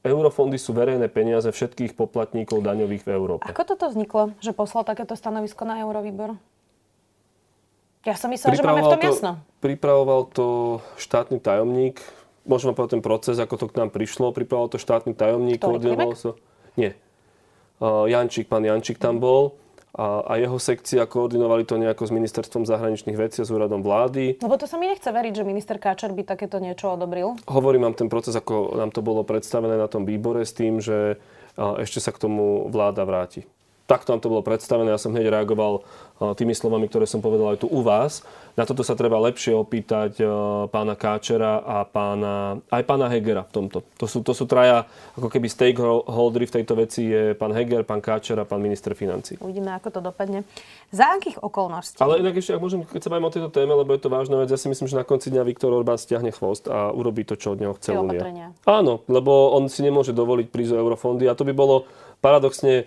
eurofondy 0.00 0.56
sú 0.56 0.72
verejné 0.72 1.10
peniaze 1.12 1.50
všetkých 1.50 1.92
poplatníkov 1.98 2.64
daňových 2.64 3.04
v 3.04 3.10
Európe. 3.12 3.44
Ako 3.44 3.66
toto 3.68 3.90
vzniklo, 3.90 4.32
že 4.40 4.56
poslal 4.56 4.86
takéto 4.88 5.12
stanovisko 5.18 5.68
na 5.68 5.82
Eurovýbor? 5.84 6.40
Ja 8.08 8.16
som 8.16 8.32
myslel, 8.32 8.56
že 8.56 8.64
máme 8.64 8.80
v 8.80 8.96
tom 8.96 9.02
to, 9.02 9.08
jasno. 9.12 9.30
Pripravoval 9.60 10.32
to 10.32 10.46
štátny 10.96 11.36
tajomník. 11.36 12.00
Môžem 12.48 12.72
povedať 12.72 12.96
ten 12.96 13.04
proces, 13.04 13.36
ako 13.36 13.60
to 13.60 13.66
k 13.68 13.76
nám 13.76 13.92
prišlo. 13.92 14.32
Pripravoval 14.32 14.72
to 14.72 14.80
štátny 14.80 15.12
tajomník. 15.12 15.60
Ktorý, 15.60 16.16
sa... 16.16 16.32
Nie. 16.80 16.96
Uh, 17.76 18.08
Jančík, 18.08 18.48
pán 18.48 18.64
Jančík 18.64 18.96
tam 18.96 19.20
bol 19.20 19.59
a, 19.94 20.22
a 20.22 20.32
jeho 20.38 20.58
sekcia 20.58 21.06
koordinovali 21.06 21.66
to 21.66 21.74
nejako 21.76 22.06
s 22.06 22.12
ministerstvom 22.14 22.62
zahraničných 22.66 23.18
vecí 23.18 23.42
a 23.42 23.46
s 23.46 23.50
úradom 23.50 23.82
vlády. 23.82 24.38
Lebo 24.38 24.54
to 24.54 24.70
sa 24.70 24.78
mi 24.78 24.86
nechce 24.86 25.10
veriť, 25.10 25.32
že 25.34 25.44
minister 25.44 25.76
Káčer 25.82 26.14
by 26.14 26.22
takéto 26.22 26.62
niečo 26.62 26.94
odobril. 26.94 27.34
Hovorím 27.50 27.90
vám 27.90 27.98
ten 27.98 28.08
proces, 28.08 28.38
ako 28.38 28.78
nám 28.78 28.94
to 28.94 29.02
bolo 29.02 29.26
predstavené 29.26 29.74
na 29.74 29.90
tom 29.90 30.06
výbore 30.06 30.46
s 30.46 30.54
tým, 30.54 30.78
že 30.78 31.18
ešte 31.58 31.98
sa 31.98 32.14
k 32.14 32.22
tomu 32.22 32.70
vláda 32.70 33.02
vráti 33.02 33.42
takto 33.90 34.14
nám 34.14 34.22
to 34.22 34.30
bolo 34.30 34.46
predstavené. 34.46 34.94
Ja 34.94 35.02
som 35.02 35.10
hneď 35.10 35.34
reagoval 35.34 35.82
tými 36.38 36.54
slovami, 36.54 36.86
ktoré 36.86 37.10
som 37.10 37.18
povedal 37.18 37.58
aj 37.58 37.64
tu 37.64 37.66
u 37.66 37.82
vás. 37.82 38.22
Na 38.54 38.68
toto 38.68 38.84
sa 38.86 38.94
treba 38.94 39.16
lepšie 39.18 39.56
opýtať 39.56 40.20
pána 40.68 40.94
Káčera 40.94 41.64
a 41.64 41.82
pána, 41.82 42.60
aj 42.70 42.82
pána 42.86 43.08
Hegera 43.08 43.42
v 43.42 43.52
tomto. 43.56 43.82
To 43.98 44.06
sú, 44.06 44.20
to 44.20 44.36
sú 44.36 44.44
traja, 44.44 44.84
ako 45.16 45.32
keby 45.32 45.48
stakeholdery 45.48 46.44
v 46.46 46.54
tejto 46.60 46.76
veci 46.76 47.08
je 47.08 47.32
pán 47.34 47.50
Heger, 47.50 47.82
pán 47.88 48.04
Káčer 48.04 48.36
a 48.38 48.44
pán 48.44 48.60
minister 48.60 48.92
financí. 48.92 49.40
Uvidíme, 49.40 49.74
ako 49.74 49.88
to 49.90 50.00
dopadne. 50.04 50.44
Za 50.92 51.16
akých 51.16 51.40
okolností? 51.40 51.98
Ale 52.04 52.20
inak 52.20 52.36
ešte, 52.36 52.52
ak 52.52 52.60
môžem, 52.60 52.84
keď 52.84 53.00
sa 53.00 53.10
bavím 53.10 53.26
o 53.26 53.34
tejto 53.34 53.50
téme, 53.50 53.72
lebo 53.72 53.90
je 53.96 54.02
to 54.04 54.12
vážna 54.12 54.36
vec, 54.36 54.52
ja 54.52 54.60
si 54.60 54.68
myslím, 54.68 54.92
že 54.92 55.00
na 55.00 55.08
konci 55.08 55.32
dňa 55.32 55.42
Viktor 55.48 55.72
Orbán 55.72 55.96
stiahne 55.96 56.28
chvost 56.36 56.68
a 56.68 56.92
urobí 56.92 57.24
to, 57.24 57.40
čo 57.40 57.56
od 57.56 57.64
neho 57.64 57.72
chce 57.80 57.96
Únia. 57.96 58.52
Áno, 58.68 59.00
lebo 59.08 59.56
on 59.56 59.72
si 59.72 59.80
nemôže 59.80 60.12
dovoliť 60.12 60.52
prísť 60.52 60.76
eurofondy 60.76 61.24
a 61.24 61.32
to 61.32 61.48
by 61.48 61.56
bolo 61.56 61.88
paradoxne 62.20 62.84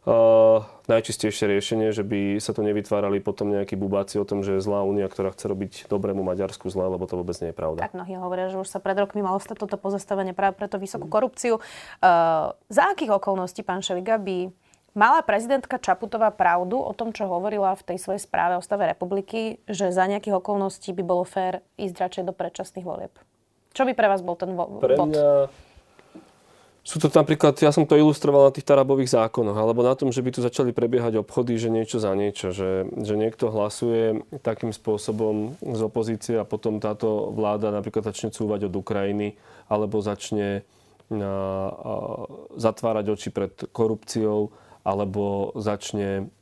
Uh, 0.00 0.64
najčistejšie 0.88 1.44
riešenie, 1.44 1.92
že 1.92 2.00
by 2.00 2.40
sa 2.40 2.56
to 2.56 2.64
nevytvárali 2.64 3.20
potom 3.20 3.52
nejakí 3.52 3.76
bubáci 3.76 4.16
o 4.16 4.24
tom, 4.24 4.40
že 4.40 4.56
je 4.56 4.64
zlá 4.64 4.80
únia, 4.80 5.04
ktorá 5.12 5.28
chce 5.28 5.44
robiť 5.44 5.72
dobrému 5.92 6.24
Maďarsku 6.24 6.72
zle, 6.72 6.88
lebo 6.88 7.04
to 7.04 7.20
vôbec 7.20 7.36
nie 7.44 7.52
je 7.52 7.56
pravda. 7.56 7.84
Tak 7.84 7.92
mnohí 7.92 8.16
hovoria, 8.16 8.48
že 8.48 8.56
už 8.56 8.64
sa 8.64 8.80
pred 8.80 8.96
rokmi 8.96 9.20
malo 9.20 9.36
stať 9.36 9.60
toto 9.60 9.76
pozastavenie 9.76 10.32
práve 10.32 10.56
preto 10.56 10.80
vysokú 10.80 11.04
korupciu. 11.04 11.60
Uh, 12.00 12.56
za 12.72 12.88
akých 12.96 13.20
okolností, 13.20 13.60
pán 13.60 13.84
Šeliga, 13.84 14.16
by 14.16 14.48
Mala 14.90 15.22
prezidentka 15.22 15.78
Čaputová 15.78 16.34
pravdu 16.34 16.82
o 16.82 16.90
tom, 16.90 17.14
čo 17.14 17.30
hovorila 17.30 17.78
v 17.78 17.94
tej 17.94 17.98
svojej 18.02 18.26
správe 18.26 18.58
o 18.58 18.62
stave 18.64 18.90
republiky, 18.90 19.62
že 19.70 19.94
za 19.94 20.02
nejakých 20.10 20.42
okolností 20.42 20.90
by 20.90 21.02
bolo 21.06 21.22
fér 21.22 21.62
ísť 21.78 21.94
radšej 21.94 22.24
do 22.26 22.34
predčasných 22.34 22.82
volieb? 22.82 23.14
Čo 23.70 23.86
by 23.86 23.94
pre 23.94 24.10
vás 24.10 24.18
bol 24.18 24.34
ten 24.34 24.50
vo- 24.58 24.82
pre 24.82 24.98
bod? 24.98 25.14
Mňa 25.14 25.46
sú 26.80 26.96
to 26.96 27.12
napríklad, 27.12 27.60
ja 27.60 27.70
som 27.76 27.84
to 27.84 27.92
ilustroval 27.92 28.48
na 28.48 28.54
tých 28.56 28.64
tarabových 28.64 29.12
zákonoch, 29.12 29.52
alebo 29.52 29.84
na 29.84 29.92
tom, 29.92 30.08
že 30.08 30.24
by 30.24 30.32
tu 30.32 30.40
začali 30.40 30.72
prebiehať 30.72 31.20
obchody, 31.20 31.60
že 31.60 31.68
niečo 31.68 32.00
za 32.00 32.16
niečo, 32.16 32.56
že, 32.56 32.88
že 32.88 33.14
niekto 33.20 33.52
hlasuje 33.52 34.24
takým 34.40 34.72
spôsobom 34.72 35.60
z 35.60 35.80
opozície 35.84 36.40
a 36.40 36.48
potom 36.48 36.80
táto 36.80 37.36
vláda 37.36 37.68
napríklad 37.68 38.08
začne 38.08 38.32
cúvať 38.32 38.72
od 38.72 38.74
Ukrajiny, 38.80 39.36
alebo 39.68 40.00
začne 40.00 40.64
a, 41.12 41.20
a, 41.20 41.30
zatvárať 42.56 43.06
oči 43.12 43.28
pred 43.28 43.52
korupciou, 43.76 44.48
alebo 44.80 45.52
začne 45.60 46.32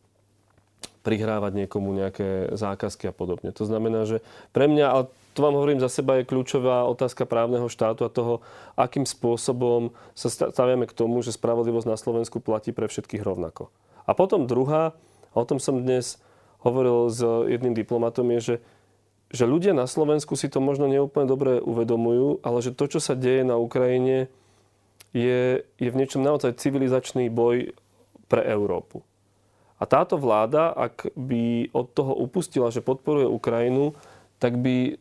prihrávať 1.03 1.67
niekomu 1.67 1.99
nejaké 1.99 2.55
zákazky 2.55 3.11
a 3.11 3.15
podobne. 3.17 3.51
To 3.57 3.67
znamená, 3.67 4.07
že 4.07 4.23
pre 4.55 4.71
mňa, 4.71 4.87
ale 4.87 5.03
to 5.39 5.47
vám 5.47 5.55
hovorím 5.55 5.79
za 5.79 5.87
seba, 5.87 6.19
je 6.19 6.27
kľúčová 6.27 6.83
otázka 6.91 7.23
právneho 7.23 7.71
štátu 7.71 8.03
a 8.03 8.11
toho, 8.11 8.43
akým 8.75 9.07
spôsobom 9.07 9.95
sa 10.19 10.27
staviame 10.27 10.91
k 10.91 10.97
tomu, 10.99 11.23
že 11.23 11.31
spravodlivosť 11.31 11.87
na 11.87 11.95
Slovensku 11.95 12.43
platí 12.43 12.75
pre 12.75 12.91
všetkých 12.91 13.23
rovnako. 13.23 13.71
A 14.03 14.19
potom 14.19 14.51
druhá, 14.51 14.99
a 15.31 15.37
o 15.39 15.47
tom 15.47 15.63
som 15.63 15.79
dnes 15.79 16.19
hovoril 16.67 17.07
s 17.07 17.23
jedným 17.23 17.71
diplomatom, 17.71 18.27
je, 18.35 18.41
že, 18.43 18.57
že 19.31 19.45
ľudia 19.47 19.79
na 19.79 19.87
Slovensku 19.87 20.35
si 20.35 20.51
to 20.51 20.59
možno 20.59 20.91
neúplne 20.91 21.31
dobre 21.31 21.63
uvedomujú, 21.63 22.43
ale 22.43 22.59
že 22.59 22.75
to, 22.75 22.91
čo 22.91 22.99
sa 22.99 23.15
deje 23.15 23.47
na 23.47 23.55
Ukrajine, 23.63 24.27
je, 25.15 25.63
je 25.79 25.89
v 25.89 25.99
niečom 26.03 26.19
naozaj 26.19 26.59
civilizačný 26.59 27.31
boj 27.31 27.79
pre 28.27 28.43
Európu. 28.43 29.07
A 29.79 29.87
táto 29.87 30.19
vláda, 30.19 30.75
ak 30.75 31.15
by 31.15 31.71
od 31.71 31.95
toho 31.95 32.11
upustila, 32.19 32.75
že 32.75 32.83
podporuje 32.83 33.31
Ukrajinu, 33.31 33.95
tak 34.43 34.59
by 34.59 34.99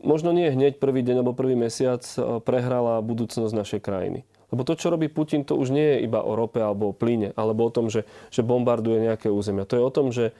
možno 0.00 0.32
nie 0.32 0.52
hneď 0.52 0.80
prvý 0.80 1.04
deň 1.04 1.22
alebo 1.22 1.36
prvý 1.36 1.56
mesiac 1.56 2.02
e, 2.16 2.40
prehrala 2.40 3.04
budúcnosť 3.04 3.52
našej 3.52 3.80
krajiny. 3.80 4.26
Lebo 4.50 4.66
to, 4.66 4.74
čo 4.74 4.90
robí 4.90 5.06
Putin, 5.06 5.46
to 5.46 5.54
už 5.54 5.70
nie 5.70 5.94
je 5.94 6.10
iba 6.10 6.20
o 6.26 6.34
rope 6.34 6.58
alebo 6.58 6.90
o 6.90 6.96
plyne, 6.96 7.30
alebo 7.38 7.70
o 7.70 7.74
tom, 7.74 7.86
že, 7.86 8.02
že 8.34 8.42
bombarduje 8.42 8.98
nejaké 9.06 9.30
územia. 9.30 9.68
To 9.70 9.78
je 9.78 9.86
o 9.86 9.94
tom, 9.94 10.10
že 10.10 10.34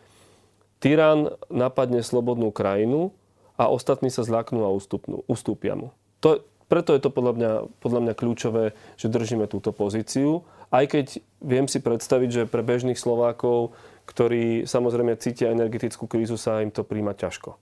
tyran 0.82 1.38
napadne 1.46 2.02
slobodnú 2.02 2.50
krajinu 2.50 3.14
a 3.54 3.70
ostatní 3.70 4.10
sa 4.10 4.26
zľaknú 4.26 4.66
a 4.66 4.74
ustupnú, 4.74 5.22
ustúpia 5.30 5.78
mu. 5.78 5.94
To, 6.24 6.42
preto 6.66 6.94
je 6.94 7.02
to 7.02 7.10
podľa 7.10 7.32
mňa, 7.34 7.52
podľa 7.78 8.00
mňa 8.06 8.14
kľúčové, 8.18 8.64
že 8.98 9.10
držíme 9.10 9.46
túto 9.46 9.70
pozíciu. 9.70 10.42
Aj 10.70 10.86
keď 10.86 11.18
viem 11.42 11.66
si 11.66 11.82
predstaviť, 11.82 12.28
že 12.30 12.42
pre 12.50 12.62
bežných 12.62 12.98
Slovákov, 12.98 13.74
ktorí 14.06 14.66
samozrejme 14.66 15.18
cítia 15.18 15.50
energetickú 15.50 16.06
krízu, 16.06 16.38
sa 16.38 16.62
im 16.62 16.70
to 16.70 16.86
príjma 16.86 17.14
ťažko. 17.14 17.58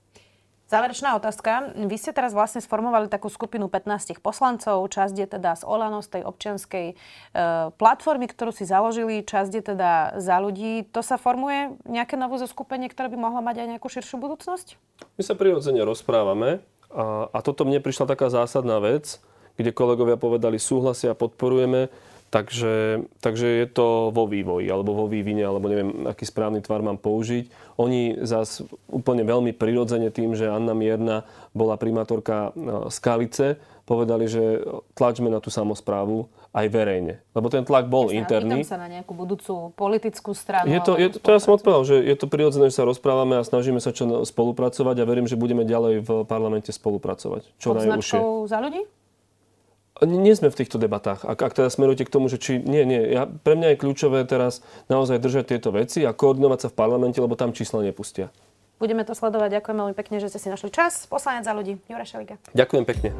Záverečná 0.69 1.17
otázka. 1.17 1.73
Vy 1.73 1.97
ste 1.97 2.13
teraz 2.13 2.29
vlastne 2.29 2.61
sformovali 2.61 3.09
takú 3.09 3.25
skupinu 3.25 3.73
15 3.73 4.21
poslancov. 4.21 4.85
Časť 4.85 5.15
je 5.17 5.27
teda 5.33 5.57
z 5.57 5.65
Olano, 5.65 6.05
z 6.05 6.13
tej 6.13 6.21
občianskej 6.29 6.93
e, 6.93 6.95
platformy, 7.73 8.29
ktorú 8.29 8.53
si 8.53 8.69
založili. 8.69 9.25
Časť 9.25 9.51
je 9.57 9.63
teda 9.65 10.21
za 10.21 10.37
ľudí. 10.37 10.85
To 10.93 11.01
sa 11.01 11.17
formuje 11.17 11.73
nejaké 11.89 12.21
nové 12.21 12.37
zoskupenie, 12.37 12.85
ktoré 12.85 13.09
by 13.09 13.17
mohlo 13.17 13.41
mať 13.41 13.65
aj 13.65 13.67
nejakú 13.73 13.89
širšiu 13.89 14.21
budúcnosť? 14.21 14.77
My 15.17 15.25
sa 15.25 15.33
prirodzene 15.33 15.81
rozprávame 15.81 16.61
a, 16.93 17.33
a 17.33 17.39
toto 17.41 17.65
mne 17.65 17.81
prišla 17.81 18.05
taká 18.05 18.29
zásadná 18.29 18.77
vec, 18.77 19.17
kde 19.57 19.73
kolegovia 19.73 20.21
povedali 20.21 20.61
súhlasia, 20.61 21.17
podporujeme. 21.17 21.89
Takže, 22.29 23.05
takže 23.25 23.47
je 23.65 23.67
to 23.73 24.13
vo 24.13 24.29
vývoji, 24.29 24.69
alebo 24.69 24.93
vo 24.93 25.05
vývine, 25.09 25.41
alebo 25.41 25.65
neviem, 25.65 26.05
aký 26.05 26.29
správny 26.29 26.61
tvar 26.61 26.85
mám 26.85 27.01
použiť. 27.01 27.49
Oni 27.81 28.21
zás 28.21 28.61
úplne 28.85 29.25
veľmi 29.25 29.49
prirodzene 29.57 30.13
tým, 30.13 30.37
že 30.37 30.45
Anna 30.45 30.77
Mierna 30.77 31.25
bola 31.57 31.73
primátorka 31.73 32.53
e, 32.53 32.93
Skalice, 32.93 33.57
povedali, 33.89 34.29
že 34.29 34.61
tlačme 34.93 35.33
na 35.33 35.41
tú 35.41 35.49
samozprávu 35.49 36.29
aj 36.53 36.65
verejne. 36.69 37.25
Lebo 37.33 37.49
ten 37.49 37.65
tlak 37.65 37.89
bol 37.89 38.13
Jasne, 38.13 38.21
interný. 38.21 38.61
sa 38.61 38.77
na 38.77 38.85
nejakú 38.85 39.17
budúcu 39.17 39.73
politickú 39.73 40.37
stranu. 40.37 40.69
Je 40.69 40.77
to, 40.85 40.93
je, 41.01 41.17
to 41.17 41.29
ja 41.33 41.41
som 41.41 41.57
odpovedal, 41.57 41.81
že 41.89 41.97
je 41.97 42.13
to 42.13 42.29
prirodzené, 42.29 42.69
že 42.69 42.77
sa 42.77 42.85
rozprávame 42.85 43.41
a 43.41 43.45
snažíme 43.45 43.81
sa 43.81 43.89
čo 43.89 44.05
spolupracovať 44.21 45.01
a 45.01 45.09
verím, 45.09 45.25
že 45.25 45.33
budeme 45.33 45.65
ďalej 45.65 46.05
v 46.05 46.09
parlamente 46.29 46.69
spolupracovať. 46.69 47.49
Čo 47.57 47.73
Pod 47.73 47.81
najúžšie. 47.81 48.19
za 48.45 48.57
ľudí? 48.61 48.81
Nie 49.99 50.35
sme 50.35 50.47
v 50.47 50.59
týchto 50.63 50.79
debatách. 50.79 51.27
Ak, 51.27 51.39
ak 51.43 51.53
teda 51.55 51.67
smerujete 51.67 52.07
k 52.07 52.13
tomu, 52.13 52.31
že 52.31 52.39
či... 52.39 52.59
Nie, 52.63 52.87
nie. 52.87 53.03
Ja, 53.11 53.27
pre 53.27 53.59
mňa 53.59 53.75
je 53.75 53.81
kľúčové 53.83 54.23
teraz 54.23 54.63
naozaj 54.87 55.19
držať 55.19 55.55
tieto 55.55 55.75
veci 55.75 56.07
a 56.07 56.15
koordinovať 56.15 56.59
sa 56.63 56.67
v 56.71 56.77
parlamente, 56.79 57.19
lebo 57.19 57.35
tam 57.35 57.51
čísla 57.51 57.83
nepustia. 57.83 58.31
Budeme 58.79 59.03
to 59.03 59.11
sledovať. 59.11 59.59
Ďakujem 59.59 59.75
veľmi 59.75 59.95
pekne, 59.95 60.23
že 60.23 60.31
ste 60.31 60.39
si 60.39 60.47
našli 60.47 60.71
čas. 60.71 61.03
Poslanec 61.11 61.43
za 61.43 61.51
ľudí, 61.51 61.75
Jura 61.91 62.07
Šeliga. 62.07 62.39
Ďakujem 62.55 62.83
pekne. 62.87 63.11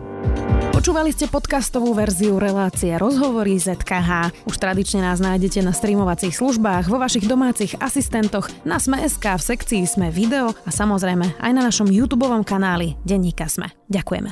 Počúvali 0.71 1.11
ste 1.11 1.27
podcastovú 1.27 1.91
verziu 1.91 2.39
relácie 2.39 2.95
Rozhovory 2.95 3.59
ZKH. 3.59 4.31
Už 4.47 4.55
tradične 4.55 5.03
nás 5.03 5.19
nájdete 5.19 5.59
na 5.59 5.75
streamovacích 5.75 6.31
službách, 6.31 6.87
vo 6.87 6.95
vašich 6.95 7.27
domácich 7.27 7.75
asistentoch, 7.83 8.47
na 8.63 8.79
Sme.sk, 8.79 9.35
v 9.35 9.43
sekcii 9.43 9.83
Sme 9.83 10.07
video 10.07 10.55
a 10.63 10.71
samozrejme 10.71 11.35
aj 11.43 11.51
na 11.51 11.67
našom 11.67 11.91
YouTube 11.91 12.23
kanáli 12.47 12.95
Denníka 13.03 13.51
Sme. 13.51 13.75
Ďakujeme. 13.91 14.31